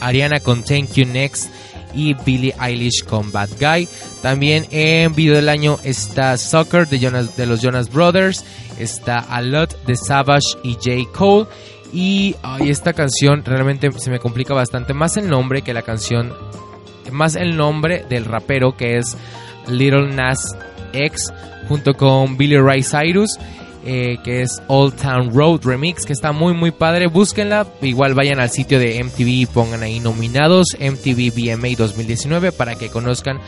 Ariana 0.00 0.40
con 0.40 0.62
Thank 0.62 0.92
You 0.94 1.06
Next 1.06 1.50
y 1.94 2.14
Billie 2.14 2.54
Eilish 2.60 3.04
con 3.04 3.30
Bad 3.32 3.50
Guy. 3.60 3.88
También 4.22 4.66
en 4.70 5.14
video 5.14 5.36
del 5.36 5.48
año 5.48 5.78
está 5.82 6.36
Soccer 6.36 6.88
de, 6.88 6.98
Jonas, 6.98 7.36
de 7.36 7.46
los 7.46 7.60
Jonas 7.60 7.90
Brothers, 7.90 8.44
está 8.78 9.18
A 9.18 9.40
Lot 9.40 9.84
de 9.84 9.96
Savage 9.96 10.58
y 10.62 10.74
J. 10.74 11.10
Cole. 11.12 11.46
Y 11.92 12.36
esta 12.60 12.92
canción 12.92 13.44
realmente 13.44 13.90
se 13.92 14.10
me 14.10 14.18
complica 14.18 14.54
bastante 14.54 14.92
más 14.92 15.16
el 15.16 15.28
nombre 15.28 15.62
que 15.62 15.72
la 15.72 15.82
canción, 15.82 16.32
más 17.12 17.36
el 17.36 17.56
nombre 17.56 18.04
del 18.08 18.24
rapero 18.24 18.76
que 18.76 18.98
es 18.98 19.16
Little 19.68 20.14
Nas 20.14 20.56
X 20.92 21.32
junto 21.68 21.94
con 21.94 22.36
Billy 22.36 22.58
Ray 22.58 22.82
Cyrus. 22.82 23.38
Eh, 23.88 24.18
que 24.24 24.42
es 24.42 24.60
Old 24.66 24.96
Town 24.96 25.32
Road 25.32 25.60
Remix, 25.62 26.04
que 26.04 26.12
está 26.12 26.32
muy 26.32 26.54
muy 26.54 26.72
padre. 26.72 27.06
Búsquenla, 27.06 27.68
igual 27.82 28.14
vayan 28.14 28.40
al 28.40 28.50
sitio 28.50 28.80
de 28.80 29.00
MTV 29.04 29.28
y 29.28 29.46
pongan 29.46 29.84
ahí 29.84 30.00
nominados 30.00 30.76
MTV 30.80 31.30
VMA 31.30 31.68
2019 31.78 32.50
para 32.50 32.74
que 32.74 32.88
conozcan 32.88 33.38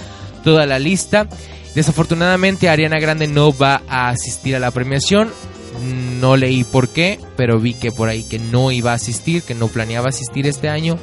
toda 0.44 0.64
la 0.64 0.78
lista. 0.78 1.28
Desafortunadamente 1.74 2.68
Ariana 2.68 3.00
Grande 3.00 3.26
no 3.26 3.52
va 3.52 3.82
a 3.88 4.10
asistir 4.10 4.54
a 4.54 4.60
la 4.60 4.70
premiación. 4.70 5.28
No 6.20 6.36
leí 6.36 6.64
por 6.64 6.88
qué, 6.88 7.18
pero 7.36 7.58
vi 7.58 7.74
que 7.74 7.92
por 7.92 8.08
ahí 8.08 8.24
que 8.24 8.38
no 8.38 8.70
iba 8.70 8.92
a 8.92 8.94
asistir, 8.96 9.42
que 9.42 9.54
no 9.54 9.68
planeaba 9.68 10.08
asistir 10.08 10.46
este 10.46 10.68
año. 10.68 10.98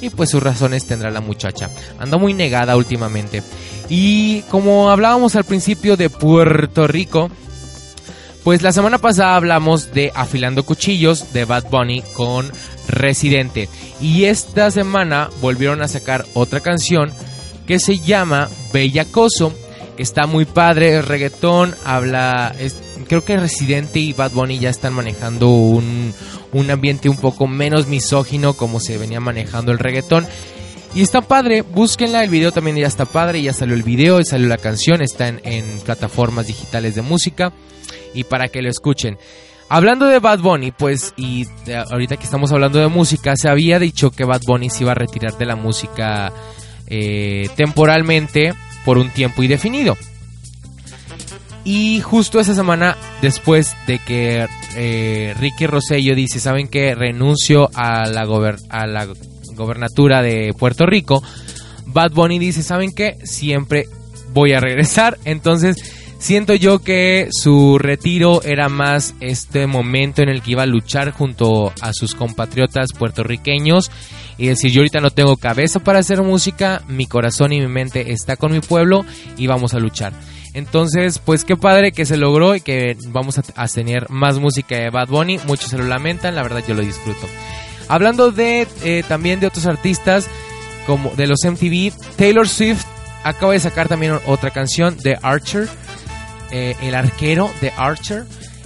Y 0.00 0.10
pues 0.10 0.30
sus 0.30 0.42
razones 0.42 0.86
tendrá 0.86 1.10
la 1.10 1.20
muchacha. 1.20 1.70
Anda 1.98 2.18
muy 2.18 2.34
negada 2.34 2.76
últimamente. 2.76 3.42
Y 3.88 4.42
como 4.42 4.90
hablábamos 4.90 5.34
al 5.34 5.44
principio 5.44 5.96
de 5.96 6.10
Puerto 6.10 6.86
Rico, 6.86 7.30
pues 8.44 8.62
la 8.62 8.72
semana 8.72 8.98
pasada 8.98 9.34
hablamos 9.34 9.92
de 9.92 10.12
Afilando 10.14 10.64
Cuchillos 10.64 11.32
de 11.32 11.44
Bad 11.44 11.64
Bunny 11.70 12.02
con 12.12 12.50
Residente. 12.86 13.68
Y 14.00 14.24
esta 14.24 14.70
semana 14.70 15.28
volvieron 15.40 15.82
a 15.82 15.88
sacar 15.88 16.24
otra 16.34 16.60
canción 16.60 17.12
que 17.66 17.78
se 17.78 17.98
llama 17.98 18.48
Bellacoso. 18.72 19.52
Está 19.98 20.26
muy 20.26 20.44
padre, 20.44 20.98
es 20.98 21.08
reggaetón, 21.08 21.74
habla... 21.84 22.54
creo 23.08 23.24
que 23.24 23.36
Residente 23.36 23.98
y 23.98 24.12
Bad 24.12 24.30
Bunny 24.30 24.60
ya 24.60 24.70
están 24.70 24.92
manejando 24.92 25.48
un, 25.48 26.14
un 26.52 26.70
ambiente 26.70 27.08
un 27.08 27.16
poco 27.16 27.48
menos 27.48 27.88
misógino 27.88 28.54
como 28.54 28.78
se 28.78 28.96
venía 28.96 29.18
manejando 29.18 29.72
el 29.72 29.80
reggaetón. 29.80 30.24
Y 30.94 31.02
está 31.02 31.20
padre, 31.20 31.62
búsquenla, 31.62 32.22
el 32.22 32.30
video 32.30 32.52
también 32.52 32.76
ya 32.76 32.86
está 32.86 33.04
padre, 33.04 33.42
ya 33.42 33.52
salió 33.52 33.74
el 33.74 33.82
video, 33.82 34.20
y 34.20 34.24
salió 34.24 34.48
la 34.48 34.56
canción, 34.56 35.02
está 35.02 35.28
en, 35.28 35.80
plataformas 35.84 36.46
digitales 36.46 36.94
de 36.94 37.02
música 37.02 37.52
y 38.14 38.24
para 38.24 38.48
que 38.48 38.62
lo 38.62 38.70
escuchen. 38.70 39.18
Hablando 39.68 40.06
de 40.06 40.18
Bad 40.18 40.38
Bunny, 40.38 40.70
pues, 40.70 41.12
y 41.16 41.46
ahorita 41.90 42.16
que 42.16 42.24
estamos 42.24 42.52
hablando 42.52 42.78
de 42.78 42.88
música, 42.88 43.34
se 43.36 43.50
había 43.50 43.78
dicho 43.78 44.10
que 44.10 44.24
Bad 44.24 44.42
Bunny 44.46 44.70
se 44.70 44.84
iba 44.84 44.92
a 44.92 44.94
retirar 44.94 45.36
de 45.36 45.44
la 45.44 45.56
música 45.56 46.32
eh, 46.86 47.50
temporalmente 47.54 48.54
por 48.88 48.96
un 48.96 49.10
tiempo 49.10 49.42
indefinido. 49.42 49.98
Y 51.62 52.00
justo 52.00 52.40
esa 52.40 52.54
semana, 52.54 52.96
después 53.20 53.76
de 53.86 53.98
que 53.98 54.46
eh, 54.76 55.34
Ricky 55.38 55.66
Rosello 55.66 56.14
dice, 56.14 56.40
¿saben 56.40 56.68
que 56.68 56.94
Renuncio 56.94 57.68
a 57.74 58.06
la, 58.06 58.22
a 58.70 58.86
la 58.86 59.08
gobernatura 59.54 60.22
de 60.22 60.54
Puerto 60.58 60.86
Rico. 60.86 61.22
Bad 61.84 62.12
Bunny 62.12 62.38
dice, 62.38 62.62
¿saben 62.62 62.94
qué? 62.94 63.18
Siempre 63.24 63.90
voy 64.32 64.54
a 64.54 64.60
regresar. 64.60 65.18
Entonces 65.26 65.76
Siento 66.18 66.54
yo 66.56 66.80
que 66.80 67.28
su 67.30 67.78
retiro 67.78 68.42
era 68.42 68.68
más 68.68 69.14
este 69.20 69.68
momento 69.68 70.20
en 70.20 70.28
el 70.28 70.42
que 70.42 70.50
iba 70.50 70.64
a 70.64 70.66
luchar 70.66 71.12
junto 71.12 71.72
a 71.80 71.92
sus 71.92 72.16
compatriotas 72.16 72.92
puertorriqueños 72.92 73.90
y 74.38 74.46
decir 74.46 74.70
yo 74.70 74.80
ahorita 74.80 75.00
no 75.00 75.10
tengo 75.10 75.36
cabeza 75.36 75.80
para 75.80 75.98
hacer 75.98 76.22
música, 76.22 76.82
mi 76.88 77.06
corazón 77.06 77.52
y 77.52 77.60
mi 77.60 77.68
mente 77.68 78.12
está 78.12 78.36
con 78.36 78.52
mi 78.52 78.60
pueblo 78.60 79.04
y 79.36 79.46
vamos 79.46 79.74
a 79.74 79.78
luchar. 79.78 80.12
Entonces, 80.54 81.18
pues 81.18 81.44
qué 81.44 81.56
padre 81.56 81.92
que 81.92 82.06
se 82.06 82.16
logró 82.16 82.54
y 82.54 82.60
que 82.60 82.96
vamos 83.08 83.38
a, 83.38 83.68
tener 83.68 84.08
más 84.08 84.38
música 84.38 84.76
de 84.76 84.90
Bad 84.90 85.08
Bunny. 85.08 85.38
Muchos 85.46 85.70
se 85.70 85.78
lo 85.78 85.84
lamentan, 85.84 86.34
la 86.34 86.42
verdad 86.42 86.64
yo 86.66 86.74
lo 86.74 86.82
disfruto. 86.82 87.26
Hablando 87.88 88.32
de 88.32 88.66
eh, 88.82 89.02
también 89.06 89.40
de 89.40 89.46
otros 89.46 89.66
artistas 89.66 90.28
como 90.86 91.10
de 91.10 91.26
los 91.26 91.40
MTV, 91.44 91.92
Taylor 92.16 92.48
Swift 92.48 92.84
acaba 93.24 93.52
de 93.52 93.60
sacar 93.60 93.88
también 93.88 94.18
otra 94.26 94.50
canción 94.50 94.96
de 94.98 95.18
Archer 95.22 95.68
eh, 96.50 96.76
el 96.82 96.94
arquero 96.94 97.50
de 97.60 97.72
Archer. 97.76 98.24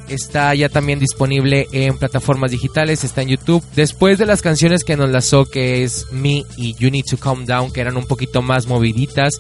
Está 0.09 0.55
ya 0.55 0.69
también 0.69 0.99
disponible 0.99 1.69
en 1.73 1.97
plataformas 1.97 2.51
digitales, 2.51 3.05
está 3.05 3.23
en 3.23 3.29
YouTube. 3.29 3.65
Después 3.75 4.19
de 4.19 4.27
las 4.27 4.43
canciones 4.43 4.85
que 4.85 4.97
nos 4.97 5.11
lanzó, 5.11 5.47
que 5.47 5.83
es 5.83 6.07
Me 6.13 6.45
y 6.57 6.75
You 6.75 6.91
Need 6.91 7.05
to 7.11 7.17
Calm 7.17 7.47
Down, 7.47 7.73
que 7.73 7.81
eran 7.81 7.97
un 7.97 8.07
poquito 8.07 8.43
más 8.43 8.67
moviditas, 8.67 9.39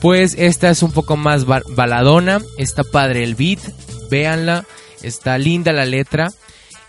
pues 0.00 0.34
esta 0.38 0.70
es 0.70 0.82
un 0.82 0.92
poco 0.92 1.16
más 1.16 1.44
baladona. 1.44 2.40
Está 2.56 2.84
padre 2.84 3.24
el 3.24 3.34
beat, 3.34 3.60
véanla, 4.10 4.64
está 5.02 5.38
linda 5.38 5.72
la 5.72 5.84
letra. 5.84 6.28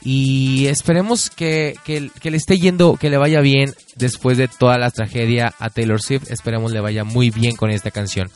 Y 0.03 0.65
esperemos 0.65 1.29
que, 1.29 1.75
que, 1.85 2.09
le 2.23 2.37
esté 2.37 2.57
yendo, 2.57 2.95
que 2.95 3.11
le 3.11 3.17
vaya 3.17 3.39
bien 3.39 3.75
después 3.95 4.37
de 4.37 4.47
toda 4.47 4.79
la 4.79 4.89
tragedia 4.89 5.53
a 5.59 5.69
Taylor 5.69 6.01
Swift. 6.01 6.31
Esperemos 6.31 6.71
le 6.71 6.81
vaya 6.81 7.03
muy 7.03 7.29
bien 7.29 7.55
con 7.55 7.69
esta 7.69 7.91
canción. 7.91 8.31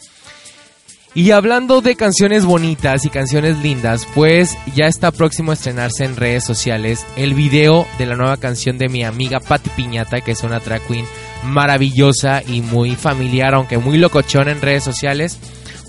Y 1.15 1.31
hablando 1.31 1.79
de 1.79 1.95
canciones 1.95 2.43
bonitas 2.43 3.05
y 3.05 3.09
canciones 3.09 3.59
lindas, 3.59 4.05
pues 4.13 4.57
ya 4.75 4.87
está 4.87 5.11
próximo 5.11 5.51
a 5.51 5.53
estrenarse 5.53 6.03
en 6.03 6.17
redes 6.17 6.43
sociales 6.43 7.05
el 7.15 7.33
video 7.33 7.87
de 7.97 8.05
la 8.05 8.17
nueva 8.17 8.35
canción 8.35 8.77
de 8.77 8.89
mi 8.89 9.05
amiga 9.05 9.39
Patti 9.39 9.69
Piñata, 9.69 10.19
que 10.19 10.31
es 10.31 10.43
una 10.43 10.59
drag 10.59 10.85
queen 10.85 11.05
maravillosa 11.45 12.43
y 12.45 12.59
muy 12.59 12.97
familiar, 12.97 13.55
aunque 13.55 13.77
muy 13.77 13.97
locochona 13.97 14.51
en 14.51 14.59
redes 14.59 14.83
sociales, 14.83 15.39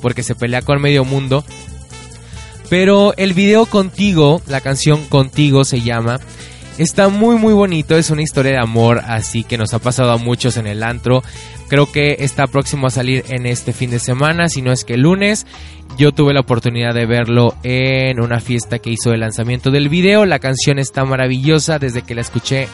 porque 0.01 0.23
se 0.23 0.37
pelea 0.37 0.63
con 0.63 0.81
medio 0.81 1.05
mundo. 1.05 1.45
Pero 2.71 3.13
el 3.17 3.35
video 3.35 3.67
contigo, 3.67 4.41
la 4.47 4.61
canción 4.61 5.05
contigo 5.07 5.65
se 5.65 5.81
llama, 5.81 6.21
Está 6.79 7.09
muy 7.09 7.37
muy 7.37 7.55
bonito, 7.55 7.97
es 7.97 8.11
una 8.11 8.23
historia 8.23 8.53
de 8.53 8.59
amor 8.59 9.01
así 9.07 9.45
que 9.45 9.57
nos 9.57 9.73
ha 9.73 9.79
pasado 9.79 10.13
a 10.13 10.19
muchos 10.19 10.59
en 10.59 10.67
el 10.67 10.83
antro. 10.83 11.23
Creo 11.69 11.91
que 11.91 12.17
está 12.21 12.47
próximo 12.47 12.87
a 12.87 12.91
salir 12.91 13.25
en 13.29 13.47
este 13.47 13.73
fin 13.73 13.91
de 13.91 13.99
semana, 13.99 14.49
si 14.49 14.61
no 14.61 14.73
es 14.73 14.85
que 14.85 14.95
el 14.95 15.01
lunes. 15.01 15.47
Yo 15.97 16.13
tuve 16.13 16.35
la 16.35 16.41
oportunidad 16.41 16.93
de 16.93 17.07
verlo 17.07 17.55
en 17.63 18.21
una 18.21 18.41
fiesta 18.41 18.79
que 18.79 18.91
hizo 18.91 19.13
el 19.13 19.21
lanzamiento 19.21 19.71
del 19.71 19.89
video. 19.89 20.27
La 20.27 20.39
canción 20.39 20.79
está 20.79 21.05
maravillosa 21.07 21.79
desde 21.79 22.03
que 22.03 22.15
la 22.15 22.21
escuché 22.21 22.69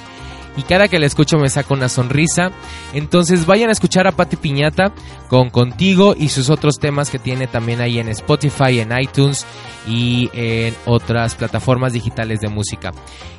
y 0.57 0.63
cada 0.63 0.89
que 0.89 0.99
la 0.99 1.07
escucho 1.07 1.39
me 1.39 1.49
saca 1.49 1.75
una 1.75 1.89
sonrisa. 1.89 2.51
Entonces 2.93 3.47
vayan 3.47 3.69
a 3.69 3.73
escuchar 3.73 4.07
a 4.07 4.13
Pati 4.13 4.37
Piñata 4.37 4.93
con 5.29 5.51
Contigo 5.51 6.15
y 6.19 6.29
sus 6.29 6.51
otros 6.51 6.79
temas 6.79 7.11
que 7.11 7.19
tiene 7.19 7.47
también 7.47 7.81
ahí 7.81 7.99
en 7.99 8.09
Spotify, 8.09 8.81
en 8.81 8.93
iTunes 8.99 9.47
y 9.87 10.31
en 10.33 10.75
otras 10.87 11.35
plataformas 11.35 11.93
digitales 11.93 12.41
de 12.41 12.49
música. 12.49 12.93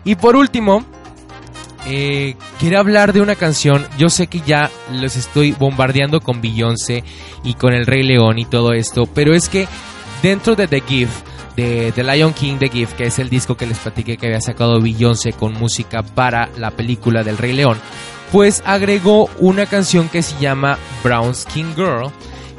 Y 0.04 0.16
por 0.16 0.36
último, 0.36 0.84
eh, 1.86 2.36
quiero 2.60 2.80
hablar 2.80 3.14
de 3.14 3.22
una 3.22 3.36
canción. 3.36 3.86
Yo 3.98 4.10
sé 4.10 4.28
que 4.28 4.42
ya 4.42 4.72
los 4.92 5.16
estoy 5.16 5.52
bombardeando 5.52 6.22
con 6.22 6.42
Beyoncé 6.42 7.04
y 7.44 7.54
con 7.56 7.74
el 7.74 7.86
Rey 7.86 8.04
León 8.04 8.40
y 8.40 8.46
todo 8.46 8.74
esto, 8.74 9.06
pero 9.06 9.36
es 9.36 9.50
que 9.50 9.68
dentro 10.22 10.56
de 10.56 10.68
The 10.68 10.82
Gift 10.82 11.33
de 11.56 11.92
The 11.92 12.04
Lion 12.04 12.34
King 12.34 12.58
The 12.58 12.70
Gift, 12.70 12.94
que 12.94 13.06
es 13.06 13.20
el 13.20 13.30
disco 13.30 13.56
que 13.56 13.66
les 13.66 13.80
platiqué 13.80 14.18
que 14.18 14.28
había 14.28 14.42
sacado 14.42 14.82
Beyoncé 14.82 15.34
con 15.34 15.54
música 15.54 16.04
para 16.04 16.50
la 16.58 16.72
película 16.72 17.24
del 17.24 17.38
Rey 17.38 17.54
León, 17.54 17.78
pues 18.32 18.64
agregó 18.66 19.30
una 19.40 19.66
canción 19.66 20.10
que 20.10 20.24
se 20.24 20.40
llama 20.40 20.78
Brown 21.04 21.36
Skin 21.36 21.76
Girl, 21.76 22.12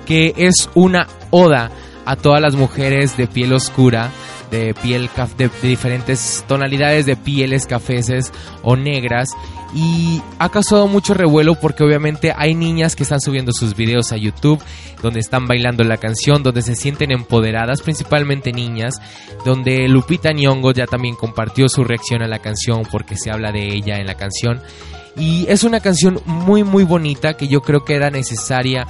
que 0.06 0.32
es 0.36 0.70
una 0.74 1.08
oda 1.30 1.70
a 2.04 2.16
todas 2.16 2.40
las 2.40 2.54
mujeres 2.54 3.16
de 3.16 3.26
piel 3.26 3.52
oscura, 3.52 4.10
de 4.50 4.74
piel 4.74 5.10
de, 5.36 5.50
diferentes 5.62 6.44
tonalidades 6.46 7.06
de 7.06 7.16
pieles 7.16 7.66
cafeces 7.66 8.32
o 8.62 8.76
negras 8.76 9.30
y 9.74 10.22
ha 10.38 10.48
causado 10.50 10.86
mucho 10.86 11.14
revuelo 11.14 11.56
porque 11.56 11.82
obviamente 11.82 12.32
hay 12.36 12.54
niñas 12.54 12.94
que 12.94 13.02
están 13.02 13.20
subiendo 13.20 13.52
sus 13.52 13.74
videos 13.74 14.12
a 14.12 14.16
YouTube 14.16 14.62
donde 15.02 15.20
están 15.20 15.46
bailando 15.46 15.82
la 15.82 15.96
canción, 15.96 16.42
donde 16.42 16.62
se 16.62 16.76
sienten 16.76 17.10
empoderadas, 17.10 17.82
principalmente 17.82 18.52
niñas, 18.52 18.94
donde 19.44 19.88
Lupita 19.88 20.32
Nyong'o 20.32 20.72
ya 20.72 20.86
también 20.86 21.16
compartió 21.16 21.68
su 21.68 21.82
reacción 21.82 22.22
a 22.22 22.28
la 22.28 22.38
canción 22.38 22.82
porque 22.90 23.16
se 23.16 23.30
habla 23.30 23.50
de 23.50 23.66
ella 23.66 23.98
en 23.98 24.06
la 24.06 24.14
canción 24.14 24.60
y 25.16 25.46
es 25.48 25.64
una 25.64 25.80
canción 25.80 26.20
muy 26.24 26.64
muy 26.64 26.84
bonita 26.84 27.34
que 27.34 27.48
yo 27.48 27.60
creo 27.60 27.84
que 27.84 27.94
era 27.94 28.10
necesaria 28.10 28.86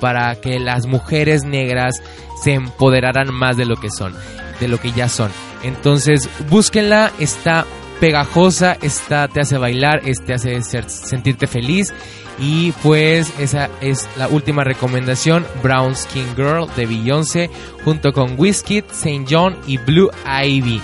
para 0.00 0.34
que 0.40 0.58
las 0.58 0.86
mujeres 0.86 1.44
negras 1.44 2.02
se 2.42 2.52
empoderaran 2.52 3.32
más 3.32 3.56
de 3.56 3.64
lo 3.64 3.76
que 3.76 3.90
son, 3.90 4.14
de 4.60 4.68
lo 4.68 4.78
que 4.78 4.92
ya 4.92 5.08
son. 5.08 5.30
Entonces, 5.62 6.28
búsquenla, 6.50 7.10
está 7.18 7.64
pegajosa, 8.04 8.76
esta 8.82 9.28
te 9.28 9.40
hace 9.40 9.56
bailar, 9.56 10.02
te 10.26 10.34
hace 10.34 10.60
sentirte 10.60 11.46
feliz. 11.46 11.94
Y 12.38 12.72
pues 12.82 13.32
esa 13.38 13.70
es 13.80 14.06
la 14.18 14.28
última 14.28 14.62
recomendación, 14.62 15.46
Brown 15.62 15.96
Skin 15.96 16.36
Girl 16.36 16.66
de 16.76 16.84
Beyoncé, 16.84 17.48
junto 17.82 18.12
con 18.12 18.34
Whiskey, 18.36 18.84
Saint 18.92 19.26
John 19.30 19.56
y 19.66 19.78
Blue 19.78 20.10
Ivy. 20.26 20.82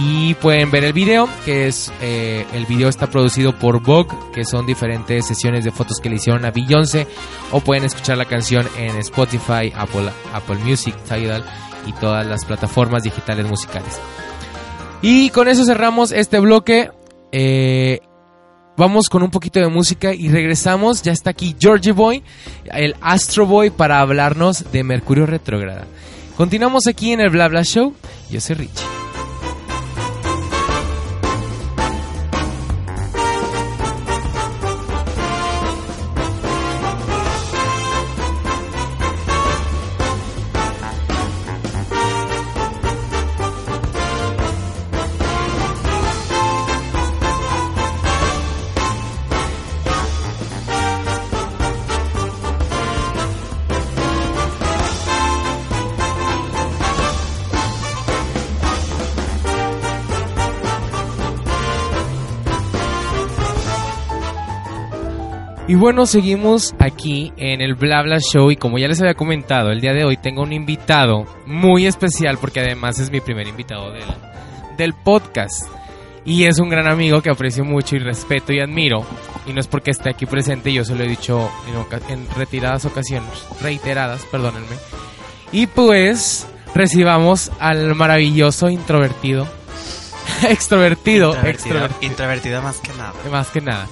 Y 0.00 0.32
pueden 0.36 0.70
ver 0.70 0.84
el 0.84 0.94
video, 0.94 1.28
que 1.44 1.66
es 1.66 1.92
eh, 2.00 2.46
el 2.54 2.64
video 2.64 2.88
está 2.88 3.06
producido 3.06 3.52
por 3.52 3.82
Vogue, 3.82 4.16
que 4.32 4.46
son 4.46 4.64
diferentes 4.64 5.26
sesiones 5.26 5.64
de 5.64 5.72
fotos 5.72 5.98
que 6.02 6.08
le 6.08 6.16
hicieron 6.16 6.46
a 6.46 6.52
Beyoncé. 6.52 7.06
O 7.50 7.60
pueden 7.60 7.84
escuchar 7.84 8.16
la 8.16 8.24
canción 8.24 8.66
en 8.78 8.96
Spotify, 8.96 9.70
Apple, 9.76 10.08
Apple 10.32 10.56
Music, 10.64 10.94
Tidal 11.06 11.44
y 11.86 11.92
todas 11.92 12.26
las 12.26 12.46
plataformas 12.46 13.02
digitales 13.02 13.46
musicales. 13.46 14.00
Y 15.02 15.30
con 15.30 15.48
eso 15.48 15.64
cerramos 15.64 16.12
este 16.12 16.38
bloque. 16.38 16.90
Eh, 17.32 18.00
vamos 18.76 19.08
con 19.08 19.24
un 19.24 19.30
poquito 19.30 19.58
de 19.58 19.68
música 19.68 20.14
y 20.14 20.28
regresamos. 20.28 21.02
Ya 21.02 21.12
está 21.12 21.30
aquí 21.30 21.56
Georgie 21.58 21.92
Boy, 21.92 22.22
el 22.72 22.94
Astro 23.00 23.44
Boy, 23.44 23.70
para 23.70 24.00
hablarnos 24.00 24.70
de 24.70 24.84
Mercurio 24.84 25.26
Retrógrada. 25.26 25.86
Continuamos 26.36 26.86
aquí 26.86 27.12
en 27.12 27.20
el 27.20 27.30
Bla 27.30 27.48
Bla 27.48 27.64
Show. 27.64 27.94
Yo 28.30 28.40
soy 28.40 28.56
Richie. 28.56 29.01
Bueno, 65.82 66.06
seguimos 66.06 66.76
aquí 66.78 67.32
en 67.36 67.60
el 67.60 67.74
Bla 67.74 68.02
Bla 68.02 68.20
Show 68.20 68.52
y 68.52 68.56
como 68.56 68.78
ya 68.78 68.86
les 68.86 69.00
había 69.00 69.14
comentado, 69.14 69.72
el 69.72 69.80
día 69.80 69.92
de 69.92 70.04
hoy 70.04 70.16
tengo 70.16 70.42
un 70.42 70.52
invitado 70.52 71.26
muy 71.44 71.88
especial 71.88 72.38
porque 72.40 72.60
además 72.60 73.00
es 73.00 73.10
mi 73.10 73.20
primer 73.20 73.48
invitado 73.48 73.90
del, 73.90 74.04
del 74.76 74.94
podcast. 74.94 75.64
Y 76.24 76.44
es 76.44 76.60
un 76.60 76.68
gran 76.68 76.86
amigo 76.86 77.20
que 77.20 77.30
aprecio 77.30 77.64
mucho 77.64 77.96
y 77.96 77.98
respeto 77.98 78.52
y 78.52 78.60
admiro. 78.60 79.04
Y 79.44 79.52
no 79.52 79.58
es 79.58 79.66
porque 79.66 79.90
esté 79.90 80.10
aquí 80.10 80.24
presente, 80.24 80.72
yo 80.72 80.84
se 80.84 80.94
lo 80.94 81.02
he 81.02 81.08
dicho 81.08 81.50
en, 81.66 82.12
en 82.12 82.28
retiradas 82.36 82.84
ocasiones, 82.84 83.44
reiteradas, 83.60 84.24
perdónenme. 84.26 84.76
Y 85.50 85.66
pues 85.66 86.46
recibamos 86.76 87.50
al 87.58 87.96
maravilloso 87.96 88.70
introvertido. 88.70 89.48
extrovertido, 90.48 91.30
Introvertido, 91.30 91.50
extrovertido. 91.50 92.12
introvertido 92.12 92.62
más 92.62 92.78
que 92.78 92.92
nada. 92.92 93.14
Más 93.32 93.48
que 93.48 93.60
nada. 93.60 93.88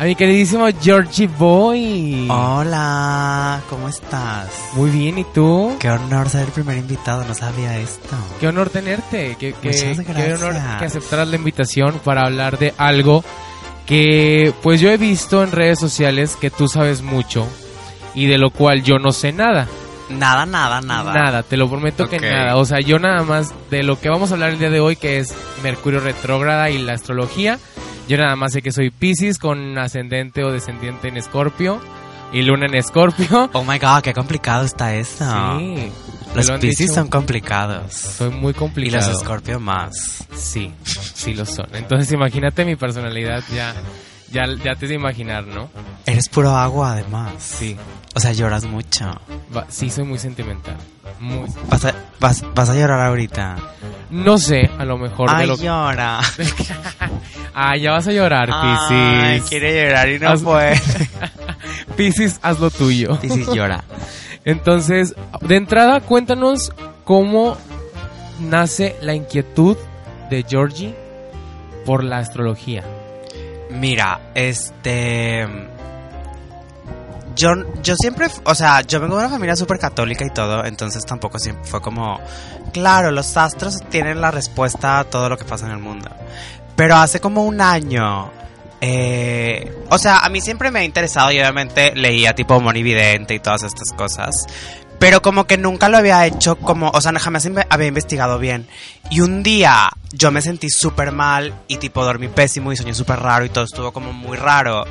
A 0.00 0.04
mi 0.04 0.14
queridísimo 0.16 0.66
Georgie 0.80 1.26
Boy. 1.26 2.26
Hola, 2.30 3.60
¿cómo 3.68 3.86
estás? 3.86 4.48
Muy 4.72 4.88
bien, 4.88 5.18
¿y 5.18 5.24
tú? 5.24 5.76
Qué 5.78 5.90
honor 5.90 6.30
ser 6.30 6.46
el 6.46 6.52
primer 6.52 6.78
invitado, 6.78 7.22
no 7.26 7.34
sabía 7.34 7.76
esto. 7.76 8.16
Qué 8.40 8.48
honor 8.48 8.70
tenerte. 8.70 9.36
Qué, 9.38 9.54
qué- 9.60 9.68
Muchas 9.98 10.16
qué 10.16 10.32
honor 10.34 10.54
que 10.78 10.84
aceptaras 10.86 11.28
la 11.28 11.36
invitación 11.36 12.00
para 12.02 12.22
hablar 12.22 12.58
de 12.58 12.72
algo 12.78 13.22
que 13.84 14.54
pues 14.62 14.80
yo 14.80 14.90
he 14.90 14.96
visto 14.96 15.42
en 15.42 15.52
redes 15.52 15.78
sociales 15.78 16.34
que 16.40 16.48
tú 16.50 16.66
sabes 16.66 17.02
mucho 17.02 17.46
y 18.14 18.24
de 18.26 18.38
lo 18.38 18.50
cual 18.50 18.82
yo 18.82 18.98
no 18.98 19.12
sé 19.12 19.32
nada. 19.32 19.68
Nada, 20.08 20.44
nada, 20.46 20.80
nada. 20.80 21.12
Nada, 21.12 21.42
te 21.44 21.56
lo 21.56 21.68
prometo 21.68 22.08
que 22.08 22.18
nada. 22.18 22.56
O 22.56 22.64
sea, 22.64 22.80
yo 22.80 22.98
nada 22.98 23.22
más 23.22 23.52
de 23.70 23.82
lo 23.84 24.00
que 24.00 24.08
vamos 24.08 24.30
a 24.30 24.34
hablar 24.34 24.50
el 24.50 24.58
día 24.58 24.70
de 24.70 24.80
hoy, 24.80 24.96
que 24.96 25.18
es 25.18 25.32
Mercurio 25.62 26.00
retrógrada 26.00 26.68
y 26.70 26.78
la 26.78 26.94
astrología. 26.94 27.60
Yo 28.10 28.16
nada 28.16 28.34
más 28.34 28.52
sé 28.52 28.60
que 28.60 28.72
soy 28.72 28.90
Pisces 28.90 29.38
con 29.38 29.78
ascendente 29.78 30.42
o 30.42 30.50
descendiente 30.50 31.06
en 31.06 31.16
Escorpio 31.16 31.80
y 32.32 32.42
luna 32.42 32.66
en 32.66 32.74
Escorpio. 32.74 33.48
Oh 33.52 33.62
my 33.62 33.78
god, 33.78 34.00
qué 34.02 34.12
complicado 34.12 34.64
está 34.64 34.96
esto. 34.96 35.24
Sí. 35.60 35.92
Los 36.34 36.48
lo 36.48 36.58
Pisces 36.58 36.92
son 36.92 37.06
complicados. 37.06 37.92
Soy 37.92 38.30
muy 38.30 38.50
Y 38.50 38.54
complicado. 38.54 39.12
los 39.12 39.20
Scorpio 39.20 39.60
más. 39.60 40.26
Sí, 40.34 40.72
sí 41.14 41.34
lo 41.34 41.46
son. 41.46 41.66
Entonces 41.72 42.10
imagínate 42.10 42.64
mi 42.64 42.74
personalidad 42.74 43.44
ya, 43.54 43.74
ya, 44.32 44.42
ya 44.64 44.74
te 44.74 44.88
de 44.88 44.94
imaginar, 44.94 45.46
¿no? 45.46 45.70
Eres 46.04 46.28
puro 46.28 46.50
agua, 46.56 46.94
además. 46.94 47.32
Sí, 47.38 47.76
O 48.14 48.20
sea, 48.20 48.32
lloras 48.32 48.64
mucho. 48.64 49.10
va- 49.56 49.66
sí 49.68 49.88
soy 49.90 50.04
muy 50.04 50.18
sentimental. 50.18 50.76
Muy. 51.20 51.48
Vas 51.68 51.84
a, 51.84 51.94
vas, 52.18 52.44
vas 52.54 52.68
a 52.70 52.74
llorar 52.74 53.00
ahorita. 53.06 53.56
No 54.10 54.38
sé, 54.38 54.68
a 54.78 54.84
lo 54.84 54.96
mejor 54.98 55.30
de 55.30 55.36
Ay, 55.36 55.46
lo 55.46 55.56
llora. 55.56 56.20
Ah, 57.52 57.76
ya 57.76 57.90
vas 57.92 58.06
a 58.06 58.12
llorar, 58.12 58.48
Ay, 58.52 59.38
Piscis. 59.40 59.50
quiere 59.50 59.84
llorar 59.84 60.08
y 60.08 60.18
no 60.20 60.28
Haz- 60.30 60.42
puede. 60.42 60.80
Piscis, 61.96 62.38
haz 62.42 62.60
lo 62.60 62.70
tuyo. 62.70 63.18
Piscis 63.20 63.48
llora. 63.48 63.82
Entonces, 64.44 65.14
de 65.42 65.56
entrada, 65.56 66.00
cuéntanos 66.00 66.72
cómo 67.04 67.56
nace 68.38 68.96
la 69.02 69.14
inquietud 69.14 69.76
de 70.30 70.44
Georgie 70.48 70.94
por 71.84 72.04
la 72.04 72.18
astrología. 72.18 72.84
Mira, 73.70 74.30
este. 74.34 75.46
Yo, 77.36 77.50
yo 77.82 77.94
siempre, 77.96 78.28
o 78.44 78.54
sea, 78.54 78.82
yo 78.82 79.00
vengo 79.00 79.16
de 79.16 79.24
una 79.24 79.30
familia 79.30 79.56
súper 79.56 79.78
católica 79.78 80.24
y 80.24 80.30
todo, 80.30 80.64
entonces 80.64 81.04
tampoco 81.04 81.38
siempre 81.38 81.64
fue 81.64 81.80
como, 81.80 82.20
claro, 82.72 83.10
los 83.10 83.36
astros 83.36 83.80
tienen 83.88 84.20
la 84.20 84.30
respuesta 84.30 84.98
a 84.98 85.04
todo 85.04 85.28
lo 85.28 85.38
que 85.38 85.44
pasa 85.44 85.66
en 85.66 85.72
el 85.72 85.78
mundo. 85.78 86.10
Pero 86.76 86.96
hace 86.96 87.20
como 87.20 87.44
un 87.44 87.60
año, 87.60 88.30
eh, 88.80 89.84
o 89.90 89.98
sea, 89.98 90.20
a 90.20 90.28
mí 90.30 90.40
siempre 90.40 90.70
me 90.70 90.80
ha 90.80 90.84
interesado 90.84 91.30
y 91.30 91.38
obviamente 91.38 91.92
leía 91.94 92.34
tipo 92.34 92.60
Monividente 92.60 93.34
y 93.34 93.40
todas 93.40 93.62
estas 93.62 93.92
cosas. 93.92 94.34
Pero 95.00 95.22
como 95.22 95.46
que 95.46 95.56
nunca 95.56 95.88
lo 95.88 95.96
había 95.96 96.26
hecho 96.26 96.56
como, 96.56 96.90
o 96.90 97.00
sea, 97.00 97.18
jamás 97.18 97.48
había 97.70 97.86
investigado 97.86 98.38
bien. 98.38 98.68
Y 99.10 99.22
un 99.22 99.42
día 99.42 99.90
yo 100.12 100.30
me 100.30 100.42
sentí 100.42 100.68
súper 100.68 101.10
mal 101.10 101.54
y 101.68 101.78
tipo 101.78 102.04
dormí 102.04 102.28
pésimo 102.28 102.70
y 102.70 102.76
soñé 102.76 102.94
súper 102.94 103.18
raro 103.18 103.46
y 103.46 103.48
todo 103.48 103.64
estuvo 103.64 103.92
como 103.92 104.12
muy 104.12 104.36
raro. 104.36 104.84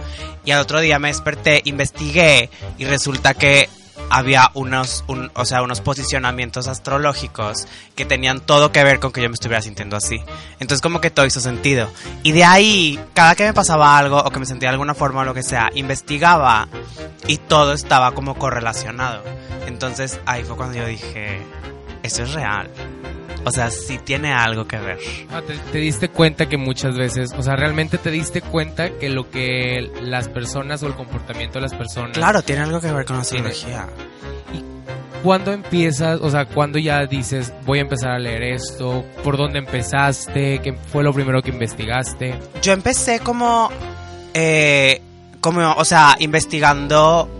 Y 0.43 0.51
al 0.51 0.61
otro 0.61 0.79
día 0.81 0.97
me 0.97 1.09
desperté, 1.09 1.61
investigué 1.63 2.49
y 2.79 2.85
resulta 2.85 3.35
que 3.35 3.69
había 4.09 4.49
unos, 4.53 5.03
un- 5.07 5.31
o 5.35 5.45
sea, 5.45 5.61
unos 5.61 5.81
posicionamientos 5.81 6.67
astrológicos 6.67 7.67
que 7.95 8.05
tenían 8.05 8.39
todo 8.39 8.71
que 8.71 8.83
ver 8.83 8.99
con 8.99 9.11
que 9.11 9.21
yo 9.21 9.29
me 9.29 9.33
estuviera 9.35 9.61
sintiendo 9.61 9.95
así. 9.97 10.21
Entonces 10.59 10.81
como 10.81 11.01
que 11.01 11.11
todo 11.11 11.25
hizo 11.25 11.39
sentido. 11.39 11.89
Y 12.23 12.31
de 12.31 12.43
ahí, 12.43 12.99
cada 13.13 13.35
que 13.35 13.43
me 13.45 13.53
pasaba 13.53 13.97
algo 13.97 14.17
o 14.17 14.29
que 14.31 14.39
me 14.39 14.45
sentía 14.45 14.69
de 14.69 14.73
alguna 14.73 14.93
forma 14.95 15.21
o 15.21 15.25
lo 15.25 15.33
que 15.33 15.43
sea, 15.43 15.69
investigaba 15.75 16.67
y 17.27 17.37
todo 17.37 17.73
estaba 17.73 18.11
como 18.13 18.35
correlacionado. 18.35 19.23
Entonces 19.67 20.19
ahí 20.25 20.43
fue 20.43 20.55
cuando 20.55 20.77
yo 20.77 20.85
dije, 20.87 21.41
eso 22.03 22.23
es 22.23 22.33
real. 22.33 22.69
O 23.45 23.51
sea, 23.51 23.69
sí 23.71 23.99
tiene 24.03 24.33
algo 24.33 24.67
que 24.67 24.77
ver. 24.77 24.97
Ah, 25.31 25.41
te, 25.45 25.55
te 25.71 25.77
diste 25.77 26.09
cuenta 26.09 26.47
que 26.47 26.57
muchas 26.57 26.97
veces, 26.97 27.31
o 27.37 27.41
sea, 27.41 27.55
realmente 27.55 27.97
te 27.97 28.11
diste 28.11 28.41
cuenta 28.41 28.91
que 28.97 29.09
lo 29.09 29.29
que 29.29 29.89
las 30.01 30.27
personas 30.27 30.83
o 30.83 30.87
el 30.87 30.93
comportamiento 30.93 31.55
de 31.59 31.61
las 31.61 31.73
personas. 31.73 32.11
Claro, 32.11 32.41
tiene 32.41 32.61
algo 32.61 32.79
que 32.81 32.91
ver 32.91 33.05
con 33.05 33.17
la 33.17 33.21
astrología. 33.21 33.87
¿Cuándo 35.23 35.51
empiezas, 35.51 36.21
o 36.21 36.29
sea, 36.29 36.45
cuándo 36.45 36.79
ya 36.79 37.05
dices, 37.05 37.53
voy 37.65 37.79
a 37.79 37.81
empezar 37.81 38.11
a 38.11 38.19
leer 38.19 38.43
esto? 38.43 39.03
¿Por 39.23 39.37
dónde 39.37 39.59
empezaste? 39.59 40.59
¿Qué 40.59 40.73
fue 40.73 41.03
lo 41.03 41.13
primero 41.13 41.41
que 41.41 41.49
investigaste? 41.49 42.39
Yo 42.61 42.71
empecé 42.71 43.19
como, 43.19 43.69
eh, 44.33 45.01
como, 45.41 45.73
o 45.73 45.83
sea, 45.83 46.15
investigando 46.19 47.38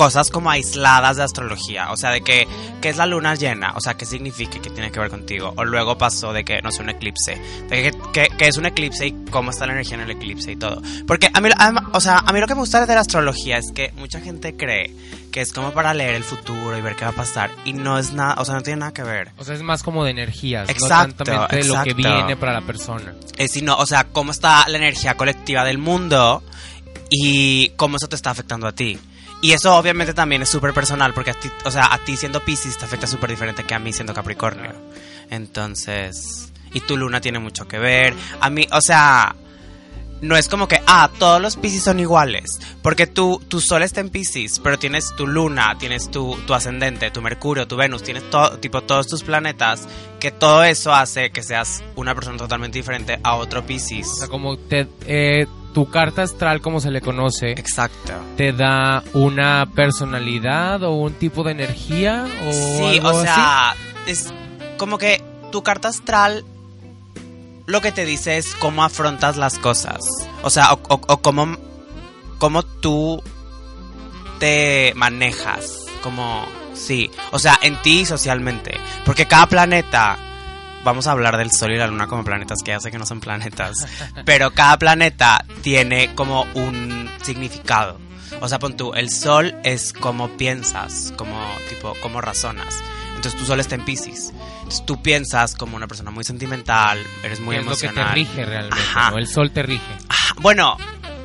cosas 0.00 0.30
como 0.30 0.50
aisladas 0.50 1.18
de 1.18 1.24
astrología, 1.24 1.90
o 1.92 1.96
sea, 1.98 2.08
de 2.10 2.22
que, 2.22 2.48
¿qué 2.80 2.88
es 2.88 2.96
la 2.96 3.04
luna 3.04 3.34
llena? 3.34 3.74
O 3.76 3.82
sea, 3.82 3.98
¿qué 3.98 4.06
significa? 4.06 4.58
¿Qué 4.58 4.70
tiene 4.70 4.90
que 4.90 4.98
ver 4.98 5.10
contigo? 5.10 5.52
O 5.58 5.64
luego 5.66 5.98
pasó 5.98 6.32
de 6.32 6.42
que, 6.42 6.62
no 6.62 6.72
sé, 6.72 6.80
un 6.82 6.88
eclipse, 6.88 7.38
de 7.68 7.82
que, 7.82 7.92
que- 8.10 8.28
que 8.34 8.48
es 8.48 8.56
un 8.56 8.64
eclipse 8.64 9.08
y 9.08 9.12
cómo 9.30 9.50
está 9.50 9.66
la 9.66 9.74
energía 9.74 9.96
en 9.96 10.00
el 10.04 10.12
eclipse 10.12 10.52
y 10.52 10.56
todo. 10.56 10.80
Porque 11.06 11.28
a 11.34 11.38
mí, 11.42 11.50
a- 11.54 11.90
o 11.92 12.00
sea, 12.00 12.16
a 12.16 12.32
mí 12.32 12.40
lo 12.40 12.46
que 12.46 12.54
me 12.54 12.60
gusta 12.60 12.86
de 12.86 12.94
la 12.94 13.02
astrología 13.02 13.58
es 13.58 13.72
que 13.74 13.92
mucha 13.98 14.22
gente 14.22 14.56
cree 14.56 14.90
que 15.30 15.42
es 15.42 15.52
como 15.52 15.72
para 15.72 15.92
leer 15.92 16.14
el 16.14 16.24
futuro 16.24 16.78
y 16.78 16.80
ver 16.80 16.96
qué 16.96 17.04
va 17.04 17.10
a 17.10 17.14
pasar, 17.14 17.50
y 17.66 17.74
no 17.74 17.98
es 17.98 18.14
nada, 18.14 18.36
o 18.38 18.44
sea, 18.46 18.54
no 18.54 18.62
tiene 18.62 18.80
nada 18.80 18.92
que 18.94 19.02
ver. 19.02 19.32
O 19.36 19.44
sea, 19.44 19.54
es 19.54 19.62
más 19.62 19.82
como 19.82 20.02
de 20.06 20.12
energías, 20.12 20.70
Exacto, 20.70 21.24
no 21.26 21.42
lo 21.42 21.82
que 21.84 21.92
viene 21.92 22.36
para 22.38 22.54
la 22.54 22.62
persona. 22.62 23.12
eh, 23.36 23.48
sino, 23.48 23.76
o 23.76 23.84
sea, 23.84 24.04
cómo 24.04 24.30
está 24.32 24.66
la 24.66 24.78
energía 24.78 25.18
colectiva 25.18 25.62
del 25.62 25.76
mundo 25.76 26.42
y 27.10 27.68
cómo 27.76 27.98
eso 27.98 28.08
te 28.08 28.16
está 28.16 28.30
afectando 28.30 28.66
a 28.66 28.72
ti. 28.72 28.98
Y 29.42 29.52
eso 29.52 29.74
obviamente 29.76 30.12
también 30.12 30.42
es 30.42 30.48
súper 30.48 30.74
personal 30.74 31.14
porque 31.14 31.30
a 31.30 31.34
ti, 31.34 31.50
o 31.64 31.70
sea, 31.70 31.92
a 31.92 31.98
ti 31.98 32.16
siendo 32.16 32.40
Pisces 32.40 32.76
te 32.76 32.84
afecta 32.84 33.06
súper 33.06 33.30
diferente 33.30 33.64
que 33.64 33.74
a 33.74 33.78
mí 33.78 33.92
siendo 33.92 34.12
Capricornio. 34.12 34.72
Entonces, 35.30 36.52
y 36.72 36.80
tu 36.80 36.96
luna 36.96 37.20
tiene 37.20 37.38
mucho 37.38 37.66
que 37.66 37.78
ver. 37.78 38.14
A 38.40 38.50
mí, 38.50 38.66
o 38.70 38.80
sea, 38.80 39.34
no 40.20 40.36
es 40.36 40.48
como 40.48 40.68
que, 40.68 40.80
ah, 40.86 41.10
todos 41.18 41.40
los 41.40 41.56
Pisces 41.56 41.82
son 41.82 42.00
iguales. 42.00 42.60
Porque 42.82 43.06
tú, 43.06 43.40
tu 43.48 43.60
Sol 43.60 43.82
está 43.82 44.00
en 44.00 44.10
Pisces, 44.10 44.60
pero 44.60 44.78
tienes 44.78 45.14
tu 45.16 45.26
Luna, 45.26 45.76
tienes 45.78 46.10
tu, 46.10 46.36
tu 46.46 46.54
ascendente, 46.54 47.10
tu 47.10 47.22
Mercurio, 47.22 47.66
tu 47.66 47.76
Venus, 47.76 48.02
tienes 48.02 48.28
todo, 48.30 48.58
tipo 48.58 48.82
todos 48.82 49.06
tus 49.06 49.22
planetas, 49.22 49.88
que 50.18 50.30
todo 50.30 50.64
eso 50.64 50.92
hace 50.92 51.30
que 51.30 51.42
seas 51.42 51.82
una 51.96 52.14
persona 52.14 52.36
totalmente 52.36 52.78
diferente 52.78 53.18
a 53.22 53.36
otro 53.36 53.64
Pisces. 53.64 54.06
O 54.06 54.16
sea, 54.16 54.28
como 54.28 54.58
te, 54.58 54.86
eh, 55.06 55.46
tu 55.74 55.88
carta 55.90 56.22
astral, 56.22 56.60
como 56.60 56.80
se 56.80 56.90
le 56.90 57.00
conoce, 57.00 57.52
Exacto. 57.52 58.12
te 58.36 58.52
da 58.52 59.02
una 59.12 59.66
personalidad 59.74 60.82
o 60.82 60.92
un 60.92 61.14
tipo 61.14 61.42
de 61.44 61.52
energía 61.52 62.26
o 62.46 62.52
Sí, 62.52 62.98
algo 62.98 63.08
o 63.08 63.10
así? 63.18 63.22
sea, 63.24 63.74
es 64.06 64.32
como 64.78 64.98
que 64.98 65.22
tu 65.52 65.62
carta 65.62 65.88
astral 65.88 66.44
lo 67.66 67.80
que 67.80 67.92
te 67.92 68.04
dice 68.04 68.36
es 68.36 68.54
cómo 68.56 68.82
afrontas 68.82 69.36
las 69.36 69.58
cosas. 69.58 70.00
O 70.42 70.50
sea, 70.50 70.72
o, 70.72 70.80
o- 70.88 71.00
o 71.06 71.16
cómo, 71.22 71.56
cómo 72.38 72.62
tú 72.64 73.22
te 74.38 74.92
manejas. 74.96 75.76
Como, 76.02 76.44
sí. 76.74 77.10
O 77.30 77.38
sea, 77.38 77.58
en 77.62 77.80
ti 77.82 78.06
socialmente. 78.06 78.72
Porque 79.04 79.26
cada 79.26 79.46
planeta, 79.46 80.16
vamos 80.84 81.06
a 81.06 81.12
hablar 81.12 81.36
del 81.36 81.50
Sol 81.52 81.72
y 81.72 81.76
la 81.78 81.86
Luna 81.86 82.06
como 82.06 82.24
planetas, 82.24 82.58
que 82.64 82.70
ya 82.72 82.80
sé 82.80 82.90
que 82.90 82.98
no 82.98 83.06
son 83.06 83.20
planetas. 83.20 83.86
pero 84.24 84.50
cada 84.52 84.78
planeta 84.78 85.44
tiene 85.62 86.14
como 86.14 86.42
un 86.54 87.10
significado. 87.22 87.98
O 88.40 88.48
sea, 88.48 88.58
pon 88.58 88.76
tú, 88.76 88.94
el 88.94 89.10
Sol 89.10 89.54
es 89.64 89.92
como 89.92 90.28
piensas, 90.36 91.12
como 91.16 91.36
tipo, 91.68 91.94
como 92.00 92.20
razonas. 92.20 92.78
Entonces 93.16 93.38
tu 93.38 93.44
Sol 93.44 93.60
está 93.60 93.74
en 93.74 93.84
Pisces. 93.84 94.32
Entonces 94.58 94.86
tú 94.86 95.02
piensas 95.02 95.54
como 95.56 95.76
una 95.76 95.86
persona 95.88 96.10
muy 96.10 96.24
sentimental, 96.24 96.98
eres 97.22 97.40
muy 97.40 97.56
es 97.56 97.64
lo 97.64 97.72
que 97.72 97.76
te 97.78 97.86
emocional. 97.86 98.14
rige 98.14 98.44
realmente, 98.46 98.78
Ajá. 98.82 99.10
¿no? 99.10 99.18
El 99.18 99.26
sol 99.26 99.50
te 99.50 99.62
rige. 99.62 99.82
Ah, 100.08 100.14
Bueno, 100.40 100.76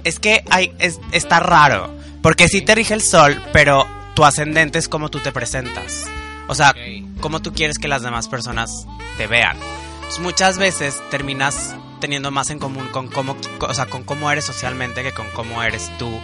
es 0.04 0.20
que 0.20 0.44
hay, 0.50 0.74
es- 0.80 1.00
está 1.12 1.40
raro. 1.40 1.96
Porque 2.22 2.48
sí 2.50 2.62
te 2.64 2.74
rige 2.76 2.96
el 2.96 3.02
sol, 3.02 3.40
pero 3.54 3.88
tu 4.16 4.26
ascendente 4.26 4.80
es 4.80 4.90
como 4.90 5.10
tú 5.10 5.20
te 5.20 5.32
presentas. 5.32 6.06
O 6.48 6.56
sea, 6.56 6.70
Ok. 6.72 7.20
como 7.22 7.42
tú 7.42 7.54
quieres 7.54 7.78
que 7.80 7.88
las 7.88 8.02
demás 8.02 8.28
personas 8.28 8.86
te 9.18 9.28
vean. 9.28 9.58
Entonces, 9.96 10.20
muchas 10.20 10.58
veces 10.58 11.02
terminas 11.10 11.76
teniendo 12.00 12.30
más 12.30 12.50
en 12.50 12.60
común 12.60 12.88
con 12.92 13.08
cómo, 13.08 13.36
o 13.60 13.74
sea, 13.74 13.86
con 13.88 14.04
cómo 14.04 14.30
eres 14.32 14.46
socialmente 14.46 15.02
que 15.02 15.12
con 15.12 15.28
cómo 15.32 15.64
eres 15.64 15.90
tú 15.98 16.20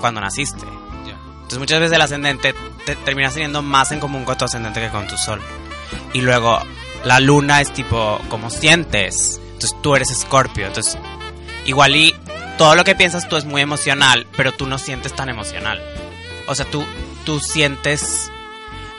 cuando 0.00 0.20
naciste. 0.20 0.64
Entonces 1.36 1.58
muchas 1.60 1.78
veces 1.78 1.94
el 1.94 2.02
ascendente 2.02 2.54
te 2.84 2.96
terminas 2.96 3.34
teniendo 3.34 3.62
más 3.62 3.92
en 3.92 4.00
común 4.00 4.24
con 4.24 4.36
tu 4.36 4.44
ascendente 4.44 4.80
que 4.80 4.88
con 4.88 5.06
tu 5.06 5.16
sol. 5.16 5.40
Y 6.12 6.20
luego 6.20 6.58
la 7.04 7.20
luna 7.20 7.60
es 7.60 7.72
tipo 7.72 8.20
como 8.28 8.50
sientes. 8.50 9.40
Entonces 9.52 9.74
tú 9.80 9.94
eres 9.94 10.10
escorpio. 10.10 10.66
Entonces 10.66 10.98
igual 11.64 11.94
y 11.94 12.12
todo 12.58 12.74
lo 12.74 12.82
que 12.82 12.96
piensas 12.96 13.28
tú 13.28 13.36
es 13.36 13.44
muy 13.44 13.62
emocional, 13.62 14.26
pero 14.36 14.50
tú 14.50 14.66
no 14.66 14.76
sientes 14.78 15.14
tan 15.14 15.28
emocional. 15.28 15.80
O 16.48 16.54
sea, 16.56 16.66
tú, 16.66 16.84
tú 17.24 17.38
sientes... 17.38 18.30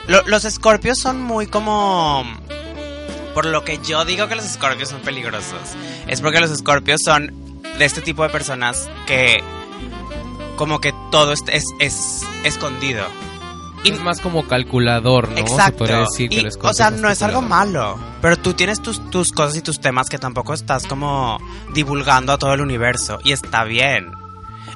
Lo- 0.08 0.24
los 0.28 0.46
escorpios 0.46 0.98
son 1.00 1.22
muy 1.22 1.48
como... 1.48 2.24
Por 3.34 3.46
lo 3.46 3.64
que 3.64 3.80
yo 3.84 4.04
digo 4.06 4.28
que 4.28 4.36
los 4.36 4.46
escorpios 4.46 4.90
son 4.90 5.02
peligrosos. 5.02 5.60
Es 6.08 6.22
porque 6.22 6.40
los 6.40 6.50
escorpios 6.50 7.02
son 7.06 7.32
de 7.78 7.86
este 7.86 8.02
tipo 8.02 8.24
de 8.24 8.30
personas 8.30 8.90
que 9.06 9.44
como 10.56 10.80
que 10.82 10.92
todo 11.12 11.34
es, 11.34 11.44
es, 11.48 11.66
es 11.80 12.22
escondido. 12.44 13.06
Y- 13.84 13.92
es 13.92 14.00
más 14.02 14.20
como 14.22 14.48
calculador, 14.48 15.30
¿no? 15.30 15.36
Se 15.36 15.42
Exacto. 15.42 15.78
podría 15.80 16.00
decir 16.00 16.30
que 16.32 16.38
Y, 16.42 16.48
o 16.64 16.74
sea, 16.74 16.90
no 16.90 17.10
es 17.12 17.22
algo 17.22 17.44
malo. 17.44 18.00
Pero 18.24 18.38
tú 18.38 18.54
tienes 18.56 18.82
tus, 18.82 19.08
tus 19.12 19.32
cosas 19.32 19.56
y 19.58 19.62
tus 19.62 19.80
temas 19.80 20.10
que 20.10 20.18
tampoco 20.18 20.56
estás 20.56 20.88
como 20.88 21.38
divulgando 21.76 22.34
a 22.34 22.40
todo 22.40 22.54
el 22.56 22.62
universo. 22.62 23.20
Y 23.24 23.34
está 23.34 23.66
bien. 23.66 24.12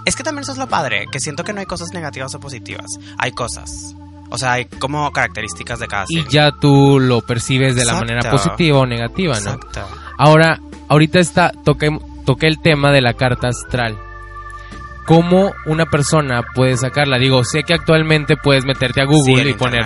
Es 0.06 0.16
que 0.16 0.22
también 0.24 0.44
eso 0.44 0.52
es 0.52 0.60
lo 0.60 0.68
padre, 0.70 1.06
que 1.12 1.20
siento 1.20 1.44
que 1.44 1.52
no 1.54 1.62
hay 1.62 1.66
cosas 1.66 1.90
negativas 1.94 2.36
o 2.36 2.40
positivas. 2.40 2.92
Hay 3.18 3.32
cosas. 3.32 3.96
O 4.32 4.38
sea, 4.38 4.54
hay 4.54 4.66
como 4.66 5.12
características 5.12 5.80
de 5.80 5.88
cada 5.88 6.06
Y 6.08 6.16
signo. 6.16 6.30
ya 6.32 6.52
tú 6.52 7.00
lo 7.00 7.22
percibes 7.22 7.76
de 7.76 7.86
la 7.86 7.94
manera 7.96 8.32
positiva 8.32 8.80
o 8.80 8.86
negativa, 8.86 9.34
¿no? 9.34 9.52
Exacto. 9.54 9.82
Ahora, 10.18 10.60
ahorita 10.88 11.20
está, 11.20 11.52
toqué, 11.66 11.90
toqué 12.26 12.48
el 12.48 12.62
tema 12.62 12.92
de 12.92 13.02
la 13.02 13.14
carta 13.14 13.50
astral. 13.50 13.98
¿Cómo 15.12 15.54
una 15.66 15.86
persona 15.88 16.42
puede 16.56 16.78
sacarla? 16.78 17.18
Digo, 17.18 17.44
sé 17.44 17.64
que 17.64 17.74
actualmente 17.74 18.38
puedes 18.38 18.64
meterte 18.64 19.02
a 19.02 19.06
Google 19.06 19.44
Sí, 19.44 19.50
y 19.50 19.54
poner 19.54 19.84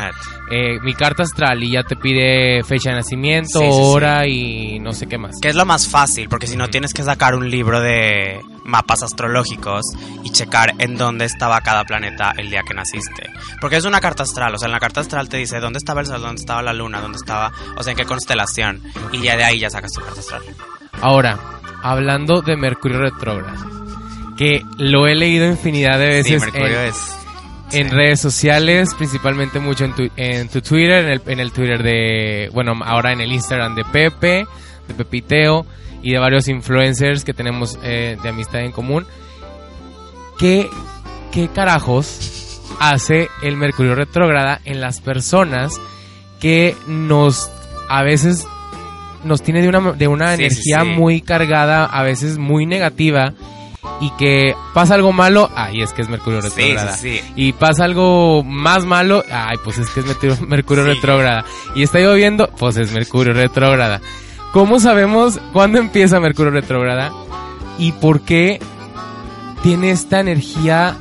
eh, 0.52 0.80
mi 0.82 0.94
carta 0.94 1.24
astral 1.24 1.64
y 1.64 1.72
ya 1.72 1.82
te 1.82 1.96
pide 1.96 2.64
fecha 2.64 2.92
de 2.92 2.98
nacimiento, 2.98 3.60
Sí, 3.60 3.66
sí, 3.66 3.72
sí. 3.72 3.82
hora 3.82 4.28
y 4.28 4.80
no 4.80 4.94
sé 4.94 5.08
qué 5.08 5.18
más. 5.18 5.38
Que 5.42 5.50
es 5.50 5.56
lo 5.56 5.66
más 5.66 5.88
fácil, 5.88 6.30
porque 6.30 6.46
si 6.46 6.56
no 6.56 6.68
tienes 6.68 6.94
que 6.94 7.02
sacar 7.02 7.34
un 7.34 7.50
libro 7.50 7.82
de 7.82 8.40
mapas 8.66 9.02
astrológicos 9.02 9.82
y 10.24 10.30
checar 10.30 10.74
en 10.78 10.96
dónde 10.96 11.26
estaba 11.26 11.60
cada 11.62 11.86
planeta 11.86 12.34
el 12.38 12.52
día 12.52 12.62
que 12.62 12.76
naciste. 12.76 13.28
Porque 13.60 13.78
es 13.78 13.86
una 13.86 14.00
carta 14.02 14.22
astral, 14.24 14.54
o 14.54 14.60
sea, 14.60 14.68
en 14.68 14.74
la 14.74 14.80
carta 14.80 15.02
astral 15.02 15.28
te 15.28 15.38
dice 15.38 15.60
dónde 15.60 15.78
estaba 15.80 16.02
el 16.02 16.08
sol, 16.08 16.22
dónde 16.22 16.40
estaba 16.42 16.62
la 16.62 16.74
luna, 16.74 17.02
dónde 17.02 17.18
estaba, 17.18 17.52
o 17.76 17.82
sea, 17.82 17.92
en 17.92 17.98
qué 17.98 18.06
constelación. 18.06 18.80
Y 19.12 19.22
ya 19.24 19.36
de 19.38 19.44
ahí 19.44 19.58
ya 19.58 19.72
sacas 19.72 19.92
tu 19.92 20.02
carta 20.02 20.20
astral. 20.20 20.44
Ahora, 21.02 21.40
hablando 21.82 22.42
de 22.42 22.56
Mercurio 22.56 23.00
retrógrado, 23.00 23.85
que 24.38 24.64
lo 24.78 25.08
he 25.08 25.16
leído 25.16 25.46
infinidad 25.48 26.00
de 26.00 26.24
Sí, 26.24 26.36
veces 26.36 26.42
Mercurio 26.42 26.82
en, 26.82 26.90
es... 26.90 27.16
en 27.72 27.90
sí. 27.90 27.96
redes 27.96 28.20
sociales, 28.20 28.94
principalmente 28.96 29.60
mucho 29.60 29.86
en 29.86 29.94
tu, 29.96 30.10
en 30.18 30.50
tu 30.50 30.62
Twitter, 30.62 31.06
en 31.06 31.12
el, 31.12 31.22
en 31.28 31.40
el 31.40 31.52
Twitter 31.52 31.82
de, 31.84 32.50
bueno, 32.54 32.74
ahora 32.86 33.12
en 33.14 33.22
el 33.22 33.32
Instagram 33.32 33.76
de 33.76 33.86
Pepe, 33.86 34.46
de 34.88 34.94
Pepiteo 34.94 35.66
y 36.02 36.12
de 36.12 36.20
varios 36.20 36.48
influencers 36.48 37.24
que 37.24 37.34
tenemos 37.34 37.80
eh, 37.84 38.18
de 38.22 38.30
amistad 38.30 38.62
en 38.62 38.72
común. 38.72 39.06
¿Qué, 40.38 40.70
¿Qué 41.32 41.48
carajos 41.48 42.62
hace 42.80 43.30
el 43.42 43.56
Mercurio 43.58 43.96
retrógrada 43.96 44.60
en 44.66 44.82
las 44.82 45.00
personas 45.00 45.80
que 46.42 46.76
nos, 46.88 47.50
a 47.90 48.04
veces, 48.04 48.46
nos 49.24 49.42
tiene 49.42 49.62
de 49.62 49.70
una, 49.70 49.94
de 49.94 50.08
una 50.10 50.36
Sí, 50.36 50.38
sí, 50.38 50.44
energía 50.46 50.82
sí. 50.82 51.00
muy 51.00 51.22
cargada, 51.22 51.86
a 51.86 52.04
veces 52.04 52.38
muy 52.38 52.66
negativa? 52.66 53.34
Y 54.02 54.10
que 54.18 54.54
pasa 54.74 54.96
algo 54.96 55.14
malo, 55.14 55.50
ay, 55.56 55.82
es 55.82 55.94
que 55.94 56.02
es 56.02 56.10
Mercurio 56.10 56.42
Sí, 56.42 56.50
retrógrada. 56.50 56.98
sí, 56.98 57.18
sí. 57.20 57.34
Y 57.36 57.54
pasa 57.54 57.86
algo 57.86 58.44
más 58.44 58.84
malo, 58.86 59.24
ay, 59.32 59.58
pues 59.64 59.78
es 59.78 59.90
que 59.90 60.02
es 60.02 60.06
Mercurio, 60.48 60.84
Sí. 60.86 60.92
retrógrada. 60.92 61.46
Y 61.76 61.84
está 61.84 62.00
lloviendo, 62.00 62.48
pues 62.58 62.76
es 62.78 62.92
Mercurio 62.92 63.34
retrógrada. 63.34 64.02
¿Cómo 64.52 64.80
sabemos 64.80 65.40
cuándo 65.54 65.80
empieza 65.80 66.20
Mercurio 66.20 66.52
retrógrada? 66.52 67.12
¿Y 67.78 67.92
por 67.94 68.22
qué 68.22 68.60
tiene 69.64 69.92
esta 69.92 70.20
energía 70.20 70.96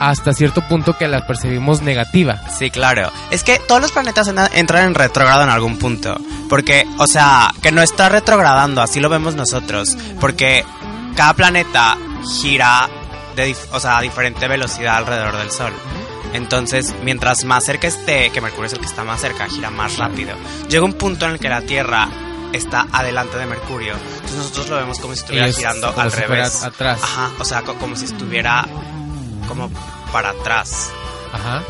hasta 0.00 0.32
cierto 0.32 0.60
punto 0.68 0.96
que 0.96 1.08
la 1.08 1.26
percibimos 1.26 1.82
negativa? 1.82 2.40
Sí, 2.56 2.70
claro. 2.70 3.10
Es 3.30 3.42
que 3.44 3.58
todos 3.66 3.80
los 3.82 3.92
planetas 3.92 4.28
en- 4.28 4.38
entran 4.54 4.84
en 4.88 4.94
retrogrado 4.94 5.42
en 5.42 5.50
algún 5.50 5.76
punto. 5.78 6.16
Porque, 6.48 6.86
o 6.98 7.06
sea, 7.06 7.52
que 7.62 7.72
no 7.72 7.82
está 7.82 8.08
retrogradando, 8.08 8.80
así 8.80 9.00
lo 9.00 9.08
vemos 9.08 9.34
nosotros. 9.34 9.96
Porque 10.20 10.64
cada 11.14 11.34
planeta 11.34 11.98
gira 12.40 12.88
de, 13.36 13.56
o 13.72 13.80
sea, 13.80 13.98
a 13.98 14.00
diferente 14.00 14.46
velocidad 14.48 14.96
alrededor 14.96 15.36
del 15.36 15.50
Sol. 15.50 15.72
Entonces, 16.34 16.94
mientras 17.02 17.44
más 17.44 17.64
cerca 17.64 17.86
esté, 17.88 18.30
que 18.30 18.40
Mercurio 18.40 18.66
es 18.66 18.72
el 18.74 18.80
que 18.80 18.86
está 18.86 19.02
más 19.04 19.20
cerca, 19.20 19.46
gira 19.48 19.70
más 19.70 19.96
rápido. 19.96 20.34
Llega 20.68 20.84
un 20.84 20.92
punto 20.92 21.24
en 21.26 21.32
el 21.32 21.38
que 21.38 21.48
la 21.48 21.62
Tierra 21.62 22.08
está 22.52 22.86
adelante 22.92 23.38
de 23.38 23.46
Mercurio. 23.46 23.94
Entonces 24.16 24.36
nosotros 24.36 24.68
lo 24.68 24.76
vemos 24.76 24.98
como 25.00 25.14
si 25.14 25.20
estuviera 25.20 25.46
es 25.46 25.56
girando 25.56 25.94
al 25.96 26.10
si 26.10 26.18
revés. 26.18 26.62
atrás. 26.62 27.00
Ajá, 27.02 27.30
o 27.38 27.44
sea, 27.44 27.62
co- 27.62 27.74
como 27.76 27.96
si 27.96 28.04
estuviera 28.06 28.66
como 29.46 29.70
para 30.12 30.30
atrás. 30.30 30.90
Ajá. 31.32 31.62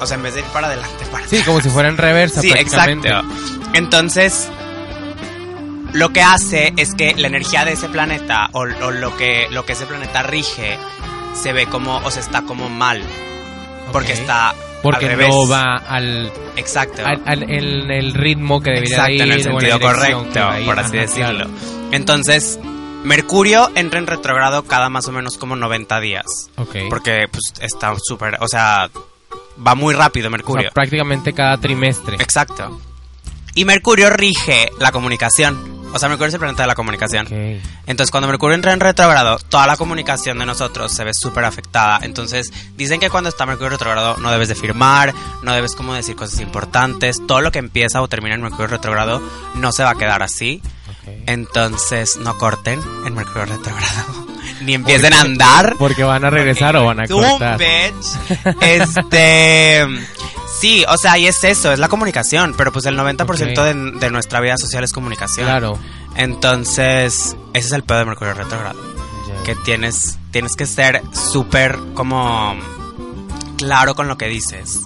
O 0.00 0.06
sea, 0.06 0.16
en 0.16 0.22
vez 0.24 0.34
de 0.34 0.40
ir 0.40 0.46
para 0.46 0.66
adelante, 0.66 1.04
para 1.12 1.28
Sí, 1.28 1.42
como 1.44 1.60
si 1.60 1.70
fuera 1.70 1.88
en 1.88 1.96
reversa 1.96 2.40
Sí, 2.40 2.50
exacto. 2.50 3.08
Entonces, 3.72 4.48
lo 5.92 6.10
que 6.10 6.22
hace 6.22 6.72
es 6.76 6.94
que 6.94 7.14
la 7.16 7.28
energía 7.28 7.64
de 7.64 7.72
ese 7.72 7.88
planeta 7.88 8.48
o, 8.52 8.60
o 8.60 8.90
lo 8.90 9.16
que 9.16 9.46
lo 9.50 9.64
que 9.66 9.72
ese 9.72 9.86
planeta 9.86 10.22
rige 10.22 10.78
se 11.34 11.52
ve 11.52 11.66
como 11.66 11.96
o 11.98 12.10
se 12.10 12.20
está 12.20 12.42
como 12.42 12.68
mal 12.68 13.02
porque 13.92 14.12
está 14.12 14.54
Porque 14.82 15.04
al 15.06 15.12
revés. 15.12 15.28
no 15.28 15.46
va 15.48 15.76
al, 15.76 16.32
Exacto. 16.56 17.02
al- 17.04 17.50
el 17.50 18.14
ritmo 18.14 18.60
que 18.62 18.70
debería 18.70 18.96
Exacto, 18.96 19.12
ir 19.12 19.22
en 19.22 19.32
el 19.32 19.42
sentido 19.42 19.80
correcto, 19.80 20.58
ir. 20.58 20.64
por 20.66 20.78
así 20.78 20.96
Ajá, 20.96 21.06
decirlo. 21.06 21.30
claro. 21.46 21.50
Entonces, 21.92 22.58
Mercurio 23.04 23.70
entra 23.74 23.98
en 23.98 24.06
retrogrado 24.06 24.62
cada 24.64 24.88
más 24.88 25.06
o 25.08 25.12
menos 25.12 25.36
como 25.36 25.56
90 25.56 26.00
días, 26.00 26.24
Ok. 26.56 26.76
porque 26.88 27.26
pues 27.30 27.52
está 27.60 27.92
súper, 28.02 28.38
o 28.40 28.48
sea, 28.48 28.88
va 29.64 29.74
muy 29.74 29.92
rápido 29.94 30.28
O 30.28 30.30
sea, 30.30 30.36
Mercurio. 30.38 30.70
prácticamente 30.72 31.32
cada 31.32 31.58
trimestre. 31.58 32.16
Exacto. 32.20 32.80
Y 33.54 33.64
Mercurio 33.66 34.08
rige 34.10 34.70
la 34.78 34.92
comunicación. 34.92 35.71
O 35.92 35.98
sea, 35.98 36.08
Mercurio 36.08 36.28
es 36.28 36.34
el 36.34 36.40
planeta 36.40 36.62
de 36.62 36.66
la 36.68 36.74
comunicación. 36.74 37.26
Entonces, 37.86 38.10
cuando 38.10 38.28
Mercurio 38.28 38.54
entra 38.54 38.72
en 38.72 38.80
retrógrado, 38.80 39.38
toda 39.38 39.66
la 39.66 39.76
comunicación 39.76 40.38
de 40.38 40.46
nosotros 40.46 40.92
se 40.92 41.04
ve 41.04 41.12
súper 41.14 41.44
afectada. 41.44 42.00
Entonces, 42.02 42.52
dicen 42.76 43.00
que 43.00 43.10
cuando 43.10 43.28
está 43.28 43.46
Mercurio 43.46 43.70
retrógrado 43.70 44.16
no 44.18 44.30
debes 44.30 44.48
de 44.48 44.54
firmar, 44.54 45.14
no 45.42 45.52
debes 45.52 45.74
como 45.74 45.94
decir 45.94 46.16
cosas 46.16 46.40
importantes. 46.40 47.20
Todo 47.26 47.40
lo 47.40 47.52
que 47.52 47.58
empieza 47.58 48.00
o 48.02 48.08
termina 48.08 48.34
en 48.34 48.42
Mercurio 48.42 48.68
retrógrado 48.68 49.22
no 49.54 49.72
se 49.72 49.84
va 49.84 49.90
a 49.90 49.94
quedar 49.94 50.22
así. 50.22 50.62
Entonces, 51.26 52.16
no 52.16 52.36
corten 52.38 52.80
en 53.06 53.14
Mercurio 53.14 53.46
retrógrado. 53.46 54.26
ni 54.64 54.74
empiecen 54.74 55.12
a 55.12 55.20
andar. 55.20 55.74
Porque 55.78 56.04
van 56.04 56.24
a 56.24 56.30
regresar 56.30 56.76
o 56.76 56.84
van 56.84 57.00
a 57.00 57.06
cortar. 57.06 57.58
bitch. 57.58 58.56
Este. 58.60 59.84
Sí, 60.60 60.84
o 60.88 60.96
sea, 60.96 61.18
y 61.18 61.26
es 61.26 61.42
eso, 61.44 61.72
es 61.72 61.78
la 61.78 61.88
comunicación. 61.88 62.54
Pero 62.56 62.72
pues 62.72 62.86
el 62.86 62.96
90% 62.96 63.22
Ok. 63.58 63.64
de, 63.64 63.98
de 63.98 64.10
nuestra 64.10 64.40
vida 64.40 64.56
social 64.56 64.84
es 64.84 64.92
comunicación. 64.92 65.46
Claro. 65.46 65.78
Entonces, 66.16 67.36
ese 67.52 67.66
es 67.66 67.72
el 67.72 67.82
pedo 67.82 67.98
de 67.98 68.04
Mercurio 68.04 68.34
retrógrado. 68.34 68.78
Ya. 69.28 69.42
Que 69.44 69.54
tienes, 69.56 70.18
tienes 70.30 70.54
que 70.56 70.66
ser 70.66 71.02
súper 71.12 71.78
como 71.94 72.54
claro 73.58 73.94
con 73.94 74.08
lo 74.08 74.16
que 74.16 74.28
dices. 74.28 74.82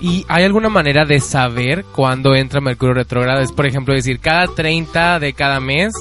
¿Y 0.00 0.26
hay 0.28 0.44
alguna 0.44 0.68
manera 0.68 1.04
de 1.06 1.20
saber 1.20 1.84
cuándo 1.94 2.34
entra 2.34 2.60
Mercurio 2.60 2.94
retrógrado? 2.94 3.40
Es, 3.40 3.52
por 3.52 3.66
ejemplo, 3.66 3.94
decir, 3.94 4.20
cada 4.20 4.46
30 4.48 5.18
de 5.20 5.32
cada 5.32 5.60
mes 5.60 5.92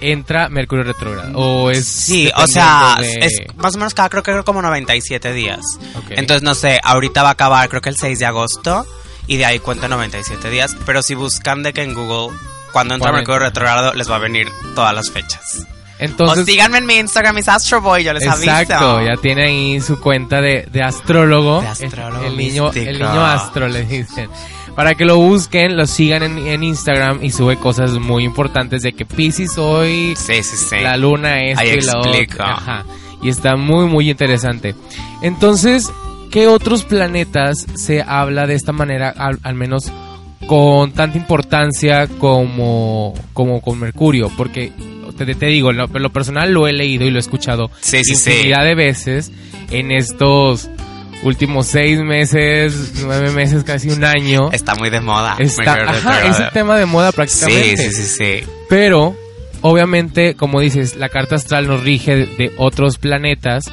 entra 0.00 0.48
Mercurio 0.48 0.84
retrógrado. 0.84 1.32
O 1.38 1.70
es. 1.70 1.86
Sí, 1.86 2.30
o 2.36 2.46
sea, 2.46 2.96
de- 3.00 3.18
es 3.26 3.40
más 3.56 3.74
o 3.74 3.78
menos 3.78 3.94
cada, 3.94 4.08
creo 4.08 4.22
que 4.22 4.42
como 4.44 4.62
97 4.62 5.32
días. 5.32 5.60
Entonces, 6.10 6.42
no 6.42 6.54
sé, 6.54 6.80
ahorita 6.82 7.22
va 7.22 7.30
a 7.30 7.32
acabar 7.32 7.68
creo 7.68 7.80
que 7.82 7.88
el 7.90 7.96
6 7.96 8.18
de 8.18 8.26
agosto 8.26 8.86
y 9.26 9.36
de 9.36 9.44
ahí 9.46 9.58
cuenta 9.58 9.88
97 9.88 10.50
días. 10.50 10.74
Pero 10.86 11.02
si 11.02 11.14
buscan 11.14 11.62
de 11.62 11.72
que 11.72 11.82
en 11.82 11.94
Google, 11.94 12.36
cuando 12.72 12.94
entra 12.94 13.10
40. 13.10 13.12
Mercurio 13.12 13.38
retrógrado, 13.40 13.94
les 13.94 14.10
va 14.10 14.16
a 14.16 14.20
venir 14.20 14.48
todas 14.74 14.94
las 14.94 15.10
fechas. 15.10 15.66
Entonces, 15.98 16.38
o 16.38 16.44
síganme 16.46 16.78
en 16.78 16.86
mi 16.86 16.94
Instagram, 16.94 17.36
es 17.36 17.48
Astroboy, 17.48 18.02
yo 18.02 18.14
les 18.14 18.22
Exacto, 18.22 18.74
aviso. 18.74 19.02
ya 19.06 19.20
tiene 19.20 19.44
ahí 19.48 19.80
su 19.82 20.00
cuenta 20.00 20.40
de, 20.40 20.66
de 20.72 20.82
astrólogo. 20.82 21.60
De 21.60 21.66
astrólogo 21.68 22.24
el, 22.24 22.38
niño, 22.38 22.64
místico. 22.64 22.88
el 22.88 22.98
niño 22.98 23.26
astro 23.26 23.68
le 23.68 23.84
dicen. 23.84 24.30
Para 24.76 24.94
que 24.94 25.04
lo 25.04 25.16
busquen, 25.18 25.76
lo 25.76 25.86
sigan 25.86 26.22
en, 26.22 26.38
en 26.38 26.62
Instagram 26.62 27.22
y 27.22 27.30
sube 27.30 27.56
cosas 27.56 27.92
muy 27.98 28.24
importantes 28.24 28.82
de 28.82 28.92
que 28.92 29.04
Pisces 29.04 29.58
hoy, 29.58 30.14
Sí, 30.16 30.42
sí, 30.42 30.56
sí. 30.56 30.76
la 30.82 30.96
luna 30.96 31.42
es 31.44 31.58
y 31.62 31.80
la 31.86 31.98
otra. 31.98 32.52
Ajá. 32.52 32.84
Y 33.22 33.28
está 33.28 33.56
muy, 33.56 33.86
muy 33.86 34.08
interesante. 34.10 34.74
Entonces, 35.22 35.90
¿qué 36.30 36.46
otros 36.46 36.84
planetas 36.84 37.66
se 37.74 38.00
habla 38.02 38.46
de 38.46 38.54
esta 38.54 38.72
manera, 38.72 39.10
al, 39.10 39.38
al 39.42 39.54
menos 39.54 39.92
con 40.46 40.92
tanta 40.92 41.18
importancia 41.18 42.06
como, 42.06 43.12
como 43.34 43.60
con 43.60 43.78
Mercurio? 43.78 44.30
Porque 44.36 44.72
te, 45.18 45.34
te 45.34 45.46
digo, 45.46 45.72
lo, 45.72 45.86
lo 45.88 46.10
personal 46.10 46.52
lo 46.52 46.66
he 46.66 46.72
leído 46.72 47.04
y 47.04 47.10
lo 47.10 47.18
he 47.18 47.20
escuchado 47.20 47.70
Sí, 47.80 48.02
sí, 48.04 48.14
sí. 48.14 48.30
infinidad 48.30 48.64
de 48.64 48.74
veces 48.74 49.30
en 49.70 49.90
estos 49.92 50.70
últimos 51.22 51.66
seis 51.66 52.00
meses, 52.00 52.94
nueve 53.04 53.30
meses, 53.30 53.64
casi 53.64 53.90
un 53.90 54.04
año. 54.04 54.50
Está 54.52 54.74
muy 54.74 54.90
de 54.90 55.00
moda. 55.00 55.36
Está, 55.38 55.74
ajá, 55.74 56.26
es 56.26 56.40
el 56.40 56.50
tema 56.50 56.76
de 56.78 56.86
moda 56.86 57.10
Sí, 57.10 57.16
prácticamente. 57.16 57.76
sí, 57.76 57.90
sí, 57.92 58.02
sí. 58.42 58.46
Pero, 58.68 59.14
obviamente, 59.60 60.34
como 60.34 60.60
dices, 60.60 60.96
la 60.96 61.08
carta 61.08 61.34
astral 61.36 61.66
nos 61.66 61.82
rige 61.82 62.16
de, 62.16 62.26
de 62.26 62.52
otros 62.56 62.98
planetas. 62.98 63.64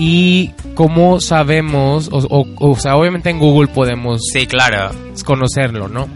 Y 0.00 0.52
cómo 0.74 1.20
sabemos, 1.20 2.08
o, 2.12 2.18
o- 2.18 2.70
o 2.70 2.76
sea, 2.78 2.94
obviamente 2.94 3.30
en 3.30 3.40
Google 3.40 3.66
podemos 3.68 4.20
Sí, 4.32 4.46
claro. 4.46 4.90
conocerlo, 5.24 5.88
¿no? 5.88 6.06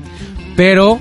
Pero 0.56 1.00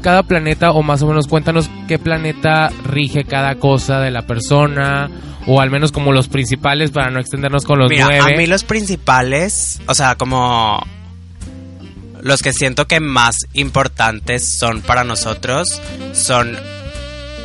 cada 0.00 0.22
planeta, 0.22 0.70
o 0.72 0.82
más 0.82 1.02
o 1.02 1.06
menos 1.06 1.26
cuéntanos 1.28 1.68
qué 1.86 1.98
planeta 1.98 2.70
rige 2.86 3.24
cada 3.24 3.56
cosa 3.56 4.00
de 4.00 4.10
la 4.10 4.22
persona, 4.22 5.10
o 5.46 5.60
al 5.60 5.70
menos 5.70 5.92
como 5.92 6.12
los 6.12 6.28
principales 6.28 6.90
para 6.90 7.10
no 7.10 7.20
extendernos 7.20 7.64
con 7.64 7.78
los 7.78 7.90
Mira, 7.90 8.06
nueve. 8.06 8.34
a 8.34 8.36
mí 8.36 8.46
los 8.46 8.64
principales, 8.64 9.80
o 9.86 9.94
sea, 9.94 10.14
como 10.14 10.84
los 12.20 12.42
que 12.42 12.52
siento 12.52 12.86
que 12.86 13.00
más 13.00 13.36
importantes 13.52 14.58
son 14.58 14.80
para 14.82 15.02
nosotros 15.04 15.80
son 16.12 16.56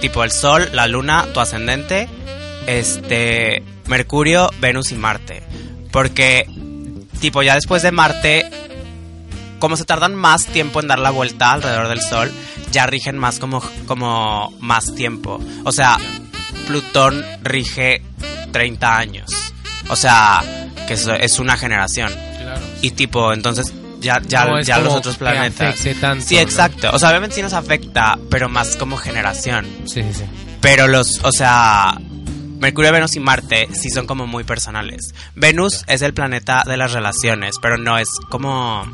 tipo 0.02 0.24
el 0.24 0.32
Sol, 0.32 0.70
la 0.74 0.88
Luna, 0.88 1.26
tu 1.34 1.40
ascendente, 1.40 2.08
este, 2.68 3.64
Mercurio, 3.88 4.50
Venus 4.60 4.92
y 4.92 4.96
Marte. 4.96 5.42
Porque 5.92 6.48
tipo 7.20 7.42
ya 7.42 7.56
después 7.56 7.82
de 7.82 7.92
Marte, 7.92 8.46
como 9.60 9.76
se 9.76 9.86
tardan 9.86 10.14
más 10.14 10.46
tiempo 10.46 10.80
en 10.80 10.88
dar 10.88 11.00
la 11.00 11.10
vuelta 11.10 11.54
alrededor 11.54 11.88
del 11.88 12.02
Sol, 12.02 12.32
ya 12.72 12.86
rigen 12.86 13.18
más 13.18 13.40
como, 13.40 13.64
como 13.88 14.54
más 14.60 14.94
tiempo. 14.94 15.40
O 15.64 15.72
sea, 15.72 15.98
Plutón 16.68 17.26
rige 17.44 18.02
30 18.52 18.98
años. 18.98 19.30
O 19.90 19.96
sea, 19.96 20.42
que 20.88 20.94
es 20.94 21.40
una 21.40 21.58
generación. 21.58 22.12
Claro. 22.14 22.62
Y 22.82 22.92
tipo, 22.92 23.34
entonces 23.34 23.74
ya, 24.00 24.22
ya, 24.26 24.46
No 24.46 24.62
ya 24.62 24.80
los 24.80 24.94
otros 24.94 25.18
planetas. 25.18 25.76
tanto, 26.00 26.26
sí, 26.26 26.36
¿no? 26.36 26.42
exacto. 26.42 26.90
O 26.94 27.00
sea, 27.00 27.10
obviamente 27.10 27.36
sí 27.36 27.42
nos 27.42 27.54
afecta, 27.54 28.18
pero 28.30 28.50
más 28.50 28.76
como 28.76 28.98
generación. 28.98 29.66
Sí, 29.86 30.04
sí, 30.04 30.14
sí. 30.14 30.24
Pero 30.62 30.88
los, 30.88 31.24
o 31.24 31.32
sea, 31.32 31.98
Mercurio, 32.60 32.92
Venus 32.92 33.16
y 33.16 33.20
Marte 33.20 33.68
sí 33.74 33.90
son 33.90 34.08
como 34.08 34.28
muy 34.28 34.44
personales. 34.44 35.14
Venus 35.36 35.84
es 35.88 36.02
el 36.02 36.14
planeta 36.14 36.64
de 36.66 36.78
las 36.78 36.92
relaciones, 36.94 37.56
pero 37.62 37.78
no 37.78 37.98
es 37.98 38.10
como... 38.30 38.86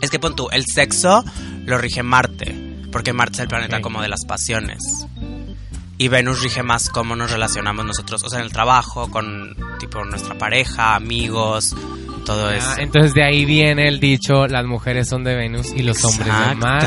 Es 0.00 0.10
que 0.10 0.18
pon 0.18 0.34
tú, 0.34 0.48
el 0.50 0.66
sexo 0.66 1.24
lo 1.64 1.78
rige 1.78 2.02
Marte, 2.02 2.54
porque 2.90 3.12
Marte 3.12 3.34
es 3.36 3.40
el 3.40 3.48
planeta 3.48 3.80
como 3.80 4.02
de 4.02 4.08
las 4.08 4.24
pasiones. 4.26 5.06
Y 5.98 6.08
Venus 6.08 6.42
rige 6.42 6.62
más 6.62 6.88
cómo 6.88 7.14
nos 7.14 7.30
relacionamos 7.30 7.84
nosotros, 7.84 8.24
o 8.24 8.28
sea, 8.28 8.40
en 8.40 8.46
el 8.46 8.52
trabajo, 8.52 9.08
con 9.10 9.54
tipo 9.78 10.04
nuestra 10.04 10.36
pareja, 10.36 10.96
amigos, 10.96 11.76
todo 12.24 12.50
eso. 12.50 12.66
Ah, 12.70 12.76
entonces 12.78 13.14
de 13.14 13.22
ahí 13.24 13.44
viene 13.44 13.86
el 13.86 14.00
dicho, 14.00 14.46
las 14.48 14.64
mujeres 14.64 15.08
son 15.08 15.22
de 15.22 15.36
Venus 15.36 15.68
y 15.72 15.82
los 15.82 16.02
hombres 16.04 16.26
de 16.48 16.54
Marte. 16.56 16.86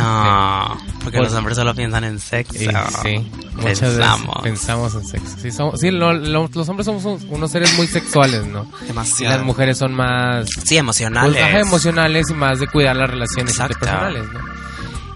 Porque 1.03 1.17
Pues- 1.19 1.31
los 1.31 1.37
hombres 1.39 1.55
solo 1.55 1.73
piensan 1.75 2.03
en 2.03 2.19
sexo. 2.19 2.55
Y 2.55 2.67
sí, 2.67 3.31
Pensamos. 3.61 4.35
pensamos 4.43 4.95
en 4.95 5.05
sexo. 5.05 5.37
Sí, 5.41 5.51
somos- 5.51 5.79
sí, 5.79 5.91
lo- 5.91 6.11
lo- 6.13 6.49
los 6.53 6.67
hombres 6.69 6.85
somos 6.85 7.05
unos- 7.29 7.51
seres 7.51 7.77
muy 7.77 7.87
sexuales, 7.87 8.45
¿no? 8.47 8.67
Y 8.83 8.87
Demasiado. 8.87 9.37
las 9.37 9.45
mujeres 9.45 9.77
son 9.77 9.93
más 9.93 10.47
Sí, 10.65 10.75
emocionales. 10.77 11.37
pues, 11.41 11.67
emocionales 11.67 12.29
y 12.31 12.33
más 12.33 12.59
de 12.59 12.67
cuidar 12.67 12.97
las 12.97 13.09
relaciones 13.09 13.51
Exacto. 13.53 13.77
interpersonales, 13.81 14.33
¿no? 14.33 14.39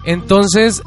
Entonces, 0.04 0.82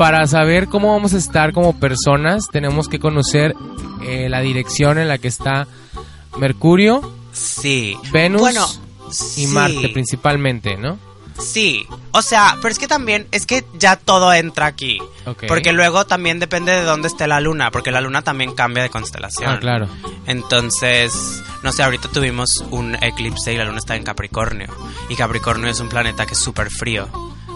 para 0.00 0.26
saber 0.26 0.68
cómo 0.68 0.94
vamos 0.94 1.12
a 1.12 1.18
estar 1.18 1.52
como 1.52 1.78
personas, 1.78 2.48
tenemos 2.50 2.88
que 2.88 2.98
conocer 2.98 3.54
eh, 4.02 4.30
la 4.30 4.40
dirección 4.40 4.96
en 4.96 5.08
la 5.08 5.18
que 5.18 5.28
está 5.28 5.66
Mercurio, 6.38 7.02
Sí. 7.32 7.98
Venus 8.10 8.40
Bueno, 8.40 8.66
y 9.10 9.12
sí. 9.12 9.46
Marte 9.48 9.90
principalmente, 9.90 10.78
¿no? 10.78 10.98
Sí. 11.38 11.86
O 12.12 12.22
sea, 12.22 12.56
pero 12.62 12.72
es 12.72 12.78
que 12.78 12.88
también, 12.88 13.28
es 13.30 13.44
que 13.44 13.62
ya 13.74 13.96
todo 13.96 14.32
entra 14.32 14.64
aquí. 14.64 15.02
Porque 15.46 15.74
luego 15.74 16.06
también 16.06 16.38
depende 16.38 16.72
de 16.72 16.82
dónde 16.82 17.08
esté 17.08 17.26
la 17.26 17.40
luna, 17.42 17.70
porque 17.70 17.90
la 17.90 18.00
luna 18.00 18.22
también 18.22 18.54
cambia 18.54 18.82
de 18.82 18.88
constelación. 18.88 19.50
Ah, 19.50 19.58
claro. 19.58 19.86
Entonces, 20.26 21.42
no 21.62 21.72
sé, 21.72 21.82
ahorita 21.82 22.08
tuvimos 22.08 22.64
un 22.70 22.94
eclipse 23.02 23.52
y 23.52 23.58
la 23.58 23.64
luna 23.64 23.78
está 23.78 23.96
en 23.96 24.04
Capricornio. 24.04 24.68
Y 25.10 25.14
Capricornio 25.16 25.68
es 25.68 25.78
un 25.80 25.90
planeta 25.90 26.24
que 26.24 26.32
es 26.32 26.40
súper 26.40 26.70
frío. 26.70 27.06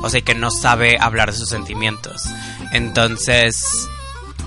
O 0.05 0.11
sea, 0.11 0.21
que 0.21 0.35
no 0.35 0.51
sabe 0.51 0.99
hablar 1.01 1.33
de 1.33 1.39
sus 1.39 1.49
sentimientos. 1.49 2.23
Entonces, 2.73 3.89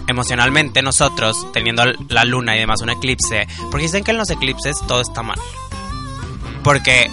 emocionalmente 0.08 0.82
nosotros, 0.82 1.48
teniendo 1.52 1.84
la 2.10 2.26
luna 2.26 2.56
y 2.56 2.60
demás 2.60 2.82
un 2.82 2.92
eclipse, 2.92 3.48
porque 3.72 3.86
dicen 3.86 4.04
que 4.04 4.12
en 4.12 4.18
los 4.18 4.30
eclipses 4.30 4.78
todo 4.88 5.02
está 5.02 5.24
mal. 5.24 5.40
Porque 6.64 7.10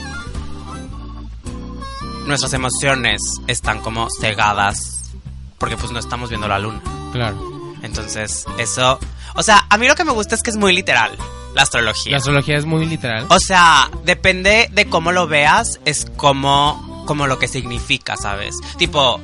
nuestras 2.26 2.52
emociones 2.52 3.20
están 3.46 3.80
como 3.80 4.08
cegadas, 4.20 5.12
porque 5.58 5.76
pues 5.76 5.92
no 5.92 5.98
estamos 5.98 6.28
viendo 6.28 6.46
la 6.46 6.58
luna. 6.58 6.82
Claro. 7.12 7.74
Entonces, 7.82 8.44
eso. 8.58 8.98
O 9.34 9.42
sea, 9.42 9.66
a 9.70 9.78
mí 9.78 9.88
lo 9.88 9.94
que 9.94 10.04
me 10.04 10.12
gusta 10.12 10.34
es 10.34 10.42
que 10.42 10.50
es 10.50 10.56
muy 10.56 10.74
literal, 10.74 11.16
la 11.54 11.62
astrología. 11.62 12.12
La 12.12 12.18
astrología 12.18 12.56
es 12.56 12.66
muy 12.66 12.86
literal. 12.86 13.26
O 13.28 13.38
sea, 13.38 13.90
depende 14.04 14.68
de 14.72 14.86
cómo 14.86 15.12
lo 15.12 15.26
veas, 15.26 15.80
es 15.84 16.06
como, 16.16 16.93
como 17.04 17.26
lo 17.26 17.38
que 17.38 17.48
significa, 17.48 18.16
¿sabes? 18.16 18.56
Tipo, 18.78 19.20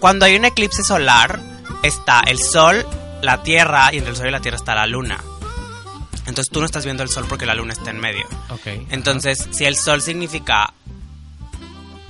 cuando 0.00 0.26
hay 0.26 0.36
un 0.36 0.44
eclipse 0.44 0.82
solar, 0.82 1.40
está 1.82 2.20
el 2.20 2.38
sol, 2.38 2.86
la 3.22 3.42
tierra, 3.42 3.92
y 3.92 3.98
entre 3.98 4.10
el 4.10 4.16
sol 4.16 4.28
y 4.28 4.30
la 4.30 4.40
tierra 4.40 4.56
está 4.56 4.74
la 4.74 4.86
luna. 4.86 5.18
Entonces 6.26 6.50
tú 6.50 6.60
no 6.60 6.66
estás 6.66 6.84
viendo 6.84 7.02
el 7.02 7.08
sol 7.08 7.24
porque 7.28 7.46
la 7.46 7.54
luna 7.54 7.72
está 7.72 7.90
en 7.90 8.00
medio. 8.00 8.26
Ok. 8.50 8.66
Entonces, 8.90 9.48
si 9.52 9.64
el 9.64 9.76
sol 9.76 10.02
significa 10.02 10.72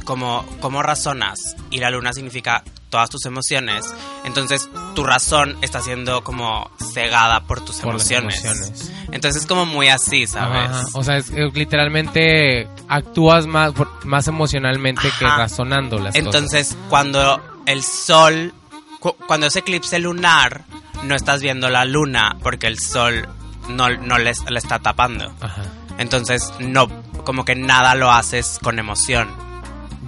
como, 0.06 0.46
como 0.60 0.82
razonas 0.82 1.54
y 1.70 1.80
la 1.80 1.90
luna 1.90 2.14
significa 2.14 2.64
todas 2.88 3.10
tus 3.10 3.26
emociones, 3.26 3.84
entonces 4.24 4.70
tu 4.94 5.04
razón 5.04 5.58
está 5.60 5.82
siendo 5.82 6.22
como 6.24 6.70
cegada 6.94 7.40
por 7.40 7.62
tus 7.62 7.76
Por 7.80 7.90
emociones. 7.90 8.42
emociones. 8.44 8.92
Entonces 9.10 9.42
es 9.42 9.46
como 9.48 9.66
muy 9.66 9.88
así, 9.88 10.26
¿sabes? 10.26 10.70
Ajá, 10.70 10.80
ajá. 10.80 10.88
O 10.94 11.02
sea, 11.02 11.16
es, 11.18 11.28
es 11.30 11.52
literalmente 11.54 12.68
actúas 12.88 13.46
más, 13.46 13.72
más 14.04 14.28
emocionalmente 14.28 15.10
que 15.18 15.24
Ajá. 15.26 15.36
razonando 15.38 15.98
las 15.98 16.14
Entonces, 16.14 16.76
cuando 16.88 17.40
el 17.66 17.82
sol, 17.82 18.54
cu- 19.00 19.16
cuando 19.26 19.46
es 19.48 19.56
eclipse 19.56 19.98
lunar, 19.98 20.64
no 21.02 21.14
estás 21.16 21.42
viendo 21.42 21.68
la 21.68 21.84
luna 21.84 22.36
porque 22.42 22.66
el 22.68 22.78
sol 22.78 23.28
no, 23.68 23.90
no 23.90 24.18
le, 24.18 24.30
está 24.30 24.78
tapando. 24.78 25.32
cosas. 25.34 25.50
Ajá. 25.58 25.62
Entonces, 25.98 26.52
no, 26.60 26.86
como 27.24 27.44
que 27.44 27.56
nada 27.56 27.94
lo 27.96 28.10
haces 28.12 28.58
con 28.62 28.78
emoción. 28.78 29.28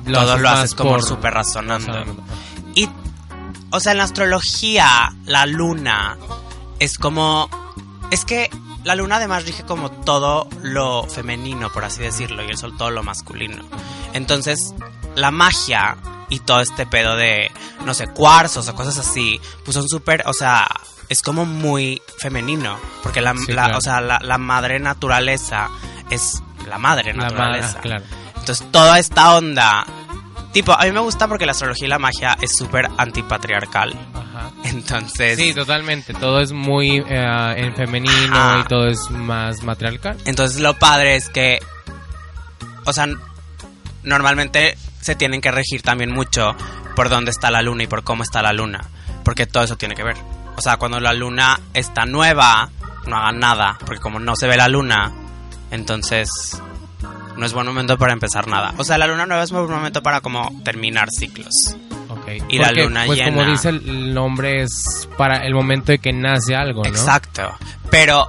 Lo 0.08 0.20
Todo 0.20 0.32
haces 0.32 0.42
lo 0.42 0.48
haces 0.50 0.74
como 0.74 0.90
por- 0.90 1.02
súper 1.02 1.34
razonando. 1.34 1.92
razonando. 1.92 2.22
Y, 2.74 2.88
o 3.70 3.80
sea, 3.80 3.92
en 3.92 3.98
la 3.98 4.04
astrología, 4.04 5.12
la 5.24 5.46
luna 5.46 6.16
es 6.78 6.98
como 6.98 7.48
Es 8.10 8.24
que 8.24 8.48
la 8.84 8.94
luna 8.94 9.16
además 9.16 9.44
rige 9.44 9.64
como 9.64 9.90
todo 9.90 10.48
lo 10.62 11.02
femenino, 11.04 11.70
por 11.70 11.84
así 11.84 12.00
decirlo, 12.00 12.42
y 12.42 12.48
el 12.48 12.56
sol 12.56 12.74
todo 12.78 12.90
lo 12.90 13.02
masculino. 13.02 13.62
Entonces, 14.14 14.72
la 15.14 15.30
magia 15.30 15.98
y 16.30 16.38
todo 16.40 16.60
este 16.62 16.86
pedo 16.86 17.14
de, 17.16 17.50
no 17.84 17.92
sé, 17.92 18.06
cuarzos 18.08 18.66
o 18.66 18.74
cosas 18.74 18.96
así, 18.96 19.38
pues 19.64 19.74
son 19.74 19.86
súper, 19.88 20.22
o 20.26 20.32
sea, 20.32 20.66
es 21.10 21.20
como 21.20 21.44
muy 21.44 22.00
femenino, 22.18 22.78
porque 23.02 23.20
la, 23.20 23.32
Sí, 23.34 23.40
la- 23.52 23.64
claro. 23.64 23.78
o 23.78 23.80
sea, 23.82 24.00
la, 24.00 24.20
la 24.22 24.38
madre 24.38 24.78
naturaleza 24.80 25.68
es 26.08 26.42
la 26.66 26.78
madre 26.78 27.12
La 27.12 27.24
naturaleza. 27.24 27.74
ma- 27.74 27.80
claro. 27.82 28.04
Entonces, 28.40 28.66
toda 28.70 28.98
esta 28.98 29.36
onda, 29.36 29.84
tipo, 30.52 30.72
a 30.72 30.84
mí 30.84 30.92
me 30.92 31.00
gusta 31.00 31.28
porque 31.28 31.44
la 31.46 31.52
astrología 31.52 31.86
y 31.86 31.90
la 31.90 31.98
magia 31.98 32.36
es 32.40 32.56
súper 32.56 32.88
antipatriarcal. 32.96 33.94
Ajá. 34.14 34.50
Entonces, 34.64 35.36
Sí, 35.38 35.52
totalmente. 35.54 36.14
Todo 36.14 36.40
es 36.40 36.52
muy 36.52 37.04
eh, 37.08 37.54
en 37.56 37.74
femenino 37.74 38.36
Ajá. 38.36 38.60
y 38.60 38.68
todo 38.68 38.86
es 38.88 39.10
más 39.10 39.62
matriarcal. 39.62 40.16
Entonces 40.24 40.60
lo 40.60 40.74
padre 40.78 41.16
es 41.16 41.28
que, 41.28 41.58
o 42.84 42.92
sea, 42.92 43.06
normalmente 44.02 44.76
se 45.00 45.14
tienen 45.14 45.40
que 45.40 45.50
regir 45.50 45.82
también 45.82 46.12
mucho 46.12 46.54
por 46.96 47.08
dónde 47.08 47.30
está 47.30 47.50
la 47.50 47.62
luna 47.62 47.84
y 47.84 47.86
por 47.86 48.02
cómo 48.02 48.22
está 48.22 48.42
la 48.42 48.52
luna, 48.52 48.80
porque 49.24 49.46
todo 49.46 49.64
eso 49.64 49.76
tiene 49.76 49.94
que 49.94 50.02
ver. 50.02 50.16
O 50.56 50.60
sea, 50.60 50.76
cuando 50.76 50.98
la 50.98 51.12
luna 51.12 51.60
está 51.74 52.04
nueva, 52.04 52.70
no 53.06 53.16
hagan 53.16 53.38
nada, 53.38 53.78
porque 53.84 54.00
como 54.00 54.18
no 54.18 54.34
se 54.34 54.48
ve 54.48 54.56
la 54.56 54.68
luna, 54.68 55.12
entonces 55.70 56.28
no 57.38 57.46
es 57.46 57.52
buen 57.52 57.66
momento 57.66 57.96
para 57.96 58.12
empezar 58.12 58.46
nada. 58.48 58.74
O 58.76 58.84
sea, 58.84 58.98
la 58.98 59.06
luna 59.06 59.24
nueva 59.26 59.42
es 59.44 59.50
buen 59.52 59.66
momento 59.70 60.02
para 60.02 60.20
como 60.20 60.50
terminar 60.64 61.08
ciclos. 61.10 61.52
Ok. 62.10 62.28
Y 62.48 62.58
la 62.58 62.66
Porque, 62.68 62.84
luna 62.84 63.04
pues 63.06 63.22
como 63.22 63.40
llena. 63.40 63.52
dice 63.52 63.68
el 63.70 64.12
nombre 64.12 64.62
es 64.62 65.08
para 65.16 65.38
el 65.46 65.54
momento 65.54 65.92
de 65.92 65.98
que 65.98 66.12
nace 66.12 66.54
algo, 66.56 66.82
¿no? 66.82 66.88
Exacto. 66.88 67.48
Pero, 67.90 68.26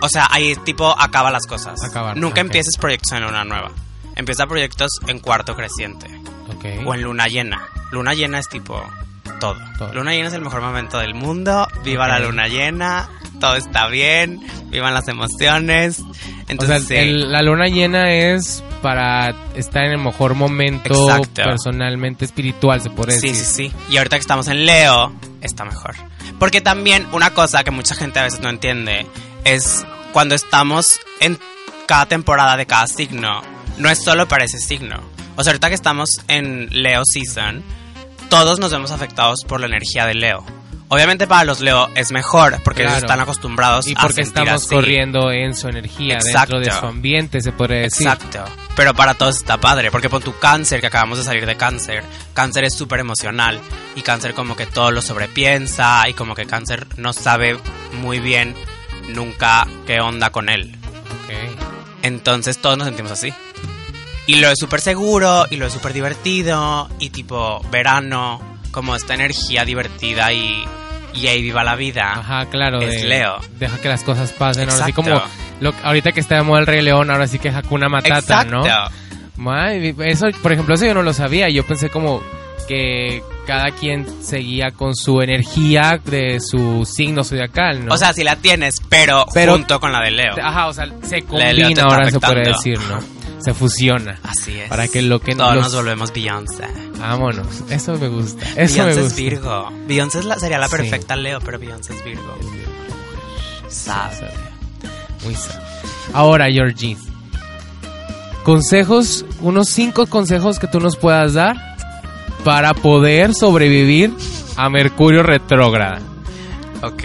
o 0.00 0.08
sea, 0.08 0.28
ahí 0.30 0.54
tipo 0.64 0.88
acaba 0.98 1.30
las 1.30 1.46
cosas. 1.46 1.82
Acabar, 1.84 2.16
Nunca 2.16 2.40
ok. 2.40 2.46
empieces 2.46 2.76
proyectos 2.78 3.12
en 3.12 3.22
luna 3.22 3.44
nueva. 3.44 3.70
Empieza 4.16 4.46
proyectos 4.46 4.90
en 5.06 5.18
cuarto 5.20 5.54
creciente. 5.54 6.06
Ok. 6.48 6.86
O 6.86 6.94
en 6.94 7.02
luna 7.02 7.28
llena. 7.28 7.62
Luna 7.92 8.14
llena 8.14 8.38
es 8.38 8.48
tipo 8.48 8.82
todo. 9.40 9.56
Todo. 9.78 9.92
Luna 9.94 10.12
llena 10.12 10.28
es 10.28 10.34
el 10.34 10.40
mejor 10.42 10.62
momento 10.62 10.98
del 10.98 11.14
mundo. 11.14 11.68
Viva 11.84 12.08
la 12.08 12.18
luna 12.18 12.48
llena. 12.48 13.08
Todo 13.40 13.56
está 13.56 13.88
bien. 13.88 14.40
Vivan 14.70 14.94
las 14.94 15.08
emociones. 15.08 16.00
o 16.00 16.02
sea, 16.14 16.44
Entonces, 16.48 16.84
sí. 16.88 16.94
el- 16.94 17.30
la 17.32 17.42
luna 17.42 17.66
llena 17.66 18.12
es 18.12 18.62
para 18.82 19.34
estar 19.56 19.84
en 19.84 19.92
el 19.92 19.98
mejor 19.98 20.34
momento 20.34 20.92
Exacto. 21.10 21.42
personalmente 21.42 22.24
espiritual, 22.24 22.80
se 22.80 22.88
Sí, 22.90 22.96
decir. 23.06 23.34
sí, 23.34 23.44
sí. 23.68 23.72
Y 23.90 23.96
ahorita 23.96 24.16
que 24.16 24.20
estamos 24.20 24.48
en 24.48 24.64
Leo, 24.64 25.12
está 25.40 25.64
mejor. 25.64 25.94
Porque 26.38 26.60
también 26.60 27.06
una 27.12 27.30
cosa 27.30 27.64
que 27.64 27.70
mucha 27.70 27.94
gente 27.94 28.18
a 28.20 28.24
veces 28.24 28.40
no 28.40 28.48
entiende 28.48 29.06
es 29.44 29.84
cuando 30.12 30.34
estamos 30.34 31.00
en 31.20 31.38
cada 31.86 32.06
temporada 32.06 32.56
de 32.56 32.66
cada 32.66 32.86
signo, 32.86 33.42
no 33.78 33.88
es 33.90 34.02
solo 34.02 34.28
para 34.28 34.44
ese 34.44 34.58
signo. 34.58 35.00
O 35.36 35.42
sea, 35.42 35.50
ahorita 35.52 35.68
que 35.68 35.74
estamos 35.74 36.10
en 36.28 36.68
Leo 36.70 37.02
Season, 37.04 37.62
todos 38.28 38.58
nos 38.58 38.70
vemos 38.72 38.90
afectados 38.90 39.44
por 39.46 39.60
la 39.60 39.66
energía 39.66 40.06
de 40.06 40.14
Leo. 40.14 40.44
Obviamente 40.88 41.26
para 41.26 41.44
los 41.44 41.60
Leo 41.60 41.88
es 41.96 42.12
mejor 42.12 42.62
porque 42.62 42.82
ellos 42.82 42.92
Claro. 42.92 43.06
están 43.06 43.20
acostumbrados 43.20 43.88
Y 43.88 43.94
porque 43.96 44.22
estamos 44.22 44.64
así. 44.64 44.74
corriendo 44.74 45.32
en 45.32 45.56
su 45.56 45.68
energía, 45.68 46.14
Exacto. 46.14 46.58
dentro 46.60 46.74
de 46.74 46.80
su 46.80 46.86
ambiente, 46.86 47.40
se 47.40 47.50
podría 47.52 47.80
decir. 47.80 48.06
Exacto. 48.06 48.44
Pero 48.76 48.94
para 48.94 49.14
todos 49.14 49.36
está 49.36 49.58
padre, 49.58 49.90
porque 49.90 50.08
por 50.08 50.22
tu 50.22 50.38
cáncer, 50.38 50.80
que 50.80 50.86
acabamos 50.86 51.18
de 51.18 51.24
salir 51.24 51.44
de 51.46 51.56
cáncer, 51.56 52.04
cáncer 52.34 52.64
es 52.64 52.74
súper 52.76 53.00
emocional 53.00 53.60
y 53.96 54.02
cáncer 54.02 54.34
como 54.34 54.54
que 54.54 54.66
todo 54.66 54.90
lo 54.92 55.02
sobrepiensa 55.02 56.08
y 56.08 56.14
como 56.14 56.34
que 56.36 56.46
cáncer 56.46 56.86
no 56.98 57.12
sabe 57.12 57.58
muy 58.00 58.20
bien 58.20 58.54
nunca 59.08 59.66
qué 59.86 60.00
onda 60.00 60.30
con 60.30 60.48
él. 60.48 60.76
Ok. 61.24 61.58
Entonces 62.02 62.58
todos 62.58 62.78
nos 62.78 62.86
sentimos 62.86 63.10
así. 63.12 63.32
Y 64.26 64.36
lo 64.36 64.48
es 64.50 64.58
súper 64.58 64.80
seguro 64.80 65.46
y 65.50 65.56
lo 65.56 65.66
es 65.66 65.72
súper 65.72 65.92
divertido 65.92 66.88
y 66.98 67.10
tipo 67.10 67.60
verano, 67.70 68.55
como 68.76 68.94
esta 68.94 69.14
energía 69.14 69.64
divertida 69.64 70.34
y, 70.34 70.62
y 71.14 71.26
ahí 71.28 71.40
viva 71.40 71.64
la 71.64 71.76
vida. 71.76 72.12
Ajá, 72.12 72.44
claro. 72.50 72.78
Es 72.82 73.00
de- 73.00 73.08
Leo. 73.08 73.38
Deja 73.58 73.78
que 73.80 73.88
las 73.88 74.02
cosas 74.02 74.32
pasen. 74.32 74.68
Ahora 74.68 74.84
sí 74.84 74.92
como 74.92 75.22
lo, 75.60 75.72
ahorita 75.82 76.12
que 76.12 76.20
está 76.20 76.34
de 76.36 76.42
moda 76.42 76.60
el 76.60 76.66
Rey 76.66 76.82
León, 76.82 77.10
ahora 77.10 77.26
sí 77.26 77.38
que 77.38 77.48
Hakuna 77.48 77.88
Matata, 77.88 78.18
Exacto. 78.42 78.62
¿no? 79.38 79.50
Ay, 79.50 79.94
eso, 80.00 80.26
por 80.42 80.52
ejemplo, 80.52 80.74
eso 80.74 80.84
yo 80.84 80.92
no 80.92 81.02
lo 81.02 81.14
sabía. 81.14 81.48
Yo 81.48 81.66
pensé 81.66 81.88
como 81.88 82.22
que 82.68 83.22
cada 83.46 83.70
quien 83.70 84.06
seguía 84.22 84.72
con 84.72 84.94
su 84.94 85.22
energía 85.22 85.98
de 86.04 86.38
su 86.38 86.84
signo 86.84 87.24
zodiacal, 87.24 87.86
¿no? 87.86 87.94
O 87.94 87.96
sea, 87.96 88.12
si 88.12 88.22
la 88.22 88.36
tienes, 88.36 88.74
pero, 88.90 89.24
Pero- 89.32 89.52
junto 89.52 89.80
con 89.80 89.92
la 89.92 90.02
de 90.02 90.10
Leo. 90.10 90.34
Ajá, 90.42 90.66
o 90.66 90.72
sea, 90.74 90.86
se 91.02 91.22
combina 91.22 91.82
ahora, 91.84 92.10
se 92.10 92.20
puede 92.20 92.42
decir, 92.42 92.78
¿no? 92.90 92.98
Se 93.46 93.54
fusiona. 93.54 94.18
Así 94.24 94.58
es. 94.58 94.68
Para 94.68 94.88
que 94.88 95.02
lo 95.02 95.20
que 95.20 95.36
Todos 95.36 95.54
los- 95.54 95.64
nos 95.66 95.74
volvemos 95.76 96.12
Beyoncé. 96.12 96.66
Vámonos. 96.98 97.46
Eso 97.70 97.96
me 97.96 98.08
gusta. 98.08 98.44
Eso 98.56 98.56
Beyoncé 98.56 98.82
me 98.84 98.90
es 98.90 98.98
gusta. 99.04 99.16
Virgo. 99.16 99.68
Beyoncé 99.86 100.18
es 100.18 100.24
la- 100.24 100.38
sería 100.40 100.58
la 100.58 100.66
Sí. 100.68 100.76
perfecta 100.76 101.14
Leo, 101.14 101.38
pero 101.40 101.56
Beyoncé 101.58 101.94
es 101.94 102.04
Virgo. 102.04 102.36
Sabe. 103.68 104.30
Muy 105.24 105.34
sad. 105.36 105.60
Ahora, 106.12 106.50
Georgie. 106.50 106.96
Consejos, 108.42 109.24
unos 109.40 109.68
cinco 109.68 110.06
consejos 110.06 110.58
que 110.58 110.66
tú 110.66 110.80
nos 110.80 110.96
puedas 110.96 111.34
dar 111.34 111.56
para 112.44 112.74
poder 112.74 113.32
sobrevivir 113.34 114.12
a 114.56 114.68
Mercurio 114.68 115.22
retrógrada. 115.22 116.00
Ok. 116.82 117.04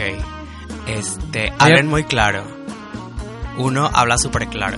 Este, 0.88 1.54
hablen 1.60 1.88
muy 1.88 2.04
claro. 2.04 2.44
Uno 3.58 3.89
habla 3.94 4.18
súper 4.18 4.48
claro. 4.48 4.78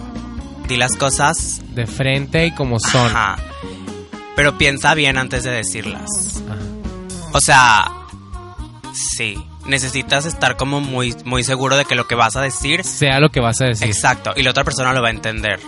Di 0.67 0.77
las 0.77 0.95
cosas. 0.95 1.61
De 1.69 1.85
frente 1.87 2.45
y 2.45 2.51
como 2.51 2.79
son. 2.79 3.07
Ajá. 3.07 3.37
Pero 4.35 4.57
piensa 4.57 4.93
bien 4.93 5.17
antes 5.17 5.43
de 5.43 5.51
decirlas. 5.51 6.41
Ajá. 6.49 6.59
O 7.33 7.39
sea, 7.39 7.91
sí. 8.93 9.35
Necesitas 9.65 10.25
estar 10.25 10.57
como 10.57 10.81
muy, 10.81 11.15
muy 11.23 11.43
seguro 11.43 11.77
de 11.77 11.85
que 11.85 11.95
lo 11.95 12.05
que 12.05 12.15
vas 12.15 12.35
a 12.35 12.41
decir 12.41 12.83
Sea 12.83 13.21
lo 13.21 13.29
que 13.29 13.39
vas 13.39 13.61
a 13.61 13.65
decir. 13.65 13.87
Exacto, 13.87 14.33
y 14.35 14.43
la 14.43 14.49
otra 14.49 14.65
persona 14.65 14.91
lo 14.91 15.01
va 15.01 15.07
a 15.07 15.11
entender. 15.11 15.59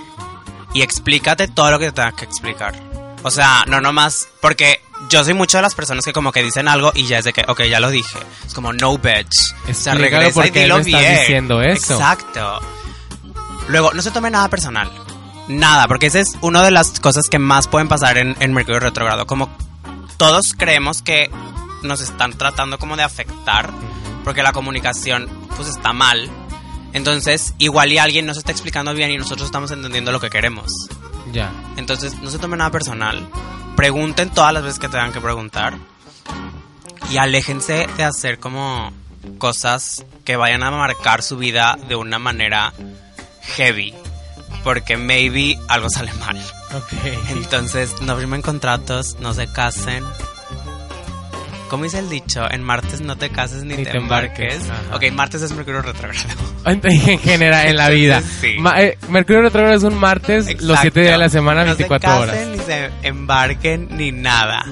Y 0.73 0.81
explícate 0.81 1.47
todo 1.47 1.71
lo 1.71 1.79
que 1.79 1.85
te 1.85 1.91
tengas 1.93 2.13
que 2.15 2.25
explicar. 2.25 2.75
O 3.23 3.31
sea, 3.31 3.63
no 3.67 3.79
nomás, 3.79 4.27
porque 4.41 4.81
yo 5.09 5.23
soy 5.23 5.33
mucho 5.33 5.57
de 5.57 5.61
las 5.61 5.75
personas 5.75 6.03
que 6.03 6.11
como 6.11 6.33
que 6.33 6.43
dicen 6.43 6.67
algo 6.67 6.91
y 6.93 7.05
ya 7.05 7.19
es 7.19 7.23
de 7.25 7.31
que, 7.31 7.43
ok, 7.47 7.63
ya 7.63 7.79
lo 7.79 7.89
dije. 7.89 8.19
Es 8.45 8.53
como, 8.53 8.73
no, 8.73 8.97
bitch. 8.97 9.53
O 9.69 9.73
sea, 9.73 9.93
Explícalo 9.93 10.29
regresa 10.29 10.47
y 10.47 10.49
dilo 10.51 10.83
bien. 10.83 11.19
diciendo 11.21 11.61
eso. 11.61 11.93
Exacto. 11.93 12.59
Luego, 13.67 13.93
no 13.93 14.01
se 14.01 14.11
tome 14.11 14.29
nada 14.31 14.49
personal. 14.49 14.91
Nada, 15.47 15.87
porque 15.87 16.07
esa 16.07 16.19
es 16.19 16.37
una 16.41 16.63
de 16.63 16.71
las 16.71 16.99
cosas 16.99 17.29
que 17.29 17.39
más 17.39 17.67
pueden 17.67 17.87
pasar 17.87 18.17
en, 18.17 18.35
en 18.39 18.53
Mercurio 18.53 18.79
retrógrado. 18.79 19.27
Como 19.27 19.49
todos 20.17 20.53
creemos 20.57 21.01
que 21.01 21.29
nos 21.83 22.01
están 22.01 22.33
tratando 22.33 22.79
como 22.79 22.97
de 22.97 23.03
afectar, 23.03 23.69
porque 24.23 24.43
la 24.43 24.53
comunicación 24.53 25.29
pues 25.55 25.69
está 25.69 25.93
mal. 25.93 26.29
Entonces, 26.93 27.53
igual 27.57 27.91
y 27.91 27.97
alguien 27.97 28.25
nos 28.25 28.37
está 28.37 28.51
explicando 28.51 28.93
bien 28.93 29.11
y 29.11 29.17
nosotros 29.17 29.47
estamos 29.47 29.71
entendiendo 29.71 30.11
lo 30.11 30.19
que 30.19 30.29
queremos. 30.29 30.71
Ya. 31.31 31.51
Entonces, 31.75 32.17
no 32.21 32.29
se 32.29 32.39
tome 32.39 32.57
nada 32.57 32.71
personal. 32.71 33.27
Pregunten 33.75 34.29
todas 34.29 34.53
las 34.53 34.63
veces 34.63 34.79
que 34.79 34.87
tengan 34.87 35.11
que 35.11 35.19
preguntar. 35.19 35.77
Y 37.11 37.17
aléjense 37.17 37.87
de 37.97 38.03
hacer 38.03 38.39
como 38.39 38.93
cosas 39.37 40.05
que 40.23 40.37
vayan 40.37 40.63
a 40.63 40.71
marcar 40.71 41.21
su 41.21 41.37
vida 41.37 41.77
de 41.87 41.95
una 41.95 42.17
manera 42.17 42.73
heavy. 43.55 43.93
Porque 44.63 44.97
maybe 44.97 45.59
algo 45.67 45.89
sale 45.89 46.11
mal. 46.13 46.37
Ok. 46.73 46.93
Entonces, 47.29 48.01
no 48.01 48.15
firmen 48.17 48.41
contratos, 48.41 49.15
no 49.19 49.33
se 49.33 49.47
casen. 49.47 50.03
¿Cómo 51.69 51.83
dice 51.83 51.99
el 51.99 52.09
dicho? 52.09 52.49
En 52.49 52.63
martes 52.63 53.01
no 53.01 53.15
te 53.17 53.29
cases 53.31 53.63
ni, 53.63 53.75
te, 53.75 53.97
embarques. 53.97 54.69
Ajá. 54.69 54.95
Ok, 54.95 55.11
martes 55.11 55.41
es 55.41 55.51
Mercurio 55.51 55.81
retrógrado. 55.81 56.27
En 56.65 57.19
general, 57.19 57.67
en 57.67 57.75
la 57.75 57.89
vida. 57.89 58.21
Sí. 58.41 58.55
Ma- 58.59 58.81
eh, 58.81 58.97
Mercurio 59.09 59.41
retrógrado 59.43 59.75
es 59.75 59.83
un 59.83 59.95
martes, 59.95 60.45
los 60.45 60.53
Exacto. 60.77 60.81
7 60.81 60.99
días 61.01 61.11
de 61.13 61.17
la 61.17 61.29
semana, 61.29 61.61
No 61.61 61.75
24 61.75 62.09
se 62.11 62.17
horas. 62.17 62.35
casen, 62.35 62.51
ni 62.53 62.59
se 62.59 62.89
embarquen, 63.03 63.87
ni 63.97 64.11
nada. 64.11 64.65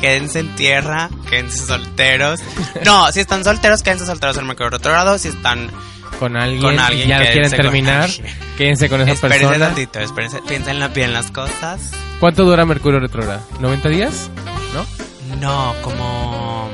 Quédense 0.00 0.40
en 0.40 0.54
tierra, 0.56 1.10
quédense 1.28 1.64
solteros. 1.66 2.40
No, 2.84 3.10
si 3.12 3.20
están 3.20 3.42
solteros, 3.44 3.82
quédense 3.82 4.06
solteros 4.06 4.36
en 4.38 4.46
Mercurio 4.46 4.70
retrógrado. 4.70 5.18
Si 5.18 5.28
están... 5.28 5.70
Con 6.18 6.36
alguien, 6.36 6.62
Con 6.62 6.74
y 6.74 7.06
ya 7.06 7.18
quieren 7.18 7.32
quédense 7.32 7.56
con 7.56 7.64
terminar, 7.64 8.10
quédense 8.58 8.88
con 8.88 9.00
esa 9.02 9.12
Espérense 9.12 9.44
persona. 9.46 9.66
tantito, 9.66 10.00
espérense, 10.00 10.40
piensen 10.48 10.92
bien 10.94 11.12
las 11.12 11.30
cosas. 11.30 11.92
¿Cuánto 12.20 12.44
dura 12.44 12.64
Mercurio 12.66 12.98
retrógrado? 13.00 13.40
¿90 13.60 13.88
días? 13.90 14.30
¿No? 14.74 15.36
No, 15.40 15.74
como... 15.82 16.68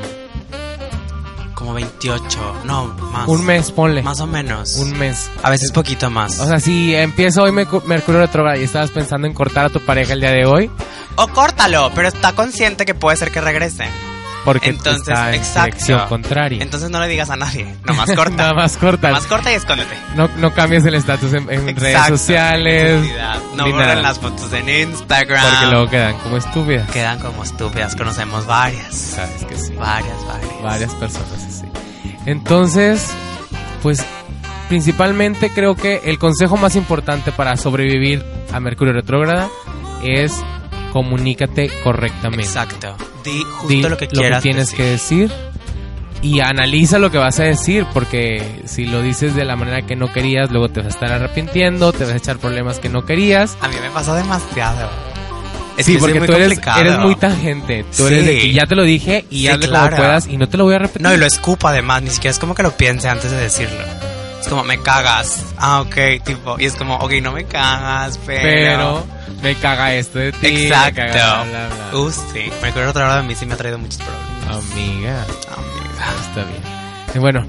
Como 1.53 1.73
28, 1.73 2.61
no, 2.65 2.87
más. 2.87 3.27
Un 3.27 3.45
mes, 3.45 3.71
ponle. 3.71 4.03
Más 4.03 4.19
o 4.19 4.27
menos. 4.27 4.75
Un 4.75 4.97
mes. 4.99 5.31
A 5.41 5.49
veces 5.49 5.71
poquito 5.71 6.09
más. 6.09 6.39
O 6.39 6.45
sea, 6.45 6.59
si 6.59 6.93
empieza 6.93 7.41
hoy 7.41 7.51
Mercu- 7.51 7.83
Mercurio 7.85 8.21
retrógrado 8.21 8.59
y 8.59 8.63
estabas 8.65 8.91
pensando 8.91 9.25
en 9.25 9.33
cortar 9.33 9.65
a 9.65 9.69
tu 9.69 9.79
pareja 9.79 10.13
el 10.13 10.19
día 10.19 10.31
de 10.31 10.45
hoy, 10.45 10.69
O 11.15 11.27
córtalo, 11.29 11.91
pero 11.95 12.09
está 12.09 12.33
consciente 12.33 12.85
que 12.85 12.93
puede 12.93 13.15
ser 13.17 13.31
que 13.31 13.39
regrese. 13.41 13.85
Porque 14.45 14.69
Entonces, 14.69 15.07
está 15.09 15.29
en 15.29 15.35
exacto. 15.35 15.71
dirección 15.71 16.07
contraria. 16.07 16.61
Entonces 16.61 16.89
no 16.91 16.99
le 16.99 17.07
digas 17.07 17.29
a 17.31 17.35
nadie. 17.35 17.75
Nomás 17.83 18.11
corta. 18.11 18.35
Nada 18.35 18.53
más 18.53 18.77
corta. 18.77 19.09
Nomás 19.09 19.25
corta 19.27 19.51
y 19.51 19.55
escóndete. 19.55 19.97
No, 20.15 20.29
no 20.37 20.53
cambies 20.53 20.85
el 20.85 20.93
estatus 20.93 21.33
en, 21.33 21.49
en 21.51 21.75
redes 21.75 22.07
sociales. 22.07 23.01
No 23.55 23.69
borren 23.71 24.01
las 24.03 24.19
fotos 24.19 24.53
en 24.53 24.69
Instagram. 24.69 25.43
Porque 25.43 25.71
luego 25.71 25.89
quedan 25.89 26.17
como 26.19 26.37
estúpidas. 26.37 26.89
Quedan 26.91 27.19
como 27.19 27.43
estúpidas. 27.43 27.95
Conocemos 27.95 28.45
varias. 28.45 28.95
Sabes 28.95 29.43
que 29.45 29.57
sí. 29.57 29.73
Varias, 29.73 30.25
varias. 30.25 30.61
Varias 30.61 30.93
personas 30.93 31.43
así. 31.43 31.65
Entonces, 32.27 33.09
pues 33.81 34.05
principalmente 34.69 35.49
creo 35.49 35.75
que 35.75 36.01
el 36.05 36.19
consejo 36.19 36.57
más 36.57 36.75
importante 36.75 37.31
para 37.31 37.57
sobrevivir 37.57 38.23
a 38.53 38.59
Mercurio 38.59 38.93
retrógrada 38.93 39.49
es 40.03 40.33
comunícate 40.95 41.69
correctamente. 41.83 42.45
Exacto. 42.45 42.95
Di 43.21 43.43
justo 43.43 43.67
Di 43.67 43.81
lo 43.81 43.97
que 43.97 44.07
quieras 44.07 44.41
tienes 44.41 44.69
decir. 44.71 44.77
que 44.77 44.83
decir 44.91 45.31
y 46.21 46.39
analiza 46.39 46.99
lo 46.99 47.11
que 47.11 47.17
vas 47.17 47.37
a 47.41 47.43
decir 47.43 47.85
porque 47.93 48.61
si 48.65 48.85
lo 48.85 49.01
dices 49.01 49.35
de 49.35 49.43
la 49.43 49.57
manera 49.57 49.81
que 49.85 49.97
no 49.97 50.13
querías, 50.13 50.49
luego 50.51 50.69
te 50.69 50.79
vas 50.79 50.85
a 50.87 50.89
estar 50.91 51.11
arrepintiendo, 51.11 51.91
te 51.91 52.05
vas 52.05 52.13
a 52.13 52.15
echar 52.15 52.37
problemas 52.37 52.79
que 52.79 52.87
no 52.87 53.05
querías. 53.05 53.57
A 53.59 53.67
mí 53.67 53.75
me 53.81 53.89
pasa 53.89 54.15
demasiado. 54.15 54.89
Es 55.77 55.85
sí, 55.85 55.95
que 55.95 55.99
porque 55.99 56.19
muy 56.19 56.27
tú 56.29 56.33
eres, 56.33 56.57
eres 56.79 56.97
muy 56.99 57.15
tangente. 57.17 57.83
Tú 57.97 58.07
eres 58.07 58.25
de 58.25 58.35
Sí. 58.35 58.41
que 58.43 58.53
ya 58.53 58.65
te 58.65 58.75
lo 58.75 58.83
dije 58.83 59.25
y 59.29 59.39
Sí, 59.41 59.47
hazle 59.49 59.67
claro. 59.67 59.87
como 59.87 59.97
puedas 59.97 60.27
y 60.27 60.37
no 60.37 60.47
te 60.47 60.55
lo 60.55 60.63
voy 60.63 60.75
a 60.75 60.79
repetir. 60.79 61.01
No, 61.01 61.13
y 61.13 61.17
lo 61.17 61.25
escupo 61.25 61.67
además, 61.67 62.03
ni 62.03 62.09
siquiera 62.09 62.31
es 62.31 62.39
como 62.39 62.55
que 62.55 62.63
lo 62.63 62.71
piense 62.71 63.09
antes 63.09 63.29
de 63.31 63.37
decirlo. 63.37 63.83
Es 64.45 64.49
como, 64.51 64.63
me 64.63 64.77
cagas. 64.79 65.43
Ah, 65.57 65.81
ok, 65.81 66.23
tipo, 66.23 66.59
y 66.59 66.65
es 66.65 66.75
como, 66.75 66.97
ok, 66.97 67.13
no 67.23 67.31
me 67.31 67.45
cagas, 67.45 68.19
pero... 68.27 68.41
pero 68.43 69.03
me 69.41 69.55
caga 69.55 69.95
esto 69.95 70.19
de 70.19 70.31
ti. 70.33 70.37
me 70.51 70.63
Exacto. 70.67 71.01
caga 71.01 71.11
bla, 71.13 71.43
bla, 71.45 71.89
bla. 71.89 71.99
Uh, 71.99 72.11
sí. 72.11 72.51
Me 72.61 72.67
acuerdo 72.67 72.91
otra 72.91 73.05
hora 73.05 73.17
de 73.17 73.23
mí 73.23 73.33
sí 73.33 73.47
me 73.47 73.55
ha 73.55 73.57
traído 73.57 73.79
muchos 73.79 73.97
problemas. 73.97 74.71
Amiga, 74.71 75.23
Amiga. 75.23 76.13
está 76.27 76.43
bien. 76.43 76.61
Y 77.15 77.17
bueno, 77.17 77.43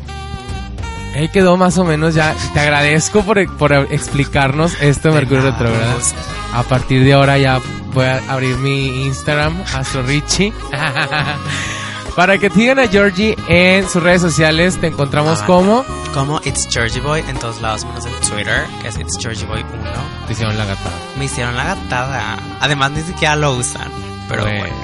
ahí 1.14 1.28
quedó 1.28 1.58
más 1.58 1.76
o 1.76 1.84
menos 1.84 2.14
ya. 2.14 2.34
Te 2.54 2.60
agradezco 2.60 3.20
por, 3.22 3.56
por 3.58 3.74
explicarnos 3.74 4.80
esto 4.80 5.08
de 5.08 5.14
Mercurio 5.16 5.52
gusto. 5.52 6.16
A 6.54 6.62
partir 6.62 7.04
de 7.04 7.12
ahora 7.12 7.36
ya 7.36 7.60
voy 7.92 8.06
a 8.06 8.22
abrir 8.32 8.56
mi 8.56 9.04
Instagram, 9.04 9.54
Astro 9.74 10.02
Richie. 10.02 10.50
Para 12.16 12.38
que 12.38 12.48
sigan 12.48 12.78
a 12.78 12.88
Georgie 12.88 13.36
en 13.46 13.86
sus 13.88 14.02
redes 14.02 14.22
sociales, 14.22 14.78
te 14.80 14.86
encontramos 14.86 15.40
Ah. 15.42 15.46
como. 15.46 15.84
Como 16.14 16.40
It's 16.44 16.66
Georgie 16.70 17.00
Boy 17.00 17.22
en 17.28 17.38
todos 17.38 17.60
lados, 17.60 17.84
menos 17.84 18.06
en 18.06 18.12
Twitter, 18.30 18.64
que 18.80 18.88
es 18.88 18.98
It's 18.98 19.18
Georgie 19.20 19.44
Boy 19.44 19.60
1. 19.60 20.26
Te 20.26 20.32
hicieron 20.32 20.56
la 20.56 20.64
gata. 20.64 20.90
Me 21.18 21.26
hicieron 21.26 21.54
la 21.54 21.64
gatada. 21.74 22.38
Además, 22.60 22.92
ni 22.92 23.02
siquiera 23.02 23.36
lo 23.36 23.52
usan. 23.54 23.90
Pero 24.30 24.44
Bueno. 24.44 24.60
bueno, 24.60 24.76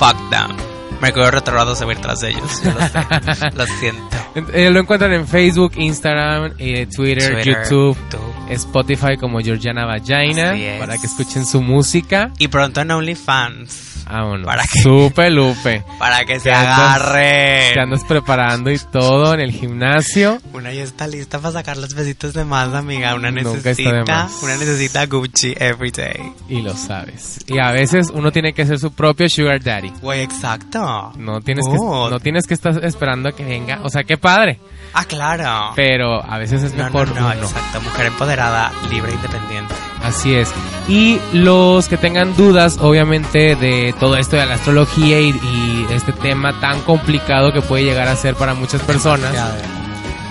fuck 0.00 0.16
them. 0.30 0.56
Mercurio 1.00 1.30
retrogrado 1.30 1.76
se 1.76 1.84
va 1.84 1.92
a 1.92 1.94
ir 1.94 2.00
tras 2.00 2.20
ellos. 2.24 2.60
Yo 2.64 2.72
lo 2.72 3.34
sé. 3.34 3.50
lo 3.54 3.66
siento. 3.66 4.16
Eh, 4.52 4.70
lo 4.70 4.78
encuentran 4.80 5.12
en 5.14 5.26
Facebook, 5.26 5.72
Instagram, 5.76 6.52
eh, 6.58 6.86
Twitter, 6.94 7.32
Twitter, 7.34 7.62
YouTube, 7.64 7.96
YouTube. 8.10 8.34
Spotify 8.50 9.16
como 9.18 9.40
Georgiana 9.40 9.84
Vagina 9.84 10.54
para 10.78 10.96
que 10.98 11.06
escuchen 11.06 11.44
su 11.44 11.60
música. 11.60 12.30
Y 12.38 12.46
pronto 12.48 12.80
en 12.82 12.90
OnlyFans. 12.92 13.97
Vámonos. 14.10 14.46
¿Para 14.46 14.62
qué? 14.64 14.80
Supe, 14.82 15.30
Lupe. 15.30 15.82
Para 15.98 16.24
que 16.24 16.40
se 16.40 16.50
agarre. 16.52 17.72
Te 17.74 17.80
andas 17.80 18.04
preparando 18.04 18.70
y 18.70 18.78
todo 18.78 19.34
en 19.34 19.40
el 19.40 19.52
gimnasio. 19.52 20.38
Una 20.52 20.72
ya 20.72 20.82
está 20.82 21.06
lista 21.06 21.38
para 21.38 21.52
sacar 21.52 21.76
los 21.76 21.94
besitos 21.94 22.32
de 22.34 22.44
más, 22.44 22.72
amiga. 22.74 23.14
Una 23.14 23.30
necesita, 23.30 24.28
una 24.42 24.56
necesita 24.56 25.06
Gucci 25.06 25.54
every 25.58 25.90
day. 25.90 26.32
Y 26.48 26.62
lo 26.62 26.74
sabes. 26.74 27.38
Y 27.46 27.58
a 27.58 27.70
veces 27.70 28.10
uno 28.12 28.32
tiene 28.32 28.52
que 28.52 28.64
ser 28.66 28.78
su 28.78 28.92
propio 28.92 29.28
sugar 29.28 29.62
daddy. 29.62 29.90
Güey, 30.00 30.22
exacto. 30.22 31.12
No 31.16 31.40
tienes, 31.40 31.64
Oh. 31.68 32.06
que, 32.06 32.10
no 32.14 32.20
tienes 32.20 32.46
que 32.46 32.54
estar 32.54 32.84
esperando 32.84 33.28
a 33.28 33.32
que 33.32 33.44
venga. 33.44 33.80
O 33.82 33.90
sea, 33.90 34.04
qué 34.04 34.16
padre. 34.16 34.58
Ah, 34.94 35.04
claro. 35.04 35.72
Pero 35.76 36.24
a 36.24 36.38
veces 36.38 36.62
es 36.62 36.72
No, 36.74 36.84
mejor 36.84 37.08
no, 37.14 37.26
uno. 37.26 37.32
exacto. 37.34 37.80
Mujer 37.82 38.06
empoderada, 38.06 38.72
libre 38.90 39.12
e 39.12 39.14
independiente. 39.14 39.74
Así 40.02 40.34
es. 40.34 40.50
Y 40.88 41.18
los 41.32 41.88
que 41.88 41.96
tengan 41.96 42.36
dudas, 42.36 42.78
obviamente, 42.80 43.56
de 43.56 43.94
todo 43.98 44.16
esto 44.16 44.36
de 44.36 44.46
la 44.46 44.54
astrología 44.54 45.20
y, 45.20 45.30
y 45.30 45.86
este 45.90 46.12
tema 46.12 46.58
tan 46.60 46.80
complicado 46.82 47.52
que 47.52 47.60
puede 47.60 47.84
llegar 47.84 48.08
a 48.08 48.16
ser 48.16 48.34
para 48.34 48.54
muchas 48.54 48.80
personas, 48.82 49.34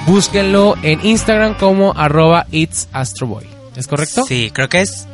búsquenlo 0.05 0.75
en 0.83 1.05
Instagram 1.05 1.55
como 1.55 1.93
arroba 1.95 2.47
itsastroboy. 2.51 3.45
¿Es 3.75 3.87
correcto? 3.87 4.25
Sí, 4.25 4.49
creo 4.51 4.69
que 4.69 4.81
es 4.81 5.07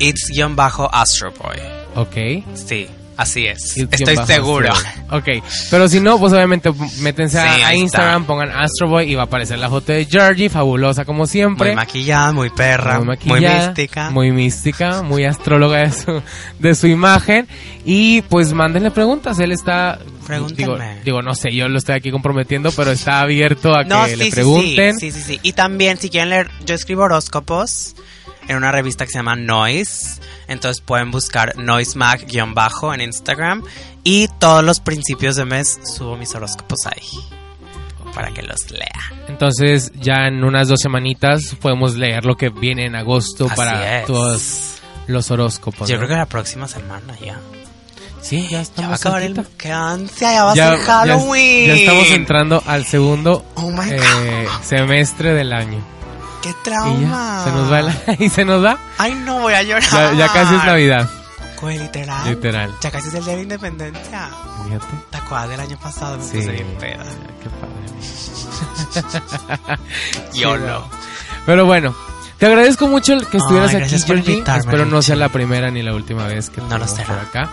It's-Astroboy. 0.00 1.60
Ok. 1.94 2.44
Sí, 2.54 2.88
así 3.16 3.46
es. 3.46 3.76
Estoy 3.76 4.16
seguro. 4.26 4.70
Ok, 5.10 5.28
pero 5.70 5.86
si 5.86 6.00
no, 6.00 6.18
pues 6.18 6.32
obviamente 6.32 6.70
métense 7.00 7.38
a, 7.38 7.54
Sí, 7.54 7.62
a 7.62 7.66
ahí 7.68 7.78
Instagram, 7.80 8.22
está. 8.22 8.26
pongan 8.26 8.50
Astroboy 8.50 9.08
y 9.08 9.14
va 9.14 9.22
a 9.22 9.24
aparecer 9.26 9.58
la 9.58 9.68
foto 9.68 9.92
de 9.92 10.06
Georgie, 10.06 10.48
fabulosa 10.48 11.04
como 11.04 11.26
siempre. 11.26 11.68
Muy 11.68 11.76
maquillada, 11.76 12.32
muy 12.32 12.50
perra, 12.50 12.98
muy, 12.98 13.08
maquillada, 13.08 13.66
mística. 13.68 14.10
Muy 14.10 14.32
mística, 14.32 15.02
muy 15.02 15.24
astróloga 15.24 15.80
de 15.82 15.92
su, 15.92 16.22
de 16.58 16.74
su 16.74 16.88
imagen. 16.88 17.46
Y 17.84 18.22
pues 18.22 18.52
mándenle 18.54 18.90
preguntas, 18.90 19.38
él 19.38 19.52
está... 19.52 20.00
Digo, 20.56 20.78
digo, 21.04 21.22
no 21.22 21.34
sé, 21.34 21.52
yo 21.54 21.68
lo 21.68 21.76
estoy 21.78 21.96
aquí 21.96 22.10
comprometiendo, 22.10 22.72
pero 22.72 22.90
está 22.90 23.20
abierto 23.20 23.74
a 23.76 23.82
que 23.84 23.90
No, 23.90 24.06
le 24.06 24.16
sí, 24.16 24.22
sí, 24.24 24.30
pregunten. 24.30 24.98
Sí, 24.98 25.12
sí, 25.12 25.20
sí, 25.20 25.34
sí. 25.34 25.40
Y 25.42 25.52
también, 25.52 25.98
si 25.98 26.08
quieren 26.08 26.30
leer, 26.30 26.50
yo 26.64 26.74
escribo 26.74 27.02
horóscopos 27.02 27.94
en 28.48 28.56
una 28.56 28.72
revista 28.72 29.04
que 29.06 29.12
se 29.12 29.18
llama 29.18 29.36
Noise. 29.36 30.20
Entonces 30.48 30.80
pueden 30.82 31.10
buscar 31.10 31.56
Noise 31.56 31.96
Mag-bajo 31.98 32.92
en 32.94 33.00
Instagram. 33.00 33.62
Y 34.02 34.28
todos 34.38 34.62
los 34.64 34.80
principios 34.80 35.36
de 35.36 35.44
mes 35.44 35.78
subo 35.96 36.16
mis 36.16 36.34
horóscopos 36.34 36.80
ahí. 36.86 37.08
Para 38.14 38.32
que 38.32 38.42
los 38.42 38.70
lea. 38.70 39.12
Entonces 39.28 39.90
ya 39.96 40.28
en 40.28 40.44
unas 40.44 40.68
dos 40.68 40.80
semanitas 40.80 41.56
podemos 41.60 41.96
leer 41.96 42.24
lo 42.24 42.36
que 42.36 42.48
viene 42.50 42.86
en 42.86 42.94
agosto 42.94 43.46
Así 43.46 43.56
para 43.56 44.00
es. 44.00 44.06
todos 44.06 44.74
los 45.08 45.30
horóscopos. 45.30 45.88
Yo 45.88 45.96
¿no? 45.96 46.00
creo 46.00 46.08
que 46.10 46.16
la 46.20 46.26
próxima 46.26 46.68
semana 46.68 47.14
ya. 47.20 47.40
Sí, 48.20 48.42
ya 48.44 48.50
Ya 48.50 48.60
estamos 48.62 48.90
va 48.90 48.94
a 48.94 48.96
acabar 48.96 49.22
el... 49.22 49.46
¡Qué 49.58 49.70
ansia! 49.72 50.32
Ya 50.32 50.44
va 50.44 50.52
a 50.52 50.54
ya, 50.54 50.70
ser 50.76 50.80
Halloween. 50.86 51.66
ya- 51.66 51.74
ya 51.74 51.80
estamos 51.80 52.06
entrando 52.12 52.62
al 52.66 52.84
segundo 52.86 53.44
Oh 53.56 53.70
eh, 53.82 54.46
semestre 54.62 55.34
del 55.34 55.52
año. 55.52 55.84
¡Qué 56.44 56.50
Y 56.50 56.52
ya, 56.52 56.62
trauma! 56.62 57.44
se 57.44 57.50
nos 57.52 57.72
va 57.72 57.80
el- 57.80 58.16
y 58.20 58.28
se 58.28 58.44
nos 58.44 58.62
va. 58.64 58.78
¡Ay, 58.98 59.14
no! 59.14 59.40
Voy 59.40 59.54
a 59.54 59.62
llorar. 59.62 59.82
Ya, 59.90 60.12
ya 60.12 60.28
casi 60.32 60.54
es 60.54 60.64
Navidad, 60.64 61.08
Güey, 61.60 61.78
literal. 61.78 62.28
literal. 62.28 62.74
Ya 62.82 62.90
casi 62.90 63.08
es 63.08 63.14
el 63.14 63.24
día 63.24 63.30
de 63.32 63.36
la 63.38 63.42
independencia. 63.44 64.28
Fíjate. 64.66 64.86
¿Te 65.10 65.16
acuerdas 65.16 65.48
del 65.48 65.60
año 65.60 65.78
pasado? 65.82 66.18
Me 66.18 66.24
Sí. 66.24 66.36
puse 66.36 66.50
bien 66.52 66.76
peda. 66.78 67.04
Qué 67.42 67.48
padre. 67.48 67.84
Yo 70.34 70.56
no. 70.58 70.86
Pero 71.46 71.64
bueno, 71.66 71.94
te 72.38 72.46
agradezco 72.46 72.86
mucho 72.88 73.18
que 73.30 73.36
estuvieras 73.38 73.74
Ay, 73.74 73.82
aquí, 73.82 73.98
Georgie. 73.98 74.42
Espero 74.56 74.84
no 74.86 75.02
sea 75.02 75.16
la 75.16 75.28
primera 75.28 75.70
ni 75.70 75.82
la 75.82 75.94
última 75.94 76.26
vez 76.26 76.50
que 76.50 76.60
No 76.60 76.78
lo 76.78 76.86
por 76.86 77.18
acá. 77.18 77.48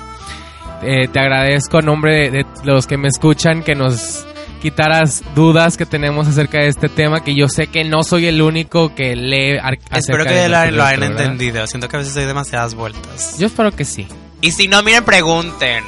Eh, 0.84 1.08
te 1.08 1.20
agradezco 1.20 1.78
a 1.78 1.82
nombre 1.82 2.30
de, 2.32 2.44
de 2.44 2.46
los 2.64 2.88
que 2.88 2.98
me 2.98 3.08
escuchan 3.08 3.64
que 3.64 3.76
nos 3.76 4.26
quitaras 4.62 5.24
dudas 5.36 5.76
que 5.76 5.86
tenemos 5.86 6.28
acerca 6.28 6.60
de 6.60 6.68
este 6.68 6.88
tema, 6.88 7.24
que 7.24 7.36
yo 7.36 7.50
sé 7.50 7.68
que 7.68 7.84
no 7.84 8.04
soy 8.04 8.28
el 8.28 8.42
único 8.42 8.96
que 8.96 9.16
lee 9.16 9.58
Espero 9.92 10.24
que 10.24 10.32
de 10.32 10.50
lo, 10.50 10.84
hayan 10.84 11.04
entendido. 11.04 11.68
Siento 11.68 11.90
que 11.90 11.98
a 11.98 12.00
veces 12.00 12.14
doy 12.14 12.26
demasiadas 12.26 12.76
vueltas. 12.76 13.38
Yo 13.38 13.48
espero 13.48 13.72
que 13.72 13.84
sí. 13.84 14.08
Y 14.40 14.52
si 14.52 14.68
no, 14.68 14.82
miren, 14.84 15.04
pregunten. 15.04 15.84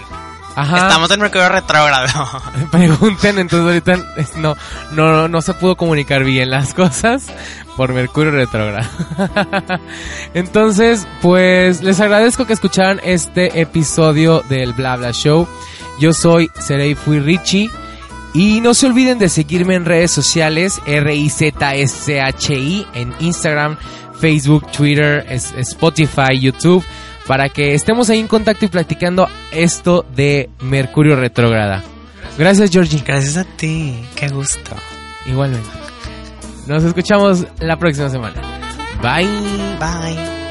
Ajá. 0.56 0.78
Estamos 0.78 1.10
en 1.10 1.20
Mercurio 1.20 1.50
retrógrado. 1.50 2.30
Pregunten, 2.72 3.40
entonces 3.40 3.66
ahorita 3.86 4.36
no, 4.38 4.56
no, 4.92 5.28
no 5.28 5.42
se 5.42 5.54
pudo 5.54 5.76
comunicar 5.76 6.24
bien 6.24 6.52
las 6.52 6.74
cosas 6.74 7.28
por 7.76 7.94
Mercurio 7.94 8.32
retrógrado. 8.32 8.88
entonces, 10.34 11.08
pues 11.22 11.82
les 11.82 12.00
agradezco 12.00 12.46
que 12.46 12.54
escucharan 12.54 13.00
este 13.04 13.62
episodio 13.62 14.42
del 14.50 14.74
Bla 14.74 14.96
Bla 14.98 15.12
Show. 15.12 15.48
Yo 16.00 16.14
soy 16.14 16.50
Serei 16.60 16.96
Fui 16.96 17.20
Richie. 17.20 17.70
Y 18.34 18.62
no 18.62 18.74
se 18.74 18.88
olviden 18.88 19.20
de 19.20 19.30
seguirme 19.30 19.76
en 19.76 19.86
redes 19.86 20.10
sociales, 20.12 20.82
R-I-Z-S-H-I, 20.88 21.28
en 22.96 23.14
Instagram, 23.20 23.78
Facebook, 24.20 24.72
Twitter, 24.72 25.26
Spotify, 25.30 26.40
YouTube, 26.40 26.84
para 27.28 27.50
que 27.50 27.76
estemos 27.76 28.10
ahí 28.10 28.20
en 28.20 28.28
contacto 28.28 28.66
y 28.66 28.70
platicando 28.70 29.28
esto 29.52 30.04
de 30.16 30.50
Mercurio 30.62 31.16
retrógrada. 31.16 31.84
Gracias, 32.38 32.72
Georgie. 32.72 33.04
Gracias 33.06 33.38
a 33.38 33.44
ti. 33.44 33.96
Qué 34.16 34.30
gusto. 34.30 34.76
Igualmente. 35.28 35.70
Nos 36.68 36.84
escuchamos 36.84 37.46
la 37.60 37.78
próxima 37.78 38.10
semana. 38.10 38.42
Bye. 39.02 39.28
Bye. 39.80 40.43